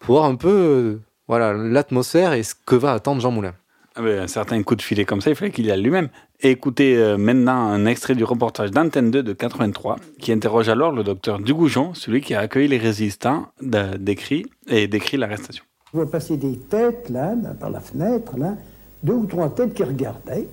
pour 0.00 0.16
voir 0.16 0.24
un 0.24 0.34
peu 0.34 0.48
euh, 0.48 1.00
voilà 1.28 1.52
l'atmosphère 1.52 2.32
et 2.32 2.42
ce 2.42 2.56
que 2.66 2.74
va 2.74 2.94
attendre 2.94 3.20
Jean 3.20 3.30
Moulin. 3.30 3.54
Ah 3.94 4.02
ben, 4.02 4.22
un 4.22 4.26
certain 4.26 4.60
coup 4.64 4.74
de 4.74 4.82
filet 4.82 5.04
comme 5.04 5.20
ça, 5.20 5.30
il 5.30 5.36
fallait 5.36 5.52
qu'il 5.52 5.64
y 5.64 5.70
aille 5.70 5.82
lui-même. 5.82 6.08
Écoutez 6.40 6.96
euh, 6.96 7.16
maintenant 7.16 7.68
un 7.68 7.86
extrait 7.86 8.16
du 8.16 8.24
reportage 8.24 8.72
d'Antenne 8.72 9.12
2 9.12 9.22
de 9.22 9.32
83, 9.32 9.98
qui 10.18 10.32
interroge 10.32 10.68
alors 10.68 10.90
le 10.90 11.04
docteur 11.04 11.38
Dugoujon, 11.38 11.94
celui 11.94 12.22
qui 12.22 12.34
a 12.34 12.40
accueilli 12.40 12.66
les 12.66 12.78
résistants, 12.78 13.46
décrit 13.60 14.46
et 14.66 14.88
décrit 14.88 15.16
l'arrestation. 15.16 15.62
Je 15.92 15.98
vois 15.98 16.10
passer 16.10 16.36
des 16.36 16.58
têtes, 16.58 17.08
là, 17.08 17.36
là, 17.40 17.54
par 17.54 17.70
la 17.70 17.78
fenêtre, 17.78 18.36
là, 18.36 18.56
deux 19.04 19.14
ou 19.14 19.26
trois 19.26 19.54
têtes 19.54 19.74
qui 19.74 19.84
regardaient. 19.84 20.48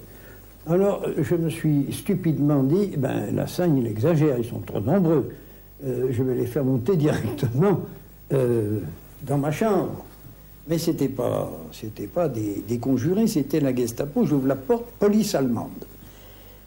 Alors, 0.70 1.01
euh, 1.03 1.24
je 1.24 1.36
me 1.36 1.49
suis 1.49 1.88
stupidement 1.91 2.61
dit, 2.61 2.91
ben, 2.95 3.36
la 3.36 3.47
scène, 3.47 3.78
il 3.78 3.88
exagère, 3.88 4.38
ils 4.38 4.45
sont 4.45 4.59
trop 4.59 4.80
nombreux. 4.80 5.32
Euh, 5.84 6.09
je 6.11 6.22
vais 6.22 6.36
les 6.36 6.45
faire 6.45 6.63
monter 6.63 6.95
directement 6.95 7.82
euh, 8.34 8.80
dans 9.26 9.39
ma 9.39 9.51
chambre. 9.51 10.05
Mais 10.67 10.78
c'était 10.78 11.09
pas, 11.09 11.51
pas 12.13 12.30
des, 12.30 12.78
conjurés, 12.80 13.26
c'était 13.26 13.59
la 13.59 13.76
Gestapo. 13.76 14.26
J'ouvre 14.26 14.47
la 14.47 14.55
porte, 14.55 14.86
police 14.99 15.34
allemande. 15.34 15.86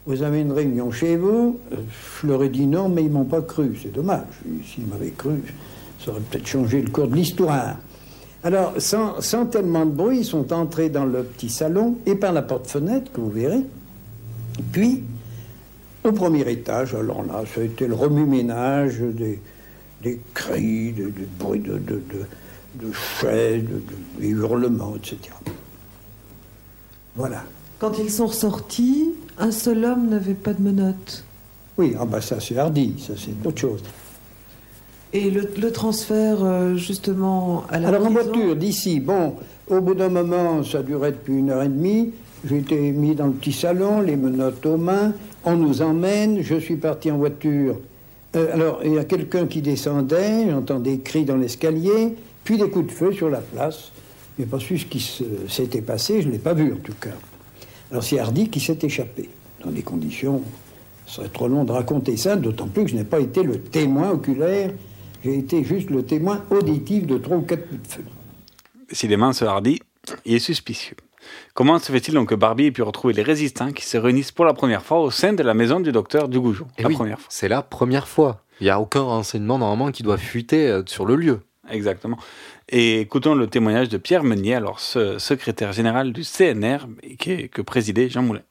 Vous 0.05 0.25
avez 0.25 0.41
une 0.41 0.51
réunion 0.51 0.91
chez 0.91 1.17
vous 1.17 1.61
Euh, 1.71 1.77
Je 2.21 2.27
leur 2.27 2.43
ai 2.43 2.49
dit 2.49 2.67
non, 2.67 2.89
mais 2.89 3.05
ils 3.05 3.11
m'ont 3.11 3.25
pas 3.25 3.43
cru. 3.43 3.79
C'est 3.81 3.93
dommage. 3.93 4.27
S'ils 4.65 4.87
m'avaient 4.87 5.11
cru, 5.11 5.41
ça 6.05 6.11
aurait 6.11 6.21
peut-être 6.23 6.49
changé 6.49 6.83
le 6.83 6.91
cours 6.91 7.07
de 7.07 7.15
l'histoire. 7.15 7.77
Alors, 8.43 8.75
sans, 8.79 9.21
sans 9.21 9.47
tellement 9.47 9.87
de 9.87 9.93
bruit, 9.93 10.19
ils 10.19 10.25
sont 10.25 10.53
entrés 10.53 10.89
dans 10.89 11.05
le 11.05 11.23
petit 11.23 11.49
salon 11.49 11.99
et 12.05 12.17
par 12.17 12.33
la 12.33 12.43
porte-fenêtre, 12.43 13.13
que 13.13 13.21
vous 13.21 13.31
verrez. 13.31 13.63
Puis, 14.73 15.03
au 16.05 16.13
premier 16.13 16.51
étage, 16.51 16.95
alors 16.95 17.23
là, 17.25 17.43
ça 17.55 17.61
a 17.61 17.65
été 17.65 17.87
le 17.87 17.95
remue-ménage 17.95 18.99
des, 19.01 19.41
des 20.03 20.21
cris, 20.35 20.93
des, 20.93 21.05
des 21.05 21.29
bruits 21.39 21.61
de, 21.61 21.75
de, 21.75 21.79
de, 21.79 22.83
de 22.87 22.93
chaises, 22.93 23.63
de, 23.63 23.69
de- 23.69 24.21
des 24.21 24.29
hurlements, 24.29 24.95
etc. 24.97 25.19
Voilà. 27.17 27.45
Quand 27.79 27.99
ils 27.99 28.11
sont 28.11 28.27
ressortis, 28.27 29.11
un 29.39 29.51
seul 29.51 29.85
homme 29.85 30.09
n'avait 30.09 30.35
pas 30.35 30.55
de 30.55 30.63
menottes. 30.63 31.25
Oui, 31.79 31.95
ah 31.99 32.05
bah 32.05 32.21
ça 32.21 32.39
c'est 32.39 32.57
Hardy, 32.57 32.95
ça 33.05 33.15
c'est 33.17 33.47
autre 33.47 33.59
chose. 33.61 33.83
Et 35.15 35.31
le, 35.31 35.49
le 35.61 35.71
transfert, 35.73 36.39
euh, 36.43 36.77
justement, 36.77 37.65
à 37.71 37.79
la 37.79 37.89
Alors 37.89 38.07
en 38.07 38.11
voiture, 38.11 38.57
d'ici, 38.57 38.99
bon, 39.01 39.35
au 39.69 39.81
bout 39.81 39.95
d'un 39.95 40.09
moment, 40.09 40.63
ça 40.65 40.83
durait 40.83 41.13
depuis 41.13 41.35
une 41.35 41.51
heure 41.51 41.63
et 41.63 41.69
demie. 41.69 42.13
J'ai 42.45 42.59
été 42.59 42.77
mis 42.91 43.15
dans 43.15 43.27
le 43.27 43.33
petit 43.33 43.53
salon, 43.53 44.01
les 44.01 44.17
menottes 44.17 44.67
aux 44.67 44.77
mains. 44.77 45.13
On 45.45 45.57
nous 45.57 45.81
emmène. 45.83 46.43
Je 46.43 46.57
suis 46.57 46.77
parti 46.77 47.11
en 47.11 47.19
voiture. 47.19 47.79
Euh, 48.35 48.53
alors, 48.53 48.81
il 48.85 48.95
y 48.95 48.99
a 48.99 49.05
quelqu'un 49.05 49.47
qui 49.47 49.63
descendait. 49.63 50.51
J'entends 50.51 50.81
des 50.81 50.99
cris 50.99 51.25
dans 51.25 51.37
l'escalier, 51.37 52.17
puis 52.45 52.59
des 52.59 52.69
coups 52.69 52.87
de 52.87 52.93
feu 52.93 53.13
sur 53.13 53.31
la 53.31 53.41
place. 53.41 53.93
Je 54.37 54.43
n'ai 54.43 54.49
pas 54.49 54.59
su 54.59 54.79
ce 54.79 54.87
qui 54.87 55.23
s'était 55.49 55.83
passé. 55.83 56.23
Je 56.23 56.29
ne 56.29 56.33
l'ai 56.33 56.39
pas 56.39 56.55
vu, 56.55 56.73
en 56.73 56.77
tout 56.77 56.95
cas. 57.01 57.11
Alors, 57.91 58.03
c'est 58.03 58.19
Hardy 58.19 58.49
qui 58.49 58.59
s'est 58.59 58.79
échappé, 58.83 59.29
dans 59.65 59.71
des 59.71 59.83
conditions. 59.83 60.43
Ce 61.07 61.17
serait 61.17 61.29
trop 61.29 61.47
long 61.47 61.65
de 61.65 61.73
raconter 61.73 62.17
ça, 62.17 62.37
d'autant 62.37 62.67
plus 62.67 62.85
que 62.85 62.91
je 62.91 62.97
n'ai 62.97 63.05
pas 63.05 63.21
été 63.21 63.43
le 63.43 63.61
témoin 63.61 64.11
oculaire. 64.11 64.71
J'ai 65.23 65.39
été 65.39 65.63
juste 65.63 65.91
le 65.91 66.03
témoin 66.05 66.43
auditif 66.51 67.07
de 67.07 67.19
trois 67.19 67.37
ou 67.37 67.43
quatre 67.43 67.69
coups 67.69 67.83
de 67.83 67.87
feu. 67.87 68.05
Décidément, 68.89 69.33
ce 69.33 69.45
Hardy, 69.45 69.79
il 70.25 70.35
est 70.35 70.39
suspicieux. 70.41 70.97
Comment 71.55 71.79
se 71.79 71.93
fait-il 71.93 72.15
donc 72.15 72.31
que 72.31 72.35
Barbie 72.35 72.67
ait 72.67 72.71
pu 72.73 72.83
retrouver 72.83 73.15
les 73.15 73.23
résistants 73.23 73.73
qui 73.73 73.85
se 73.85 73.97
réunissent 73.97 74.33
pour 74.33 74.45
la 74.45 74.55
première 74.55 74.83
fois 74.83 75.01
au 75.01 75.11
sein 75.11 75.33
de 75.33 75.43
la 75.43 75.55
maison 75.55 75.81
du 75.81 75.93
docteur 75.93 76.29
Dugoujon 76.29 76.67
Et 76.79 76.83
La 76.83 76.89
oui, 76.89 76.95
première 76.95 77.19
fois. 77.21 77.27
c'est 77.31 77.49
la 77.49 77.63
première 77.63 78.09
fois. 78.09 78.43
Il 78.61 78.65
n'y 78.65 78.71
a 78.71 78.81
aucun 78.81 79.01
renseignement 79.03 79.59
normalement 79.59 79.91
qui 79.91 80.03
doit 80.03 80.19
fuiter 80.19 80.69
euh, 80.69 80.83
sur 80.87 81.05
le 81.07 81.17
lieu. 81.17 81.41
Exactement. 81.71 82.17
Et 82.69 83.01
écoutons 83.01 83.35
le 83.35 83.47
témoignage 83.47 83.89
de 83.89 83.97
Pierre 83.99 84.25
Meunier, 84.25 84.55
alors 84.55 84.81
ce 84.81 85.19
secrétaire 85.19 85.73
général 85.73 86.13
du 86.13 86.23
CNR 86.25 86.87
qui- 87.19 87.49
que 87.49 87.63
présidait 87.63 88.09
Jean 88.09 88.23
Moulin. 88.23 88.43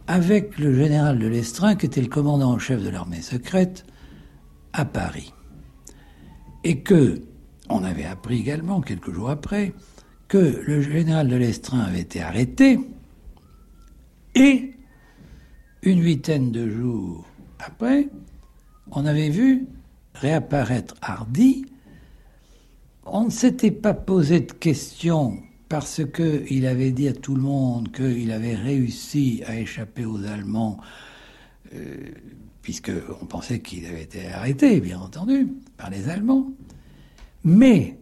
avec 0.08 0.58
le 0.58 0.74
général 0.74 1.20
de 1.20 1.28
Lestrin, 1.28 1.76
qui 1.76 1.86
était 1.86 2.02
le 2.02 2.08
commandant 2.08 2.54
en 2.54 2.60
chef 2.60 2.82
de 2.82 2.90
l'armée 2.90 3.22
secrète, 3.22 3.86
à 4.74 4.86
Paris. 4.86 5.34
Et 6.64 6.80
que, 6.80 7.22
on 7.70 7.84
avait 7.84 8.06
appris 8.06 8.40
également, 8.40 8.82
quelques 8.82 9.14
jours 9.14 9.30
après, 9.30 9.74
que 10.28 10.62
le 10.66 10.82
général 10.82 11.28
de 11.28 11.36
Lestrin 11.36 11.80
avait 11.80 12.02
été 12.02 12.22
arrêté 12.22 12.80
et 14.36 14.74
une 15.84 16.04
huitaine 16.04 16.52
de 16.52 16.70
jours 16.70 17.26
après, 17.60 18.10
on 18.92 19.06
avait 19.06 19.30
vu 19.30 19.68
réapparaître 20.16 20.96
Hardy. 21.02 21.66
On 23.06 23.26
ne 23.26 23.30
s'était 23.30 23.72
pas 23.72 23.94
posé 23.94 24.42
de 24.42 24.52
questions 24.52 25.40
parce 25.70 26.02
qu'il 26.06 26.66
avait 26.66 26.92
dit 26.92 27.08
à 27.08 27.14
tout 27.14 27.36
le 27.36 27.42
monde 27.42 27.92
qu'il 27.92 28.32
avait 28.32 28.56
réussi 28.56 29.44
à 29.46 29.60
échapper 29.60 30.06
aux 30.06 30.24
Allemands, 30.26 30.78
euh, 31.74 31.96
puisqu'on 32.62 33.26
pensait 33.26 33.60
qu'il 33.60 33.86
avait 33.86 34.04
été 34.04 34.28
arrêté, 34.28 34.80
bien 34.80 35.00
entendu, 35.00 35.48
par 35.76 35.90
les 35.90 36.10
Allemands. 36.10 36.48
Mais 37.44 37.98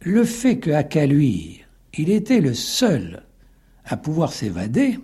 le 0.00 0.24
fait 0.24 0.58
qu'à 0.58 0.82
Caluire, 0.82 1.66
il 1.96 2.10
était 2.10 2.40
le 2.40 2.54
seul 2.54 3.24
à 3.84 3.96
pouvoir 3.96 4.32
s'évader, 4.32 4.98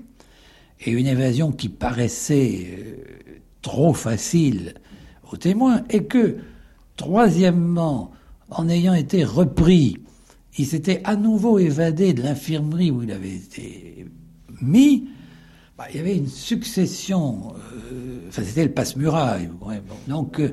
et 0.80 0.93
une 0.93 1.07
évasion 1.07 1.51
qui 1.51 1.68
paraissait 1.68 2.66
euh, 2.78 2.97
trop 3.62 3.95
facile 3.95 4.74
aux 5.32 5.36
témoins, 5.36 5.82
et 5.91 6.05
que, 6.05 6.36
troisièmement, 6.97 8.12
en 8.51 8.68
ayant 8.68 8.95
été 8.95 9.24
repris, 9.24 9.99
il 10.59 10.66
s'était 10.66 11.00
à 11.04 11.16
nouveau 11.16 11.59
évadé 11.59 12.12
de 12.12 12.22
l'infirmerie 12.22 12.90
où 12.90 13.02
il 13.02 13.12
avait 13.12 13.34
été 13.34 14.06
mis, 14.61 15.09
bah, 15.76 15.84
il 15.90 15.96
y 15.96 16.00
avait 16.00 16.16
une 16.16 16.26
succession, 16.26 17.54
euh, 17.92 18.18
enfin 18.28 18.42
c'était 18.44 18.64
le 18.64 18.72
passe-muraille. 18.72 19.48
Donc 20.09 20.40
euh, 20.40 20.50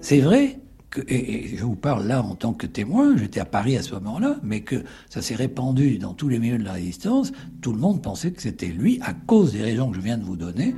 c'est 0.00 0.20
vrai 0.20 0.58
que, 0.90 1.00
et, 1.02 1.52
et 1.52 1.56
je 1.56 1.64
vous 1.64 1.76
parle 1.76 2.06
là 2.06 2.22
en 2.22 2.34
tant 2.34 2.52
que 2.52 2.66
témoin, 2.66 3.16
j'étais 3.16 3.38
à 3.38 3.44
Paris 3.44 3.76
à 3.76 3.82
ce 3.82 3.94
moment-là, 3.94 4.38
mais 4.42 4.62
que 4.62 4.82
ça 5.08 5.22
s'est 5.22 5.36
répandu 5.36 5.98
dans 5.98 6.14
tous 6.14 6.28
les 6.28 6.40
milieux 6.40 6.58
de 6.58 6.64
la 6.64 6.72
résistance, 6.72 7.30
tout 7.62 7.72
le 7.72 7.78
monde 7.78 8.02
pensait 8.02 8.32
que 8.32 8.42
c'était 8.42 8.66
lui, 8.66 8.98
à 9.02 9.14
cause 9.14 9.52
des 9.52 9.62
raisons 9.62 9.90
que 9.90 9.96
je 9.96 10.00
viens 10.00 10.18
de 10.18 10.24
vous 10.24 10.36
donner, 10.36 10.74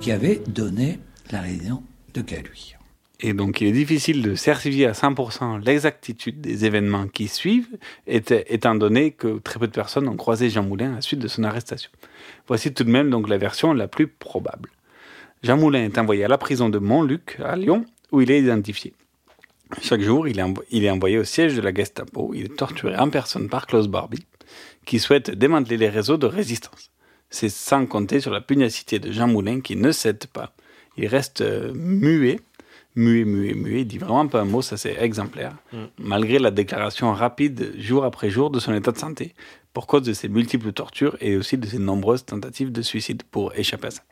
qui 0.00 0.12
avait 0.12 0.42
donné 0.48 0.98
la 1.30 1.40
raison 1.40 1.82
de 2.12 2.20
Caluire. 2.20 2.81
Et 3.24 3.34
donc, 3.34 3.60
il 3.60 3.68
est 3.68 3.72
difficile 3.72 4.20
de 4.20 4.34
certifier 4.34 4.86
à 4.86 4.92
100% 4.92 5.64
l'exactitude 5.64 6.40
des 6.40 6.64
événements 6.64 7.06
qui 7.06 7.28
suivent, 7.28 7.68
éta- 8.08 8.42
étant 8.48 8.74
donné 8.74 9.12
que 9.12 9.38
très 9.38 9.60
peu 9.60 9.68
de 9.68 9.72
personnes 9.72 10.08
ont 10.08 10.16
croisé 10.16 10.50
Jean 10.50 10.64
Moulin 10.64 10.92
à 10.92 10.94
la 10.96 11.00
suite 11.02 11.20
de 11.20 11.28
son 11.28 11.44
arrestation. 11.44 11.90
Voici 12.48 12.74
tout 12.74 12.82
de 12.82 12.90
même 12.90 13.10
donc 13.10 13.28
la 13.28 13.38
version 13.38 13.72
la 13.74 13.86
plus 13.86 14.08
probable. 14.08 14.70
Jean 15.44 15.56
Moulin 15.56 15.84
est 15.84 15.98
envoyé 15.98 16.24
à 16.24 16.28
la 16.28 16.36
prison 16.38 16.68
de 16.68 16.78
Montluc, 16.78 17.38
à 17.44 17.54
Lyon, 17.56 17.84
où 18.10 18.20
il 18.20 18.30
est 18.32 18.40
identifié. 18.40 18.92
Chaque 19.80 20.02
jour, 20.02 20.26
il 20.26 20.38
est, 20.40 20.44
il 20.70 20.84
est 20.84 20.90
envoyé 20.90 21.18
au 21.18 21.24
siège 21.24 21.54
de 21.54 21.60
la 21.60 21.72
Gestapo. 21.72 22.32
Il 22.34 22.46
est 22.46 22.56
torturé 22.56 22.96
en 22.96 23.08
personne 23.08 23.48
par 23.48 23.66
Klaus 23.68 23.86
Barbie, 23.86 24.26
qui 24.84 24.98
souhaite 24.98 25.30
démanteler 25.30 25.76
les 25.76 25.88
réseaux 25.88 26.16
de 26.18 26.26
résistance. 26.26 26.90
C'est 27.30 27.48
sans 27.48 27.86
compter 27.86 28.20
sur 28.20 28.32
la 28.32 28.40
pugnacité 28.40 28.98
de 28.98 29.10
Jean 29.12 29.28
Moulin 29.28 29.60
qui 29.60 29.76
ne 29.76 29.92
cède 29.92 30.26
pas. 30.26 30.52
Il 30.98 31.06
reste 31.06 31.40
euh, 31.40 31.72
muet, 31.74 32.40
muet, 32.94 33.24
muet, 33.24 33.54
muet. 33.54 33.80
Il 33.80 33.86
dit 33.86 33.98
vraiment 33.98 34.26
pas 34.26 34.40
un 34.40 34.44
mot, 34.44 34.62
ça 34.62 34.76
c'est 34.76 34.96
exemplaire. 35.00 35.54
Mm. 35.72 35.84
Malgré 35.98 36.38
la 36.38 36.50
déclaration 36.50 37.12
rapide, 37.12 37.72
jour 37.78 38.04
après 38.04 38.30
jour, 38.30 38.50
de 38.50 38.60
son 38.60 38.74
état 38.74 38.92
de 38.92 38.98
santé, 38.98 39.34
pour 39.72 39.86
cause 39.86 40.02
de 40.02 40.12
ses 40.12 40.28
multiples 40.28 40.72
tortures 40.72 41.16
et 41.20 41.36
aussi 41.36 41.58
de 41.58 41.66
ses 41.66 41.78
nombreuses 41.78 42.24
tentatives 42.24 42.72
de 42.72 42.82
suicide 42.82 43.22
pour 43.30 43.54
échapper 43.54 43.88
à 43.88 43.90
ça. 43.90 44.02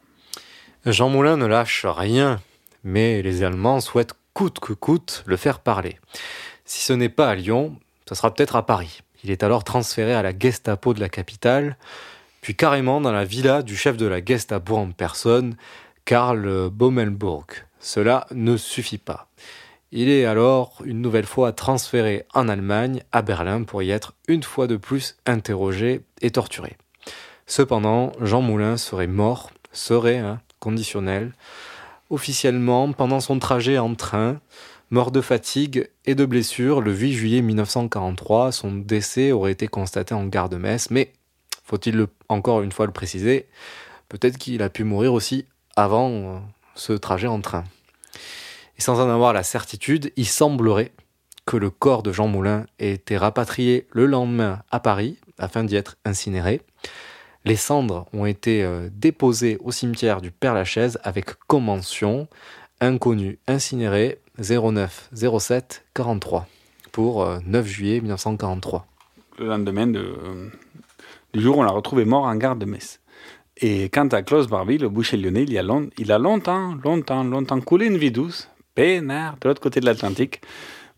Jean 0.87 1.11
Moulin 1.11 1.37
ne 1.37 1.47
lâche 1.47 1.85
rien, 1.85 2.41
mais 2.85 3.23
les 3.23 3.43
Allemands 3.43 3.81
souhaitent 3.81 4.15
coûte 4.33 4.61
que 4.61 4.73
coûte 4.73 5.23
le 5.27 5.37
faire 5.37 5.61
parler. 5.61 5.99
Si 6.65 6.83
ce 6.83 6.93
n'est 6.93 7.09
pas 7.09 7.29
à 7.29 7.35
Lyon, 7.35 7.77
ce 8.09 8.15
sera 8.15 8.33
peut-être 8.33 8.57
à 8.57 8.65
Paris. 8.65 9.03
Il 9.23 9.31
est 9.31 9.43
alors 9.43 9.65
transféré 9.65 10.15
à 10.15 10.23
la 10.23 10.33
Gestapo 10.37 10.95
de 10.95 11.01
la 11.01 11.09
capitale, 11.11 11.77
puis 12.41 12.55
carrément 12.57 13.01
dans 13.01 13.13
la 13.13 13.25
villa 13.25 13.63
du 13.63 13.77
chef 13.77 13.97
de 13.97 14.07
la 14.07 14.25
Gestapo 14.25 14.77
en 14.77 14.93
personne, 14.93 15.57
Karl 16.07 16.71
Bommelburg. 16.71 17.47
Cela 17.81 18.27
ne 18.31 18.57
suffit 18.57 18.99
pas. 18.99 19.29
Il 19.93 20.09
est 20.09 20.25
alors 20.25 20.83
une 20.85 21.01
nouvelle 21.01 21.27
fois 21.27 21.53
transféré 21.53 22.25
en 22.33 22.49
Allemagne, 22.49 23.03
à 23.11 23.23
Berlin, 23.23 23.65
pour 23.65 23.83
y 23.83 23.91
être 23.91 24.15
une 24.29 24.45
fois 24.45 24.69
de 24.69 24.77
plus 24.77 25.17
interrogé 25.27 26.03
et 26.21 26.31
torturé. 26.31 26.77
Cependant, 27.47 28.13
Jean 28.21 28.43
Moulin 28.43 28.77
serait 28.77 29.09
mort, 29.09 29.51
serait 29.73 30.23
conditionnel, 30.61 31.33
officiellement 32.11 32.93
pendant 32.93 33.19
son 33.19 33.41
trajet 33.41 33.79
en 33.79 33.97
train, 33.97 34.41
mort 34.91 35.11
de 35.11 35.21
fatigue 35.21 35.89
et 36.05 36.15
de 36.15 36.25
blessure 36.25 36.81
le 36.81 36.95
8 36.95 37.13
juillet 37.13 37.43
1943. 37.43 38.53
Son 38.53 38.73
décès 38.73 39.33
aurait 39.33 39.53
été 39.53 39.67
constaté 39.67 40.15
en 40.15 40.27
gare 40.27 40.49
de 40.49 40.57
Metz, 40.57 40.91
mais 40.91 41.13
faut-il 41.65 42.07
encore 42.29 42.63
une 42.63 42.73
fois 42.73 42.87
le 42.87 42.93
préciser, 42.93 43.49
peut-être 44.09 44.39
qu'il 44.39 44.63
a 44.63 44.69
pu 44.69 44.85
mourir 44.85 45.15
aussi 45.15 45.47
avant 45.77 46.11
euh, 46.11 46.39
ce 46.75 46.93
trajet 46.93 47.27
en 47.27 47.41
train. 47.41 47.65
Et 48.79 48.81
sans 48.81 49.01
en 49.01 49.11
avoir 49.11 49.33
la 49.33 49.43
certitude, 49.43 50.13
il 50.17 50.27
semblerait 50.27 50.93
que 51.47 51.57
le 51.57 51.71
corps 51.71 52.03
de 52.03 52.13
Jean 52.13 52.29
Moulin 52.29 52.67
ait 52.79 52.93
été 52.93 53.17
rapatrié 53.17 53.87
le 53.91 54.07
lendemain 54.07 54.63
à 54.71 54.81
Paris 54.81 55.19
afin 55.39 55.65
d'y 55.65 55.77
être 55.77 55.97
incinéré. 56.05 56.61
Les 57.45 57.57
cendres 57.57 58.07
ont 58.13 58.27
été 58.27 58.63
euh, 58.63 58.89
déposées 58.93 59.59
au 59.61 59.73
cimetière 59.73 60.21
du 60.21 60.31
Père-Lachaise 60.31 60.99
avec 61.03 61.35
convention 61.47 62.29
inconnu 62.81 63.39
incinéré 63.47 64.21
09 64.39 65.11
07 65.13 65.85
43 65.95 66.47
pour 66.93 67.23
euh, 67.23 67.39
9 67.47 67.67
juillet 67.67 68.01
1943. 68.01 68.87
le 69.39 69.47
lendemain 69.47 69.87
de, 69.87 70.01
euh, 70.01 70.49
du 71.33 71.41
jour 71.41 71.59
on 71.59 71.63
l'a 71.63 71.73
retrouvé 71.73 72.05
mort 72.05 72.25
en 72.25 72.37
gare 72.37 72.57
de 72.57 72.67
Metz. 72.67 73.00
Et 73.63 73.91
quant 73.91 74.09
à 74.09 74.23
Klaus 74.23 74.49
Barbie, 74.49 74.79
le 74.79 74.89
boucher 74.89 75.19
lyonnais, 75.19 75.45
il, 75.45 75.59
a 75.59 76.19
longtemps, 76.19 76.75
longtemps, 76.83 77.25
longtemps 77.25 77.61
coulé 77.61 77.87
une 77.87 77.99
vie 77.99 78.11
douce, 78.11 78.49
peinard, 78.75 79.37
de 79.39 79.49
l'autre 79.49 79.61
côté 79.61 79.81
de 79.81 79.85
l'Atlantique, 79.85 80.41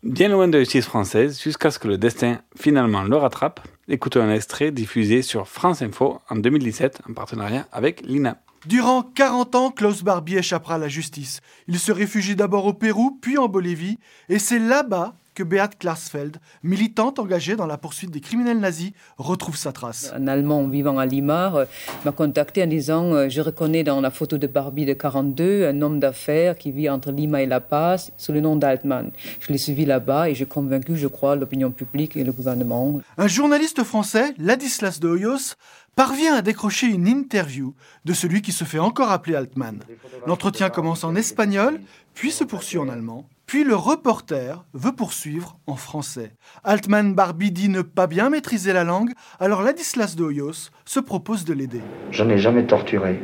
bien 0.01 0.29
loin 0.29 0.47
de 0.47 0.53
la 0.53 0.59
justice 0.63 0.85
française, 0.85 1.41
jusqu'à 1.41 1.71
ce 1.71 1.79
que 1.79 1.89
le 1.89 1.97
destin 1.97 2.39
finalement 2.57 3.03
le 3.03 3.17
rattrape. 3.17 3.59
Écoutez 3.89 4.21
un 4.21 4.31
extrait 4.31 4.71
diffusé 4.71 5.23
sur 5.23 5.49
France 5.49 5.81
Info 5.81 6.21
en 6.29 6.37
2017 6.37 7.01
en 7.09 7.13
partenariat 7.13 7.67
avec 7.73 8.01
l'INA. 8.05 8.37
Durant 8.65 9.03
40 9.03 9.55
ans, 9.55 9.71
Klaus 9.71 10.01
Barbie 10.01 10.37
échappera 10.37 10.75
à 10.75 10.77
la 10.77 10.87
justice. 10.87 11.41
Il 11.67 11.77
se 11.79 11.91
réfugie 11.91 12.37
d'abord 12.37 12.65
au 12.65 12.73
Pérou, 12.73 13.19
puis 13.21 13.37
en 13.37 13.49
Bolivie, 13.49 13.99
et 14.29 14.39
c'est 14.39 14.59
là-bas 14.59 15.15
que 15.33 15.43
Beat 15.43 15.77
Klarsfeld, 15.79 16.37
militante 16.63 17.19
engagée 17.19 17.55
dans 17.55 17.65
la 17.65 17.77
poursuite 17.77 18.11
des 18.11 18.19
criminels 18.19 18.59
nazis, 18.59 18.91
retrouve 19.17 19.57
sa 19.57 19.71
trace. 19.71 20.11
Un 20.15 20.27
Allemand 20.27 20.67
vivant 20.67 20.97
à 20.97 21.05
Lima 21.05 21.55
euh, 21.55 21.65
m'a 22.05 22.11
contacté 22.11 22.63
en 22.63 22.67
disant 22.67 23.13
euh, 23.13 23.29
Je 23.29 23.41
reconnais 23.41 23.83
dans 23.83 24.01
la 24.01 24.11
photo 24.11 24.37
de 24.37 24.47
Barbie 24.47 24.85
de 24.85 24.93
42 24.93 25.67
un 25.67 25.81
homme 25.81 25.99
d'affaires 25.99 26.57
qui 26.57 26.71
vit 26.71 26.89
entre 26.89 27.11
Lima 27.11 27.41
et 27.41 27.45
La 27.45 27.61
Paz 27.61 28.11
sous 28.17 28.31
le 28.31 28.41
nom 28.41 28.55
d'Altman. 28.55 29.11
Je 29.39 29.51
l'ai 29.51 29.57
suivi 29.57 29.85
là-bas 29.85 30.29
et 30.29 30.35
j'ai 30.35 30.45
convaincu, 30.45 30.95
je 30.95 31.07
crois, 31.07 31.35
l'opinion 31.35 31.71
publique 31.71 32.15
et 32.15 32.23
le 32.23 32.31
gouvernement. 32.31 33.01
Un 33.17 33.27
journaliste 33.27 33.83
français, 33.83 34.33
Ladislas 34.37 34.99
de 34.99 35.07
Hoyos, 35.07 35.55
parvient 35.95 36.35
à 36.35 36.41
décrocher 36.41 36.87
une 36.87 37.07
interview 37.07 37.73
de 38.05 38.13
celui 38.13 38.41
qui 38.41 38.51
se 38.51 38.63
fait 38.63 38.79
encore 38.79 39.11
appeler 39.11 39.35
Altman. 39.35 39.79
L'entretien 40.25 40.69
commence 40.69 41.03
en 41.03 41.15
espagnol, 41.15 41.79
puis 42.13 42.31
se 42.31 42.43
poursuit 42.43 42.77
en 42.77 42.89
allemand. 42.89 43.27
Puis 43.45 43.63
le 43.63 43.75
reporter 43.75 44.65
veut 44.73 44.93
poursuivre 44.93 45.59
en 45.67 45.75
français. 45.75 46.35
Altman 46.63 47.13
Barbie 47.13 47.51
dit 47.51 47.69
ne 47.69 47.81
pas 47.81 48.07
bien 48.07 48.29
maîtriser 48.29 48.73
la 48.73 48.83
langue, 48.83 49.11
alors 49.39 49.61
Ladislas 49.61 50.15
de 50.15 50.23
Hoyos 50.23 50.71
se 50.85 50.99
propose 50.99 51.45
de 51.45 51.53
l'aider. 51.53 51.81
Je 52.11 52.23
n'ai 52.23 52.37
jamais 52.37 52.65
torturé. 52.65 53.21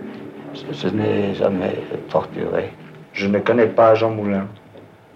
Je 0.54 0.88
n'ai 0.90 1.36
jamais 1.36 1.84
torturé. 2.10 2.74
Je 3.14 3.28
ne 3.28 3.40
connais 3.40 3.68
pas 3.68 3.96
Jean 3.96 4.12
Moulin. 4.12 4.48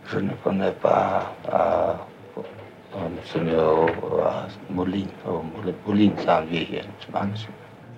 Je 0.08 0.20
ne 0.20 0.32
connais 0.43 0.72
pas 0.72 1.36
euh, 1.54 1.93
Moulin. 4.70 5.06
Moulin, 5.86 6.12
c'est 6.18 6.30
un 6.30 6.41
vieil, 6.41 6.82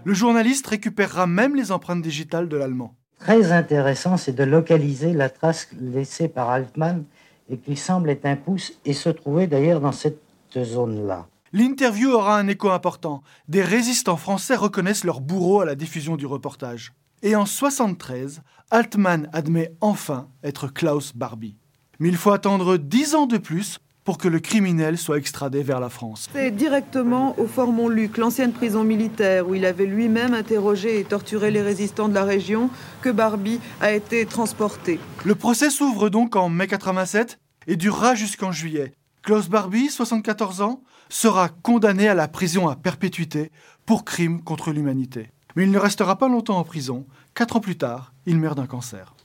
Le 0.04 0.14
journaliste 0.14 0.68
récupérera 0.68 1.28
même 1.28 1.56
les 1.56 1.72
empreintes 1.72 2.02
digitales 2.02 2.48
de 2.48 2.58
l'allemand. 2.58 2.96
Très 3.20 3.52
intéressant, 3.52 4.18
c'est 4.18 4.34
de 4.34 4.44
localiser 4.44 5.14
la 5.14 5.30
trace 5.30 5.68
laissée 5.80 6.28
par 6.28 6.50
Altman 6.50 7.04
et 7.50 7.58
qui 7.58 7.76
semble 7.76 8.10
être 8.10 8.26
un 8.26 8.36
pouce 8.36 8.74
et 8.86 8.94
se 8.94 9.10
trouver 9.10 9.48
d'ailleurs 9.48 9.82
dans 9.82 9.92
cette 9.92 10.22
zone-là. 10.58 11.28
L'interview 11.54 12.12
aura 12.12 12.38
un 12.38 12.48
écho 12.48 12.70
important. 12.70 13.24
Des 13.48 13.64
résistants 13.64 14.18
français 14.18 14.56
reconnaissent 14.56 15.06
leur 15.06 15.22
bourreau 15.22 15.62
à 15.62 15.66
la 15.66 15.76
diffusion 15.76 16.18
du 16.18 16.26
reportage. 16.26 16.94
Et 17.24 17.36
en 17.36 17.46
73, 17.46 18.42
Altman 18.72 19.30
admet 19.32 19.74
enfin 19.80 20.28
être 20.44 20.68
Klaus 20.68 21.16
Barbie. 21.16 21.58
Mais 22.00 22.10
il 22.10 22.18
faut 22.18 22.32
attendre 22.32 22.78
dix 22.78 23.16
ans 23.16 23.26
de 23.26 23.38
plus 23.38 23.80
pour 24.06 24.20
que 24.20 24.28
le 24.28 24.40
criminel 24.40 24.98
soit 24.98 25.18
extradé 25.18 25.64
vers 25.64 25.80
la 25.80 25.90
France. 25.90 26.30
C'est 26.32 26.52
directement 26.52 27.38
au 27.40 27.48
Fort 27.48 27.72
Montluc, 27.72 28.18
l'ancienne 28.18 28.54
prison 28.54 28.84
militaire, 28.84 29.50
où 29.50 29.56
il 29.56 29.66
avait 29.66 29.88
lui-même 29.88 30.34
interrogé 30.34 31.00
et 31.00 31.04
torturé 31.04 31.52
les 31.52 31.62
résistants 31.62 32.08
de 32.08 32.14
la 32.14 32.24
région, 32.24 32.70
que 33.02 33.10
Barbie 33.10 33.60
a 33.82 33.92
été 33.92 34.26
transporté. 34.26 35.00
Le 35.26 35.36
procès 35.36 35.72
s'ouvre 35.72 36.10
donc 36.10 36.36
en 36.36 36.50
mai 36.50 36.68
87 36.68 37.40
et 37.68 37.76
durera 37.76 38.14
jusqu'en 38.14 38.52
juillet. 38.52 38.94
Klaus 39.24 39.50
Barbie, 39.50 39.90
74 39.90 40.62
ans, 40.62 40.84
sera 41.10 41.50
condamné 41.50 42.08
à 42.08 42.14
la 42.14 42.28
prison 42.28 42.68
à 42.68 42.76
perpétuité 42.76 43.52
pour 43.88 44.06
crime 44.06 44.44
contre 44.44 44.72
l'humanité. 44.72 45.32
Mais 45.56 45.64
il 45.64 45.72
ne 45.72 45.80
restera 45.80 46.18
pas 46.18 46.28
longtemps 46.28 46.60
en 46.60 46.64
prison. 46.64 47.08
Quatre 47.34 47.56
ans 47.56 47.60
plus 47.60 47.78
tard, 47.78 48.14
il 48.28 48.38
meurt 48.38 48.56
d'un 48.56 48.68
cancer. 48.68 49.16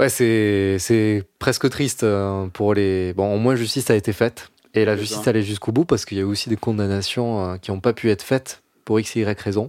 Ouais, 0.00 0.08
c'est 0.08 1.24
presque 1.38 1.68
triste 1.68 2.04
euh, 2.04 2.46
pour 2.46 2.72
les. 2.72 3.12
Bon, 3.12 3.34
au 3.34 3.38
moins, 3.38 3.54
justice 3.54 3.90
a 3.90 3.94
été 3.94 4.14
faite. 4.14 4.50
Et 4.72 4.86
la 4.86 4.96
justice 4.96 5.26
allait 5.28 5.42
jusqu'au 5.42 5.72
bout 5.72 5.84
parce 5.84 6.06
qu'il 6.06 6.16
y 6.16 6.20
a 6.22 6.26
aussi 6.26 6.48
des 6.48 6.56
condamnations 6.56 7.44
euh, 7.44 7.56
qui 7.56 7.70
n'ont 7.70 7.80
pas 7.80 7.92
pu 7.92 8.08
être 8.08 8.22
faites 8.22 8.62
pour 8.86 8.98
X, 8.98 9.16
Y 9.16 9.38
raison. 9.38 9.68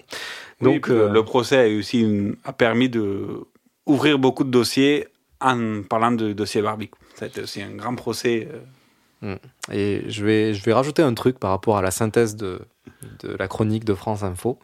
Donc, 0.61 0.89
euh, 0.89 1.09
le 1.09 1.25
procès 1.25 1.57
a 1.57 1.77
aussi 1.77 2.05
a 2.45 2.53
permis 2.53 2.87
de 2.87 3.45
ouvrir 3.85 4.19
beaucoup 4.19 4.45
de 4.45 4.51
dossiers 4.51 5.07
en 5.41 5.81
parlant 5.81 6.11
de 6.11 6.31
dossier 6.31 6.61
Barbie. 6.61 6.91
Ça 7.15 7.25
a 7.25 7.27
été 7.27 7.41
aussi 7.41 7.61
un 7.61 7.71
grand 7.71 7.95
procès. 7.95 8.47
Mm. 9.21 9.33
Et 9.73 10.03
je 10.07 10.23
vais, 10.23 10.53
je 10.53 10.63
vais 10.63 10.71
rajouter 10.71 11.01
un 11.01 11.13
truc 11.13 11.39
par 11.39 11.49
rapport 11.49 11.77
à 11.77 11.81
la 11.81 11.91
synthèse 11.91 12.37
de, 12.37 12.61
de 13.21 13.35
la 13.35 13.47
chronique 13.47 13.83
de 13.83 13.95
France 13.95 14.23
Info. 14.23 14.59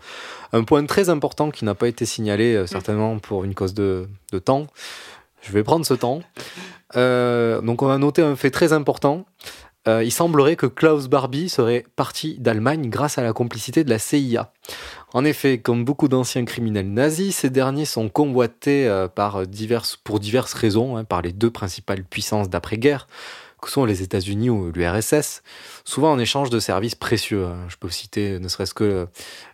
Un 0.54 0.64
point 0.64 0.86
très 0.86 1.10
important 1.10 1.52
qui 1.52 1.66
n'a 1.66 1.76
pas 1.76 1.88
été 1.88 2.06
signalé, 2.06 2.66
certainement 2.68 3.18
pour 3.20 3.44
une 3.44 3.54
cause 3.56 3.74
de, 3.74 4.08
de 4.32 4.40
temps. 4.40 4.68
Je 5.42 5.52
vais 5.52 5.64
prendre 5.64 5.86
ce 5.86 5.94
temps. 5.94 6.22
Euh, 6.96 7.62
donc 7.62 7.82
on 7.82 7.90
a 7.90 7.98
noté 7.98 8.22
un 8.22 8.36
fait 8.36 8.52
très 8.52 8.74
important. 8.74 9.26
Euh, 9.88 10.04
il 10.04 10.12
semblerait 10.12 10.58
que 10.58 10.66
Klaus 10.66 11.08
Barbie 11.08 11.48
serait 11.48 11.86
parti 11.96 12.38
d'Allemagne 12.40 12.90
grâce 12.90 13.18
à 13.18 13.24
la 13.24 13.32
complicité 13.32 13.86
de 13.86 13.90
la 13.90 14.00
CIA. 14.00 14.52
En 15.14 15.24
effet, 15.24 15.60
comme 15.60 15.86
beaucoup 15.86 16.10
d'anciens 16.10 16.44
criminels 16.44 16.92
nazis, 16.92 17.38
ces 17.38 17.50
derniers 17.50 17.86
sont 17.86 18.10
convoités 18.10 18.88
euh, 18.88 19.08
par 19.08 19.48
diverses, 19.48 19.96
pour 19.96 20.20
diverses 20.20 20.54
raisons 20.54 20.98
hein, 20.98 21.06
par 21.06 21.22
les 21.22 21.32
deux 21.32 21.52
principales 21.52 22.04
puissances 22.04 22.50
d'après-guerre, 22.50 23.08
que 23.62 23.72
sont 23.72 23.86
les 23.86 24.04
États-Unis 24.04 24.50
ou 24.50 24.72
l'URSS, 24.74 25.42
souvent 25.88 26.12
en 26.12 26.20
échange 26.20 26.50
de 26.50 26.60
services 26.60 26.96
précieux. 26.96 27.46
Hein. 27.46 27.66
Je 27.70 27.78
peux 27.78 27.90
citer 27.90 28.40
ne 28.40 28.48
serait-ce 28.50 28.74
que 28.74 29.08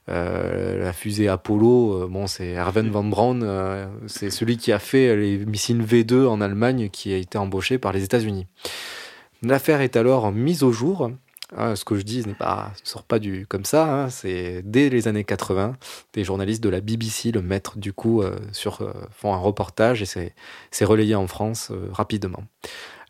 euh, 0.09 0.83
la 0.83 0.91
fusée 0.91 1.27
Apollo, 1.27 2.03
euh, 2.03 2.07
bon, 2.07 2.25
c'est 2.25 2.55
Erwin 2.55 2.89
von 2.89 3.03
Braun, 3.03 3.43
euh, 3.43 3.85
c'est 4.07 4.31
celui 4.31 4.57
qui 4.57 4.71
a 4.71 4.79
fait 4.79 5.15
les 5.15 5.45
missiles 5.45 5.83
V2 5.83 6.25
en 6.25 6.41
Allemagne 6.41 6.89
qui 6.89 7.13
a 7.13 7.17
été 7.17 7.37
embauché 7.37 7.77
par 7.77 7.93
les 7.93 8.03
États-Unis. 8.03 8.47
L'affaire 9.43 9.81
est 9.81 9.95
alors 9.95 10.31
mise 10.31 10.63
au 10.63 10.71
jour. 10.71 11.11
Hein, 11.55 11.75
ce 11.75 11.85
que 11.85 11.95
je 11.95 12.01
dis 12.01 12.25
n'est 12.25 12.33
pas, 12.33 12.71
sort 12.83 13.03
pas 13.03 13.19
du 13.19 13.45
comme 13.45 13.63
ça. 13.63 14.05
Hein. 14.05 14.09
c'est 14.09 14.63
dès 14.63 14.89
les 14.89 15.07
années 15.07 15.23
80, 15.23 15.75
des 16.13 16.23
journalistes 16.23 16.63
de 16.63 16.69
la 16.69 16.81
BBC 16.81 17.31
le 17.31 17.43
mettent 17.43 17.77
du 17.77 17.93
coup 17.93 18.23
sur 18.51 18.79
font 19.11 19.35
un 19.35 19.37
reportage 19.37 20.01
et 20.01 20.33
c'est 20.71 20.85
relayé 20.85 21.13
en 21.13 21.27
France 21.27 21.71
rapidement. 21.91 22.43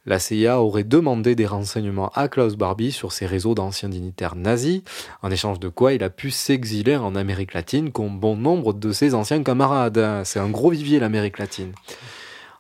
La 0.06 0.20
CIA 0.20 0.60
aurait 0.60 0.84
demandé 0.84 1.34
des 1.34 1.46
renseignements 1.46 2.10
à 2.10 2.28
Klaus 2.28 2.58
Barbie 2.58 2.92
sur 2.92 3.14
ses 3.14 3.26
réseaux 3.26 3.56
d'anciens 3.56 3.88
dignitaires 3.88 4.36
nazis, 4.36 4.82
en 5.22 5.32
échange 5.32 5.62
de 5.62 5.70
quoi 5.70 5.94
il 5.94 6.04
a 6.04 6.10
pu 6.10 6.30
s'exiler 6.30 6.98
en 6.98 7.16
Amérique 7.16 7.54
latine 7.54 7.92
comme 7.92 8.20
bon 8.20 8.36
nombre 8.36 8.74
de 8.74 8.92
ses 8.92 9.14
anciens 9.14 9.44
camarades. 9.44 10.24
C'est 10.26 10.40
un 10.40 10.50
gros 10.50 10.72
vivier 10.72 11.00
l'Amérique 11.00 11.40
latine. 11.40 11.72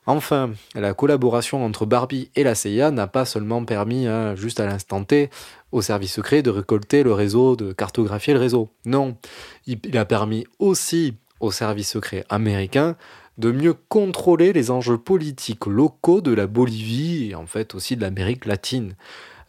Enfin, 0.05 0.51
la 0.73 0.93
collaboration 0.93 1.65
entre 1.65 1.85
Barbie 1.85 2.29
et 2.35 2.43
la 2.43 2.55
CIA 2.55 2.91
n'a 2.91 3.07
pas 3.07 3.25
seulement 3.25 3.65
permis, 3.65 4.07
hein, 4.07 4.35
juste 4.35 4.61
à 4.61 4.65
l'instant 4.65 5.03
T, 5.03 5.29
au 5.73 5.81
service 5.81 6.13
secret 6.13 6.43
de 6.43 6.49
récolter 6.49 7.03
le 7.03 7.13
réseau, 7.13 7.57
de 7.57 7.73
cartographier 7.73 8.33
le 8.33 8.39
réseau. 8.39 8.69
Non, 8.85 9.17
il 9.65 9.97
a 9.97 10.05
permis 10.05 10.45
aussi 10.59 11.15
au 11.41 11.51
service 11.51 11.89
secret 11.89 12.25
américain 12.29 12.95
de 13.37 13.51
mieux 13.51 13.73
contrôler 13.73 14.53
les 14.53 14.71
enjeux 14.71 14.97
politiques 14.97 15.65
locaux 15.65 16.21
de 16.21 16.33
la 16.33 16.47
Bolivie 16.47 17.31
et 17.31 17.35
en 17.35 17.45
fait 17.45 17.75
aussi 17.75 17.95
de 17.95 18.01
l'Amérique 18.01 18.45
latine. 18.45 18.95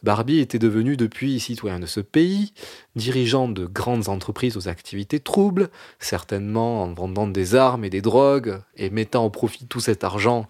Barbie 0.03 0.39
était 0.39 0.59
devenu 0.59 0.97
depuis 0.97 1.39
citoyen 1.39 1.79
de 1.79 1.87
ce 1.87 1.99
pays, 1.99 2.53
dirigeant 2.95 3.47
de 3.47 3.65
grandes 3.65 4.07
entreprises 4.07 4.55
aux 4.55 4.67
activités 4.67 5.19
troubles, 5.19 5.69
certainement 5.97 6.83
en 6.83 6.93
vendant 6.93 7.25
des 7.25 7.55
armes 7.55 7.85
et 7.85 7.89
des 7.89 8.01
drogues 8.01 8.59
et 8.77 8.91
mettant 8.91 9.25
au 9.25 9.31
profit 9.31 9.65
tout 9.65 9.79
cet 9.79 10.03
argent 10.03 10.47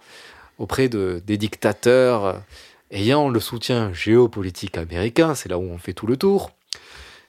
auprès 0.58 0.90
de, 0.90 1.22
des 1.26 1.38
dictateurs 1.38 2.42
ayant 2.90 3.30
le 3.30 3.40
soutien 3.40 3.94
géopolitique 3.94 4.76
américain, 4.76 5.34
c'est 5.34 5.48
là 5.48 5.58
où 5.58 5.62
on 5.62 5.78
fait 5.78 5.94
tout 5.94 6.06
le 6.06 6.18
tour. 6.18 6.50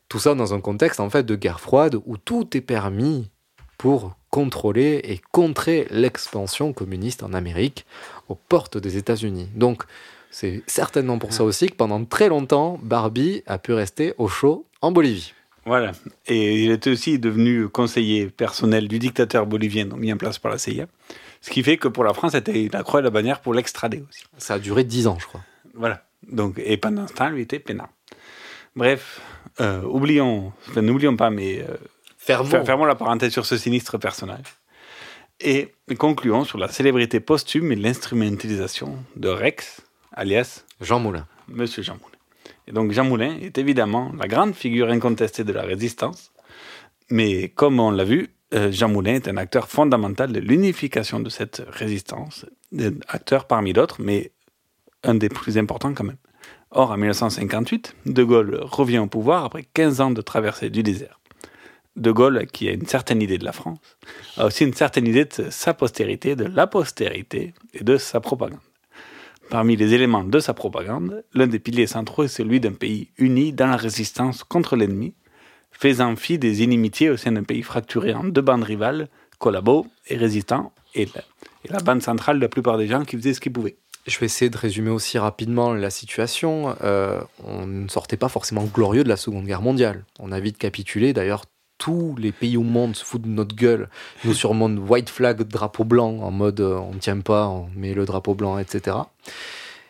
Tout 0.09 0.19
ça 0.19 0.35
dans 0.35 0.53
un 0.53 0.59
contexte 0.59 0.99
en 0.99 1.09
fait 1.09 1.23
de 1.23 1.35
guerre 1.35 1.61
froide 1.61 1.97
où 2.05 2.17
tout 2.17 2.57
est 2.57 2.61
permis 2.61 3.29
pour 3.77 4.16
contrôler 4.37 5.01
et 5.03 5.19
contrer 5.31 5.87
l'expansion 5.89 6.71
communiste 6.71 7.23
en 7.23 7.33
Amérique 7.33 7.87
aux 8.29 8.35
portes 8.35 8.77
des 8.77 8.95
États-Unis. 8.95 9.49
Donc, 9.55 9.81
c'est 10.29 10.61
certainement 10.67 11.17
pour 11.17 11.33
ça 11.33 11.43
aussi 11.43 11.69
que 11.69 11.73
pendant 11.73 12.05
très 12.05 12.29
longtemps, 12.29 12.77
Barbie 12.83 13.41
a 13.47 13.57
pu 13.57 13.73
rester 13.73 14.13
au 14.19 14.27
chaud 14.27 14.67
en 14.81 14.91
Bolivie. 14.91 15.33
Voilà. 15.65 15.91
Et 16.27 16.63
il 16.63 16.69
était 16.69 16.91
aussi 16.91 17.17
devenu 17.17 17.67
conseiller 17.67 18.27
personnel 18.27 18.87
du 18.87 18.99
dictateur 18.99 19.47
bolivien 19.47 19.85
mis 19.97 20.13
en 20.13 20.17
place 20.17 20.37
par 20.37 20.51
la 20.51 20.59
CIA. 20.59 20.85
Ce 21.41 21.49
qui 21.49 21.63
fait 21.63 21.77
que 21.77 21.87
pour 21.87 22.03
la 22.03 22.13
France, 22.13 22.33
c'était 22.33 22.69
la 22.71 22.83
croix 22.83 22.99
et 22.99 23.03
la 23.03 23.09
bannière 23.09 23.39
pour 23.41 23.55
l'extrader 23.55 24.03
aussi. 24.07 24.23
Ça 24.37 24.53
a 24.53 24.59
duré 24.59 24.83
dix 24.83 25.07
ans, 25.07 25.17
je 25.19 25.25
crois. 25.25 25.41
Voilà. 25.73 26.03
Donc, 26.31 26.61
et 26.63 26.77
pendant 26.77 27.07
ce 27.07 27.13
temps, 27.13 27.29
lui 27.29 27.41
était 27.41 27.57
peinard. 27.57 27.89
Bref, 28.75 29.19
euh, 29.61 29.81
oublions, 29.81 30.53
enfin, 30.69 30.83
n'oublions 30.83 31.15
pas, 31.15 31.31
mais 31.31 31.65
euh, 31.67 31.75
Fermons. 32.27 32.85
la 32.85 32.95
parenthèse 32.95 33.31
sur 33.31 33.45
ce 33.45 33.55
sinistre 33.55 33.97
personnage. 33.97 34.57
Et 35.39 35.73
concluons 35.97 36.43
sur 36.43 36.57
la 36.57 36.67
célébrité 36.67 37.21
posthume 37.21 37.71
et 37.71 37.75
l'instrumentalisation 37.77 38.97
de 39.15 39.29
Rex, 39.29 39.81
alias 40.11 40.65
Jean 40.81 40.99
Moulin. 40.99 41.25
Monsieur 41.47 41.83
Jean 41.83 41.93
Moulin. 41.93 42.17
Et 42.67 42.73
donc 42.73 42.91
Jean 42.91 43.05
Moulin 43.05 43.37
est 43.41 43.57
évidemment 43.57 44.11
la 44.19 44.27
grande 44.27 44.55
figure 44.55 44.89
incontestée 44.89 45.45
de 45.45 45.53
la 45.53 45.61
résistance. 45.61 46.33
Mais 47.09 47.47
comme 47.47 47.79
on 47.79 47.91
l'a 47.91 48.03
vu, 48.03 48.27
euh, 48.53 48.73
Jean 48.73 48.89
Moulin 48.89 49.15
est 49.15 49.29
un 49.29 49.37
acteur 49.37 49.69
fondamental 49.69 50.33
de 50.33 50.41
l'unification 50.41 51.21
de 51.21 51.29
cette 51.29 51.63
résistance. 51.69 52.45
Un 52.77 52.95
acteur 53.07 53.47
parmi 53.47 53.71
d'autres, 53.71 54.01
mais 54.01 54.33
un 55.03 55.15
des 55.15 55.29
plus 55.29 55.57
importants 55.57 55.93
quand 55.93 56.03
même. 56.03 56.17
Or, 56.71 56.91
en 56.91 56.97
1958, 56.97 57.95
De 58.05 58.23
Gaulle 58.25 58.59
revient 58.61 58.99
au 58.99 59.07
pouvoir 59.07 59.45
après 59.45 59.63
15 59.73 60.01
ans 60.01 60.11
de 60.11 60.21
traversée 60.21 60.69
du 60.69 60.83
désert. 60.83 61.21
De 61.97 62.11
Gaulle, 62.11 62.45
qui 62.47 62.69
a 62.69 62.73
une 62.73 62.85
certaine 62.85 63.21
idée 63.21 63.39
de 63.39 63.43
la 63.43 63.51
France, 63.51 63.79
a 64.37 64.45
aussi 64.45 64.63
une 64.63 64.73
certaine 64.73 65.07
idée 65.07 65.25
de 65.25 65.49
sa 65.49 65.73
postérité, 65.73 66.35
de 66.35 66.45
la 66.45 66.67
postérité 66.67 67.53
et 67.73 67.83
de 67.83 67.97
sa 67.97 68.19
propagande. 68.19 68.59
Parmi 69.49 69.75
les 69.75 69.93
éléments 69.93 70.23
de 70.23 70.39
sa 70.39 70.53
propagande, 70.53 71.23
l'un 71.33 71.47
des 71.47 71.59
piliers 71.59 71.87
centraux 71.87 72.23
est 72.23 72.27
celui 72.27 72.59
d'un 72.59 72.73
pays 72.73 73.09
uni 73.17 73.51
dans 73.51 73.67
la 73.67 73.77
résistance 73.77 74.43
contre 74.43 74.75
l'ennemi, 74.75 75.15
faisant 75.71 76.15
fi 76.15 76.37
des 76.37 76.63
inimitiés 76.63 77.09
au 77.09 77.17
sein 77.17 77.31
d'un 77.31 77.43
pays 77.43 77.63
fracturé 77.63 78.13
en 78.13 78.25
deux 78.25 78.41
bandes 78.41 78.63
rivales, 78.63 79.07
collabos 79.39 79.87
et 80.07 80.17
résistants, 80.17 80.73
et 80.95 81.07
la, 81.69 81.79
bande 81.79 82.01
centrale 82.01 82.37
de 82.37 82.41
la 82.41 82.49
plupart 82.49 82.77
des 82.77 82.87
gens 82.87 83.05
qui 83.05 83.15
faisaient 83.15 83.33
ce 83.33 83.39
qu'ils 83.39 83.53
pouvaient. 83.53 83.77
Je 84.05 84.19
vais 84.19 84.25
essayer 84.25 84.49
de 84.49 84.57
résumer 84.57 84.89
aussi 84.89 85.17
rapidement 85.17 85.73
la 85.73 85.89
situation. 85.89 86.75
Euh, 86.81 87.21
on 87.43 87.67
ne 87.67 87.87
sortait 87.87 88.17
pas 88.17 88.29
forcément 88.29 88.63
glorieux 88.63 89.03
de 89.03 89.09
la 89.09 89.17
Seconde 89.17 89.45
Guerre 89.45 89.61
mondiale. 89.61 90.05
On 90.19 90.31
a 90.31 90.39
vite 90.39 90.57
capitulé. 90.57 91.11
D'ailleurs, 91.11 91.43
tous 91.77 92.15
les 92.17 92.31
pays 92.31 92.57
au 92.57 92.63
monde 92.63 92.95
se 92.95 93.03
foutent 93.03 93.23
de 93.23 93.27
notre 93.27 93.55
gueule, 93.55 93.89
nous 94.23 94.33
surmontent 94.33 94.81
white 94.81 95.09
flag, 95.09 95.41
drapeau 95.43 95.83
blanc, 95.83 96.19
en 96.19 96.31
mode 96.31 96.59
euh, 96.59 96.77
on 96.77 96.93
ne 96.93 96.99
tient 96.99 97.19
pas, 97.19 97.47
on 97.47 97.69
met 97.75 97.93
le 97.93 98.05
drapeau 98.05 98.33
blanc, 98.33 98.57
etc. 98.57 98.97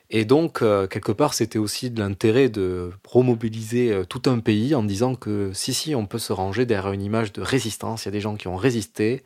Et 0.10 0.24
donc, 0.24 0.62
euh, 0.62 0.88
quelque 0.88 1.12
part, 1.12 1.34
c'était 1.34 1.60
aussi 1.60 1.90
de 1.90 2.00
l'intérêt 2.00 2.48
de 2.48 2.92
remobiliser 3.06 3.92
euh, 3.92 4.06
tout 4.06 4.30
un 4.30 4.40
pays 4.40 4.74
en 4.74 4.84
disant 4.84 5.16
que 5.16 5.52
si, 5.54 5.74
si, 5.74 5.96
on 5.96 6.06
peut 6.06 6.20
se 6.20 6.32
ranger 6.32 6.66
derrière 6.66 6.94
une 6.94 7.02
image 7.02 7.34
de 7.34 7.42
résistance. 7.42 8.06
Il 8.06 8.08
y 8.08 8.10
a 8.10 8.12
des 8.12 8.22
gens 8.22 8.36
qui 8.36 8.48
ont 8.48 8.56
résisté. 8.56 9.24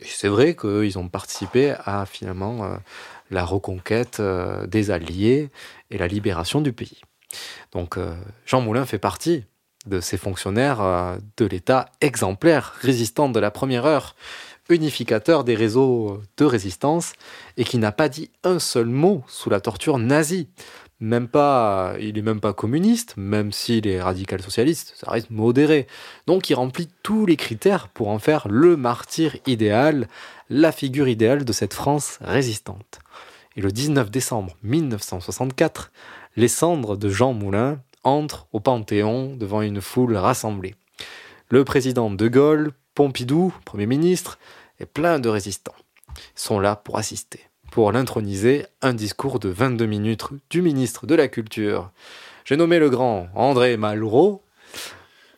Et 0.00 0.04
c'est 0.04 0.28
vrai 0.28 0.56
qu'ils 0.56 0.98
ont 0.98 1.08
participé 1.08 1.74
à 1.84 2.04
finalement 2.04 2.76
la 3.30 3.46
reconquête 3.46 4.20
des 4.68 4.90
Alliés 4.90 5.48
et 5.90 5.96
la 5.96 6.06
libération 6.06 6.60
du 6.60 6.74
pays. 6.74 7.00
Donc, 7.72 7.98
Jean 8.44 8.60
Moulin 8.60 8.84
fait 8.84 8.98
partie 8.98 9.44
de 9.86 10.00
ces 10.00 10.16
fonctionnaires 10.16 10.80
euh, 10.80 11.16
de 11.36 11.46
l'État 11.46 11.86
exemplaires, 12.00 12.74
résistants 12.80 13.28
de 13.28 13.40
la 13.40 13.50
première 13.50 13.86
heure, 13.86 14.14
unificateur 14.68 15.44
des 15.44 15.54
réseaux 15.54 16.20
de 16.36 16.44
résistance 16.44 17.12
et 17.56 17.64
qui 17.64 17.78
n'a 17.78 17.92
pas 17.92 18.08
dit 18.08 18.30
un 18.44 18.58
seul 18.58 18.86
mot 18.86 19.22
sous 19.28 19.50
la 19.50 19.60
torture 19.60 19.98
nazie. 19.98 20.48
Même 20.98 21.28
pas, 21.28 21.94
il 22.00 22.16
est 22.16 22.22
même 22.22 22.40
pas 22.40 22.54
communiste, 22.54 23.14
même 23.18 23.52
s'il 23.52 23.86
est 23.86 24.00
radical 24.00 24.40
socialiste, 24.40 24.94
ça 24.96 25.10
reste 25.10 25.30
modéré. 25.30 25.86
Donc 26.26 26.48
il 26.48 26.54
remplit 26.54 26.88
tous 27.02 27.26
les 27.26 27.36
critères 27.36 27.88
pour 27.88 28.08
en 28.08 28.18
faire 28.18 28.48
le 28.48 28.76
martyr 28.78 29.36
idéal, 29.46 30.08
la 30.48 30.72
figure 30.72 31.08
idéale 31.08 31.44
de 31.44 31.52
cette 31.52 31.74
France 31.74 32.18
résistante. 32.22 33.00
Et 33.56 33.60
le 33.60 33.72
19 33.72 34.10
décembre 34.10 34.56
1964, 34.62 35.92
les 36.36 36.48
cendres 36.48 36.96
de 36.96 37.08
Jean 37.08 37.34
Moulin 37.34 37.78
entrent 38.06 38.46
au 38.52 38.60
Panthéon 38.60 39.36
devant 39.36 39.62
une 39.62 39.80
foule 39.80 40.16
rassemblée. 40.16 40.74
Le 41.48 41.64
président 41.64 42.10
de 42.10 42.28
Gaulle, 42.28 42.72
Pompidou, 42.94 43.52
Premier 43.64 43.86
ministre, 43.86 44.38
et 44.80 44.86
plein 44.86 45.18
de 45.18 45.28
résistants 45.28 45.74
sont 46.34 46.60
là 46.60 46.76
pour 46.76 46.98
assister, 46.98 47.40
pour 47.70 47.92
l'introniser, 47.92 48.66
un 48.80 48.94
discours 48.94 49.38
de 49.38 49.48
22 49.48 49.86
minutes 49.86 50.24
du 50.50 50.62
ministre 50.62 51.06
de 51.06 51.14
la 51.14 51.28
Culture. 51.28 51.90
J'ai 52.44 52.56
nommé 52.56 52.78
le 52.78 52.90
grand 52.90 53.28
André 53.34 53.76
Malraux, 53.76 54.42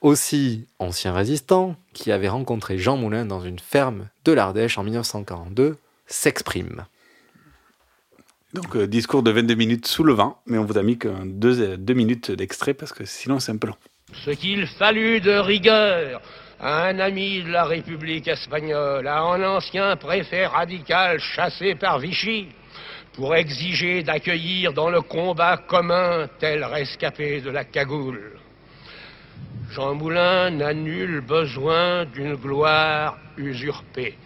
aussi 0.00 0.66
ancien 0.78 1.12
résistant, 1.12 1.74
qui 1.94 2.12
avait 2.12 2.28
rencontré 2.28 2.78
Jean 2.78 2.96
Moulin 2.96 3.24
dans 3.24 3.40
une 3.40 3.58
ferme 3.58 4.08
de 4.24 4.32
l'Ardèche 4.32 4.78
en 4.78 4.84
1942, 4.84 5.76
s'exprime. 6.06 6.86
Donc, 8.54 8.76
euh, 8.76 8.86
discours 8.86 9.22
de 9.22 9.30
22 9.30 9.54
minutes 9.54 9.86
sous 9.86 10.04
le 10.04 10.14
vent, 10.14 10.40
mais 10.46 10.56
on 10.56 10.64
vous 10.64 10.78
a 10.78 10.82
mis 10.82 10.96
que 10.96 11.08
deux, 11.24 11.76
deux 11.76 11.94
minutes 11.94 12.30
d'extrait 12.30 12.72
parce 12.72 12.92
que 12.92 13.04
sinon 13.04 13.40
c'est 13.40 13.52
un 13.52 13.58
peu 13.58 13.68
long. 13.68 13.76
Ce 14.24 14.30
qu'il 14.30 14.66
fallut 14.66 15.20
de 15.20 15.32
rigueur 15.32 16.22
à 16.58 16.86
un 16.86 16.98
ami 16.98 17.42
de 17.42 17.50
la 17.50 17.64
République 17.64 18.26
espagnole, 18.26 19.06
à 19.06 19.20
un 19.20 19.42
ancien 19.44 19.96
préfet 19.96 20.46
radical 20.46 21.20
chassé 21.20 21.74
par 21.74 21.98
Vichy, 21.98 22.48
pour 23.12 23.34
exiger 23.34 24.02
d'accueillir 24.02 24.72
dans 24.72 24.88
le 24.88 25.02
combat 25.02 25.56
commun 25.56 26.26
tel 26.38 26.64
rescapé 26.64 27.40
de 27.40 27.50
la 27.50 27.64
cagoule. 27.64 28.38
Jean 29.72 29.94
Moulin 29.94 30.50
n'a 30.50 30.72
nul 30.72 31.20
besoin 31.20 32.06
d'une 32.06 32.36
gloire 32.36 33.18
usurpée. 33.36 34.16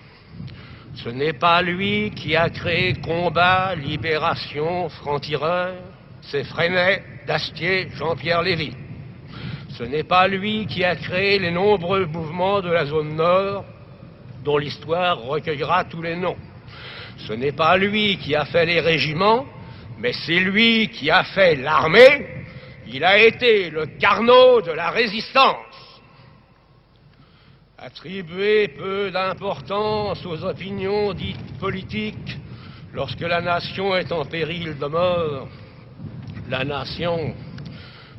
Ce 0.94 1.08
n'est 1.08 1.32
pas 1.32 1.62
lui 1.62 2.10
qui 2.14 2.36
a 2.36 2.50
créé 2.50 2.94
combat, 2.94 3.74
libération, 3.74 4.88
franc-tireur, 4.90 5.74
c'est 6.20 6.44
Freinet, 6.44 7.02
Dastier, 7.26 7.88
Jean-Pierre 7.94 8.42
Lévy. 8.42 8.72
Ce 9.70 9.84
n'est 9.84 10.04
pas 10.04 10.28
lui 10.28 10.66
qui 10.66 10.84
a 10.84 10.94
créé 10.96 11.38
les 11.38 11.50
nombreux 11.50 12.04
mouvements 12.06 12.60
de 12.60 12.70
la 12.70 12.84
zone 12.84 13.16
nord, 13.16 13.64
dont 14.44 14.58
l'histoire 14.58 15.18
recueillera 15.22 15.84
tous 15.84 16.02
les 16.02 16.14
noms. 16.14 16.36
Ce 17.26 17.32
n'est 17.32 17.52
pas 17.52 17.76
lui 17.78 18.18
qui 18.18 18.34
a 18.34 18.44
fait 18.44 18.66
les 18.66 18.80
régiments, 18.80 19.46
mais 19.98 20.12
c'est 20.12 20.40
lui 20.40 20.88
qui 20.88 21.10
a 21.10 21.24
fait 21.24 21.56
l'armée. 21.56 22.26
Il 22.86 23.02
a 23.02 23.18
été 23.18 23.70
le 23.70 23.86
carnot 23.86 24.60
de 24.60 24.72
la 24.72 24.90
résistance. 24.90 25.71
Attribuer 27.84 28.68
peu 28.68 29.10
d'importance 29.10 30.24
aux 30.24 30.44
opinions 30.44 31.12
dites 31.14 31.58
politiques 31.58 32.38
lorsque 32.92 33.22
la 33.22 33.40
nation 33.40 33.96
est 33.96 34.12
en 34.12 34.24
péril 34.24 34.78
de 34.78 34.86
mort. 34.86 35.48
La 36.48 36.64
nation, 36.64 37.34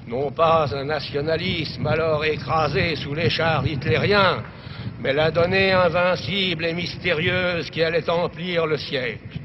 non 0.05 0.31
pas 0.31 0.67
un 0.75 0.83
nationalisme 0.83 1.87
alors 1.87 2.25
écrasé 2.25 2.97
sous 2.97 3.13
les 3.13 3.29
chars 3.29 3.65
hitlériens, 3.65 4.43
mais 4.99 5.13
la 5.13 5.31
donnée 5.31 5.71
invincible 5.71 6.65
et 6.65 6.73
mystérieuse 6.73 7.69
qui 7.69 7.81
allait 7.83 8.09
emplir 8.09 8.65
le 8.65 8.75
siècle. 8.75 9.39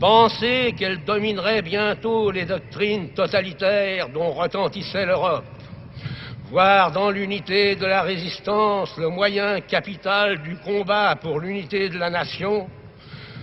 Penser 0.00 0.74
qu'elle 0.76 1.04
dominerait 1.04 1.62
bientôt 1.62 2.32
les 2.32 2.44
doctrines 2.44 3.10
totalitaires 3.10 4.08
dont 4.08 4.32
retentissait 4.32 5.06
l'Europe, 5.06 5.44
voir 6.50 6.92
dans 6.92 7.10
l'unité 7.10 7.74
de 7.76 7.86
la 7.86 8.02
résistance 8.02 8.96
le 8.98 9.08
moyen 9.08 9.60
capital 9.60 10.42
du 10.42 10.56
combat 10.56 11.16
pour 11.16 11.40
l'unité 11.40 11.88
de 11.88 11.98
la 11.98 12.10
nation, 12.10 12.68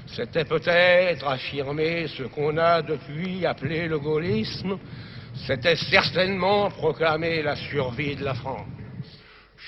c'était 0.07 0.45
peut-être 0.45 1.27
affirmer 1.27 2.07
ce 2.07 2.23
qu'on 2.23 2.57
a 2.57 2.81
depuis 2.81 3.45
appelé 3.45 3.87
le 3.87 3.99
gaullisme, 3.99 4.77
c'était 5.47 5.75
certainement 5.75 6.69
proclamer 6.69 7.41
la 7.41 7.55
survie 7.55 8.15
de 8.15 8.25
la 8.25 8.33
France. 8.33 8.67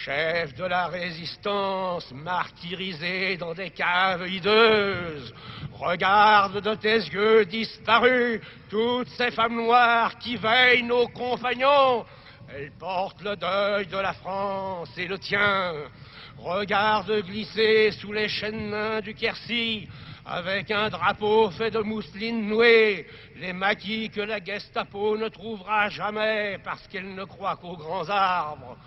Chef 0.05 0.53
de 0.55 0.65
la 0.65 0.87
résistance, 0.87 2.11
martyrisé 2.11 3.37
dans 3.37 3.53
des 3.53 3.69
caves 3.69 4.27
hideuses, 4.27 5.33
regarde 5.71 6.61
de 6.61 6.75
tes 6.75 6.97
yeux 6.97 7.45
disparus 7.45 8.41
toutes 8.69 9.07
ces 9.09 9.31
femmes 9.31 9.55
noires 9.55 10.17
qui 10.17 10.35
veillent 10.35 10.83
nos 10.83 11.07
compagnons. 11.07 12.05
Elles 12.55 12.71
portent 12.77 13.23
le 13.23 13.35
deuil 13.35 13.87
de 13.87 13.97
la 13.97 14.13
France 14.13 14.89
et 14.97 15.07
le 15.07 15.17
tien. 15.17 15.73
Regarde 16.37 17.11
glisser 17.23 17.89
sous 17.91 18.13
les 18.13 18.27
chaînes 18.27 19.01
du 19.01 19.15
Quercy 19.15 19.87
avec 20.23 20.69
un 20.69 20.89
drapeau 20.89 21.49
fait 21.49 21.71
de 21.71 21.79
mousseline 21.79 22.47
nouée, 22.47 23.07
les 23.37 23.53
maquis 23.53 24.11
que 24.11 24.21
la 24.21 24.43
Gestapo 24.43 25.17
ne 25.17 25.29
trouvera 25.29 25.89
jamais 25.89 26.59
parce 26.63 26.87
qu'elle 26.89 27.15
ne 27.15 27.23
croit 27.23 27.55
qu'aux 27.55 27.75
grands 27.75 28.07
arbres. 28.07 28.77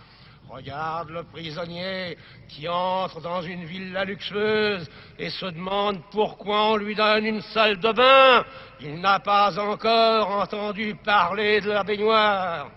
Regarde 0.49 1.11
le 1.11 1.25
prisonnier 1.25 2.17
qui 2.49 2.69
entre 2.69 3.21
dans 3.21 3.43
une 3.43 3.65
villa 3.65 4.05
luxueuse 4.05 4.89
et 5.19 5.31
se 5.31 5.47
demande 5.47 6.03
pourquoi 6.13 6.71
on 6.71 6.77
lui 6.77 6.95
donne 6.95 7.27
une 7.27 7.43
salle 7.43 7.81
de 7.81 7.91
bain. 7.91 8.45
Il 8.81 9.01
n'a 9.01 9.19
pas 9.19 9.59
encore 9.59 10.31
entendu 10.31 10.95
parler 11.05 11.61
de 11.61 11.71
la 11.71 11.83
baignoire. 11.83 12.71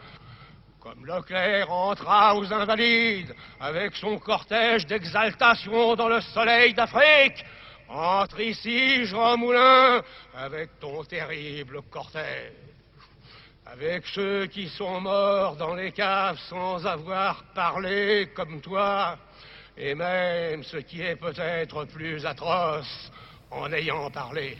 Comme 0.80 1.06
Leclerc 1.06 1.70
entra 1.70 2.38
aux 2.38 2.54
Invalides 2.54 3.36
avec 3.60 3.98
son 3.98 4.18
cortège 4.18 4.88
d'exaltation 4.88 5.96
dans 5.96 6.08
le 6.08 6.22
soleil 6.22 6.74
d'Afrique, 6.74 7.44
entre 7.90 8.40
ici, 8.40 9.04
Jean 9.06 9.36
Moulin, 9.36 10.02
avec 10.34 10.80
ton 10.80 11.04
terrible 11.04 11.82
cortège. 11.92 12.54
Avec 13.66 14.08
ceux 14.08 14.46
qui 14.46 14.70
sont 14.70 15.02
morts 15.02 15.58
dans 15.58 15.76
les 15.76 15.92
caves 15.92 16.40
sans 16.50 16.86
avoir 16.86 17.44
parlé 17.54 18.30
comme 18.34 18.62
toi, 18.62 19.18
et 19.78 19.96
même 19.96 20.64
ce 20.64 20.78
qui 20.78 21.02
est 21.02 21.18
peut-être 21.18 21.84
plus 21.86 22.26
atroce, 22.26 23.12
en 23.52 23.72
ayant 23.74 24.10
parlé. 24.12 24.58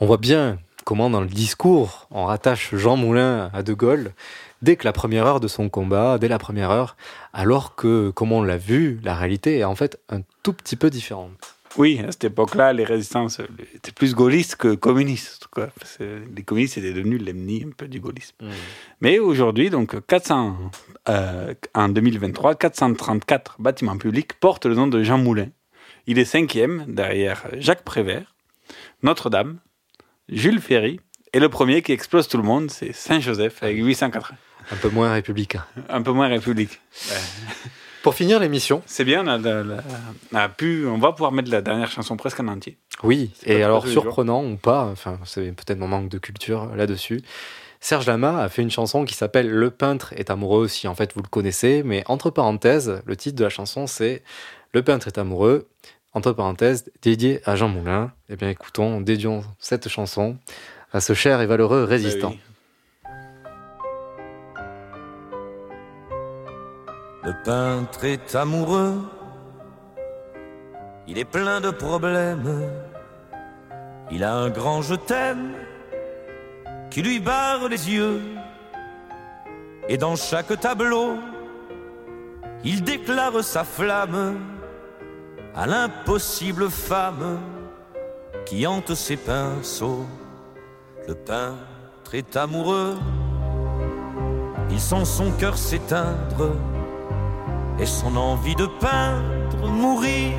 On 0.00 0.06
voit 0.06 0.18
bien 0.18 0.58
comment 0.84 1.08
dans 1.08 1.22
le 1.22 1.28
discours 1.28 2.06
on 2.10 2.26
rattache 2.26 2.74
Jean 2.74 2.96
Moulin 2.96 3.50
à 3.54 3.62
De 3.62 3.72
Gaulle 3.72 4.12
dès 4.62 4.76
que 4.76 4.84
la 4.84 4.92
première 4.92 5.26
heure 5.26 5.40
de 5.40 5.48
son 5.48 5.68
combat, 5.68 6.18
dès 6.18 6.28
la 6.28 6.38
première 6.38 6.70
heure, 6.70 6.96
alors 7.32 7.74
que, 7.74 8.10
comme 8.10 8.32
on 8.32 8.42
l'a 8.42 8.56
vu, 8.56 9.00
la 9.02 9.14
réalité 9.14 9.58
est 9.58 9.64
en 9.64 9.74
fait 9.74 10.00
un 10.08 10.20
tout 10.42 10.52
petit 10.52 10.76
peu 10.76 10.90
différente. 10.90 11.58
Oui, 11.76 12.00
à 12.00 12.10
cette 12.10 12.24
époque-là, 12.24 12.72
les 12.72 12.84
résistances 12.84 13.40
euh, 13.40 13.46
étaient 13.74 13.92
plus 13.92 14.14
gaullistes 14.14 14.56
que 14.56 14.74
communistes. 14.74 15.46
Quoi. 15.50 15.68
Les 16.00 16.42
communistes 16.42 16.78
étaient 16.78 16.94
devenus 16.94 17.22
l'ennemi 17.22 17.62
un 17.66 17.70
peu 17.70 17.86
du 17.88 18.00
gaullisme. 18.00 18.36
Mais 19.00 19.18
aujourd'hui, 19.18 19.70
donc 19.70 19.94
400, 20.06 20.56
euh, 21.08 21.54
en 21.74 21.88
2023, 21.88 22.54
434 22.54 23.56
bâtiments 23.60 23.98
publics 23.98 24.32
portent 24.40 24.66
le 24.66 24.74
nom 24.74 24.86
de 24.86 25.02
Jean 25.02 25.18
Moulin. 25.18 25.48
Il 26.06 26.18
est 26.18 26.24
cinquième 26.24 26.86
derrière 26.88 27.46
Jacques 27.58 27.84
Prévert, 27.84 28.34
Notre-Dame, 29.02 29.58
Jules 30.28 30.60
Ferry, 30.60 31.00
et 31.34 31.40
le 31.40 31.50
premier 31.50 31.82
qui 31.82 31.92
explose 31.92 32.28
tout 32.28 32.38
le 32.38 32.42
monde, 32.42 32.70
c'est 32.70 32.94
Saint-Joseph 32.94 33.62
avec 33.62 33.76
880. 33.76 34.34
Un 34.70 34.76
peu 34.76 34.88
moins 34.88 35.12
républicain. 35.12 35.64
Un 35.88 36.02
peu 36.02 36.12
moins 36.12 36.28
république. 36.28 36.80
Pour 38.02 38.14
finir 38.14 38.38
l'émission. 38.38 38.82
C'est 38.86 39.04
bien, 39.04 39.24
on 39.24 39.44
a, 39.44 39.64
on 40.32 40.36
a 40.36 40.48
pu, 40.48 40.86
on 40.86 40.98
va 40.98 41.12
pouvoir 41.12 41.32
mettre 41.32 41.50
la 41.50 41.62
dernière 41.62 41.90
chanson 41.90 42.16
presque 42.16 42.40
en 42.40 42.48
entier. 42.48 42.78
Oui, 43.02 43.32
et 43.44 43.62
alors 43.62 43.86
surprenant 43.86 44.44
ou 44.44 44.56
pas, 44.56 44.84
enfin 44.84 45.18
c'est 45.24 45.52
peut-être 45.52 45.78
mon 45.78 45.88
manque 45.88 46.08
de 46.08 46.18
culture 46.18 46.74
là-dessus. 46.76 47.22
Serge 47.80 48.06
Lama 48.06 48.40
a 48.42 48.48
fait 48.48 48.62
une 48.62 48.70
chanson 48.70 49.04
qui 49.04 49.14
s'appelle 49.14 49.48
Le 49.48 49.70
peintre 49.70 50.12
est 50.16 50.30
amoureux, 50.30 50.68
si 50.68 50.88
en 50.88 50.94
fait 50.94 51.12
vous 51.14 51.22
le 51.22 51.28
connaissez, 51.28 51.82
mais 51.84 52.02
entre 52.06 52.30
parenthèses, 52.30 53.02
le 53.04 53.16
titre 53.16 53.36
de 53.36 53.44
la 53.44 53.50
chanson 53.50 53.86
c'est 53.86 54.22
Le 54.72 54.82
peintre 54.82 55.06
est 55.06 55.18
amoureux, 55.18 55.68
entre 56.12 56.32
parenthèses, 56.32 56.90
dédié 57.02 57.40
à 57.44 57.56
Jean 57.56 57.68
Moulin. 57.68 58.12
Eh 58.28 58.36
bien 58.36 58.48
écoutons, 58.48 59.00
dédions 59.00 59.44
cette 59.58 59.88
chanson 59.88 60.36
à 60.92 61.00
ce 61.00 61.14
cher 61.14 61.40
et 61.40 61.46
valeureux 61.46 61.84
résistant. 61.84 62.34
Le 67.24 67.32
peintre 67.44 68.04
est 68.04 68.36
amoureux, 68.36 69.02
il 71.08 71.18
est 71.18 71.24
plein 71.24 71.60
de 71.60 71.70
problèmes, 71.70 72.70
il 74.12 74.22
a 74.22 74.34
un 74.34 74.50
grand 74.50 74.82
je 74.82 74.94
t'aime 74.94 75.54
qui 76.90 77.02
lui 77.02 77.18
barre 77.18 77.68
les 77.68 77.90
yeux, 77.90 78.22
et 79.88 79.96
dans 79.98 80.14
chaque 80.14 80.60
tableau, 80.60 81.16
il 82.62 82.84
déclare 82.84 83.42
sa 83.42 83.64
flamme 83.64 84.38
à 85.56 85.66
l'impossible 85.66 86.70
femme 86.70 87.40
qui 88.46 88.64
hante 88.64 88.94
ses 88.94 89.16
pinceaux. 89.16 90.06
Le 91.08 91.14
peintre 91.14 92.14
est 92.14 92.36
amoureux, 92.36 92.96
il 94.70 94.80
sent 94.80 95.04
son 95.04 95.32
cœur 95.32 95.58
s'éteindre 95.58 96.52
et 97.80 97.86
son 97.86 98.16
envie 98.16 98.54
de 98.54 98.66
peindre 98.66 99.68
mourir 99.68 100.32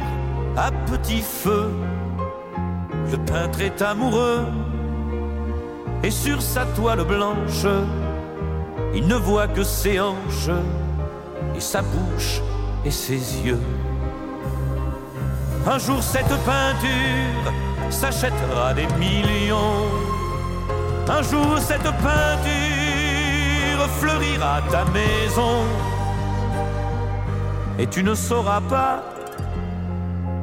à 0.58 0.72
petit 0.72 1.22
feu. 1.22 1.72
Le 3.12 3.18
peintre 3.18 3.62
est 3.62 3.82
amoureux 3.82 4.46
et 6.04 6.12
sur 6.12 6.42
sa 6.42 6.66
toile 6.66 7.04
blanche, 7.04 7.66
il 8.94 9.08
ne 9.08 9.16
voit 9.16 9.48
que 9.48 9.64
ses 9.64 10.00
hanches 10.00 10.50
et 11.56 11.60
sa 11.60 11.82
bouche 11.82 12.42
et 12.86 12.92
ses 12.92 13.46
yeux. 13.46 13.62
Un 15.68 15.78
jour 15.78 16.02
cette 16.02 16.36
peinture 16.46 17.54
s'achètera 17.90 18.74
des 18.74 18.88
millions. 18.98 19.88
Un 21.08 21.22
jour 21.22 21.58
cette 21.60 21.84
peinture 21.84 22.00
fleurira 24.00 24.62
ta 24.72 24.86
maison. 24.86 25.66
Et 27.80 27.88
tu 27.88 28.04
ne 28.04 28.14
sauras 28.14 28.60
pas 28.60 29.02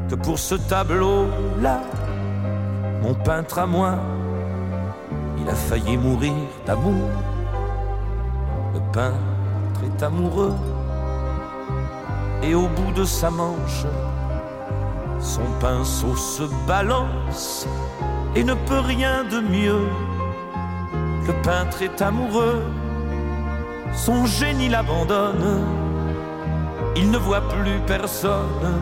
que 0.09 0.15
pour 0.15 0.39
ce 0.39 0.55
tableau-là, 0.55 1.83
mon 3.03 3.13
peintre 3.13 3.59
à 3.59 3.67
moi, 3.67 3.97
il 5.39 5.47
a 5.47 5.55
failli 5.55 5.99
mourir 5.99 6.33
d'amour. 6.65 7.11
Le 8.73 8.81
peintre 8.91 9.81
est 9.85 10.03
amoureux. 10.03 10.55
Et 12.43 12.55
au 12.55 12.69
bout 12.69 12.93
de 12.95 13.05
sa 13.05 13.29
manche, 13.29 13.85
son 15.21 15.45
pinceau 15.61 16.17
se 16.17 16.45
balance 16.67 17.69
et 18.35 18.45
ne 18.45 18.55
peut 18.55 18.81
rien 18.81 19.25
de 19.25 19.41
mieux. 19.41 19.89
Le 21.27 21.35
peintre 21.43 21.83
est 21.83 22.01
amoureux, 22.01 22.63
son 23.93 24.25
génie 24.25 24.71
l'abandonne. 24.71 25.86
Il 26.99 27.11
ne 27.11 27.19
voit 27.19 27.43
plus 27.43 27.79
personne, 27.87 28.81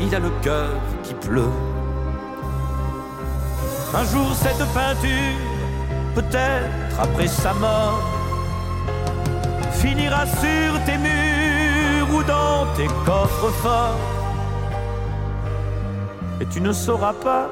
il 0.00 0.14
a 0.14 0.18
le 0.18 0.30
cœur 0.42 0.70
qui 1.02 1.12
pleut. 1.12 1.52
Un 3.94 4.04
jour 4.04 4.34
cette 4.34 4.64
peinture, 4.72 5.38
peut-être 6.14 6.98
après 6.98 7.26
sa 7.26 7.52
mort, 7.52 8.00
finira 9.72 10.24
sur 10.24 10.72
tes 10.86 10.96
murs 10.96 12.08
ou 12.16 12.22
dans 12.22 12.66
tes 12.74 12.88
coffres 13.04 13.52
forts. 13.62 14.00
Et 16.40 16.46
tu 16.46 16.62
ne 16.62 16.72
sauras 16.72 17.12
pas 17.12 17.50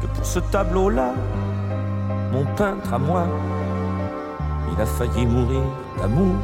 que 0.00 0.06
pour 0.06 0.24
ce 0.24 0.38
tableau-là, 0.38 1.12
mon 2.32 2.46
peintre 2.56 2.94
à 2.94 2.98
moi, 2.98 3.26
il 4.72 4.80
a 4.80 4.86
failli 4.86 5.26
mourir 5.26 5.64
d'amour. 5.98 6.34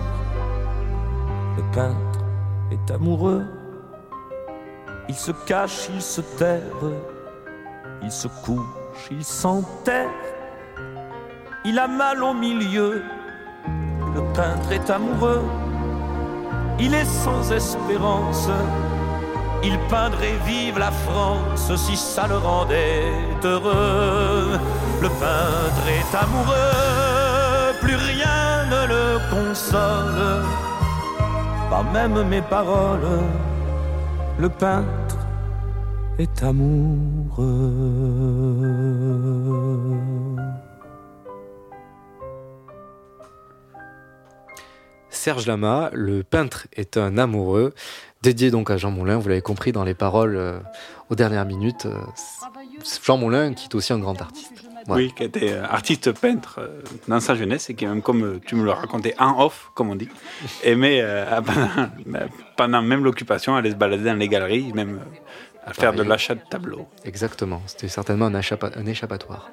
Le 1.57 1.63
peintre 1.73 2.21
est 2.71 2.91
amoureux, 2.91 3.45
il 5.09 5.15
se 5.15 5.33
cache, 5.47 5.89
il 5.95 6.03
se 6.03 6.21
terre, 6.21 6.61
il 8.03 8.11
se 8.11 8.29
couche, 8.45 9.09
il 9.11 9.25
s'enterre, 9.25 10.11
il 11.65 11.79
a 11.79 11.87
mal 11.87 12.23
au 12.23 12.35
milieu. 12.35 13.03
Le 14.15 14.23
peintre 14.33 14.73
est 14.73 14.91
amoureux, 14.91 15.43
il 16.79 16.95
est 16.95 17.05
sans 17.05 17.53
espérance. 17.53 18.49
Il 19.67 19.79
peindrait 19.89 20.37
vive 20.45 20.79
la 20.79 20.91
France 20.91 21.75
si 21.77 21.97
ça 21.97 22.27
le 22.27 22.37
rendait 22.37 23.13
heureux. 23.43 24.61
Le 25.01 25.09
peintre 25.09 25.85
est 25.89 26.15
amoureux, 26.15 27.73
plus 27.81 27.97
rien 27.97 28.67
ne 28.67 28.87
le 28.87 29.19
console, 29.31 30.43
pas 31.75 31.83
même 31.83 32.29
mes 32.29 32.43
paroles. 32.43 33.01
Le 34.39 34.49
peintre 34.49 35.19
est 36.19 36.43
amoureux. 36.43 37.45
Serge 45.11 45.47
Lama, 45.47 45.91
le 45.93 46.23
peintre 46.23 46.69
est 46.77 46.97
un 46.97 47.19
amoureux, 47.19 47.75
dédié 48.23 48.53
donc 48.53 48.71
à 48.71 48.77
Jean 48.77 48.93
Moulin, 48.93 49.17
vous 49.17 49.29
l'avez 49.29 49.43
compris 49.43 49.73
dans 49.73 49.85
les 49.85 49.95
paroles 49.95 50.37
euh, 50.37 50.61
aux 51.11 51.17
dernières 51.17 51.47
minutes. 51.47 51.87
euh, 51.87 51.99
Jean 53.03 53.17
Moulin 53.17 53.55
qui 53.55 53.65
est 53.65 53.75
aussi 53.75 53.93
un 53.93 53.99
grand 53.99 54.21
artiste. 54.21 54.53
Oui, 54.89 55.13
qui 55.17 55.25
était 55.25 55.53
euh, 55.53 55.65
artiste 55.65 56.13
peintre 56.13 56.57
euh, 56.59 56.81
dans 57.09 57.21
sa 57.21 57.35
jeunesse 57.35 57.71
et 57.71 57.75
qui, 57.75 57.87
même 57.87 58.03
comme 58.03 58.23
euh, 58.25 58.41
tu 58.45 58.55
me 58.55 58.65
le 58.65 58.71
racontais 58.71 59.15
en 59.19 59.43
off, 59.45 59.71
comme 59.75 59.89
on 59.91 59.95
dit, 59.97 60.09
aimait 60.63 61.01
euh, 61.03 61.41
pendant, 61.41 61.89
pendant 62.57 62.83
même 62.83 63.03
l'occupation 63.05 63.57
aller 63.57 63.71
se 63.71 63.77
balader 63.77 64.05
dans 64.05 64.15
les 64.19 64.29
galeries, 64.29 64.73
même 64.75 65.01
à 65.67 65.73
faire 65.73 65.93
de 65.95 66.03
l'achat 66.03 66.35
de 66.35 66.43
tableaux. 66.51 66.87
Exactement, 67.05 67.63
c'était 67.67 67.89
certainement 67.89 68.27
un, 68.27 68.35
échappa- 68.39 68.77
un 68.79 68.85
échappatoire. 68.87 69.51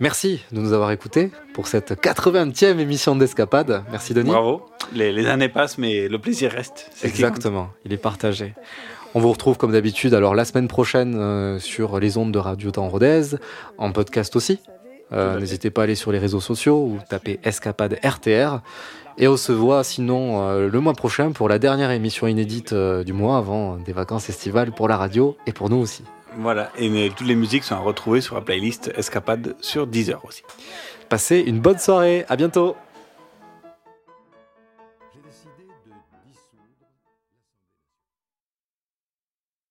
Merci 0.00 0.42
de 0.52 0.58
nous 0.60 0.72
avoir 0.72 0.90
écoutés 0.90 1.30
pour 1.54 1.66
cette 1.68 1.92
80e 1.92 2.78
émission 2.78 3.14
d'Escapade. 3.14 3.84
Merci 3.90 4.14
Denis. 4.14 4.30
Bravo. 4.30 4.66
Les, 4.92 5.12
les 5.12 5.26
années 5.28 5.48
passent, 5.48 5.78
mais 5.78 6.08
le 6.08 6.18
plaisir 6.18 6.50
reste. 6.50 6.90
Exactement, 7.04 7.70
il 7.84 7.92
est 7.92 7.98
partagé. 7.98 8.54
On 9.14 9.20
vous 9.20 9.30
retrouve 9.30 9.58
comme 9.58 9.72
d'habitude 9.72 10.14
alors 10.14 10.34
la 10.34 10.44
semaine 10.44 10.68
prochaine 10.68 11.14
euh, 11.16 11.58
sur 11.58 12.00
les 12.00 12.16
ondes 12.16 12.32
de 12.32 12.38
Radio 12.38 12.70
Temps 12.70 12.88
Rodez, 12.88 13.36
en 13.78 13.92
podcast 13.92 14.34
aussi. 14.36 14.58
Euh, 15.12 15.38
N'hésitez 15.38 15.70
pas 15.70 15.82
à 15.82 15.84
aller 15.84 15.94
sur 15.94 16.12
les 16.12 16.18
réseaux 16.18 16.40
sociaux 16.40 16.78
ou 16.78 16.98
taper 17.08 17.38
Escapade 17.44 17.98
RTR. 18.02 18.60
Et 19.18 19.28
on 19.28 19.36
se 19.36 19.52
voit 19.52 19.84
sinon 19.84 20.42
euh, 20.42 20.68
le 20.70 20.80
mois 20.80 20.94
prochain 20.94 21.32
pour 21.32 21.48
la 21.48 21.58
dernière 21.58 21.90
émission 21.90 22.26
inédite 22.26 22.72
euh, 22.72 23.04
du 23.04 23.12
mois 23.12 23.36
avant 23.36 23.76
des 23.76 23.92
vacances 23.92 24.30
estivales 24.30 24.72
pour 24.72 24.88
la 24.88 24.96
radio 24.96 25.36
et 25.46 25.52
pour 25.52 25.68
nous 25.68 25.76
aussi. 25.76 26.02
Voilà, 26.38 26.70
et 26.78 26.88
mais, 26.88 27.10
toutes 27.10 27.26
les 27.26 27.34
musiques 27.34 27.64
sont 27.64 27.74
à 27.74 27.80
retrouver 27.80 28.22
sur 28.22 28.36
la 28.36 28.40
playlist 28.40 28.90
Escapade 28.96 29.54
sur 29.60 29.86
Deezer 29.86 30.24
aussi. 30.24 30.42
Passez 31.10 31.40
une 31.40 31.60
bonne 31.60 31.78
soirée, 31.78 32.24
à 32.30 32.36
bientôt 32.36 32.74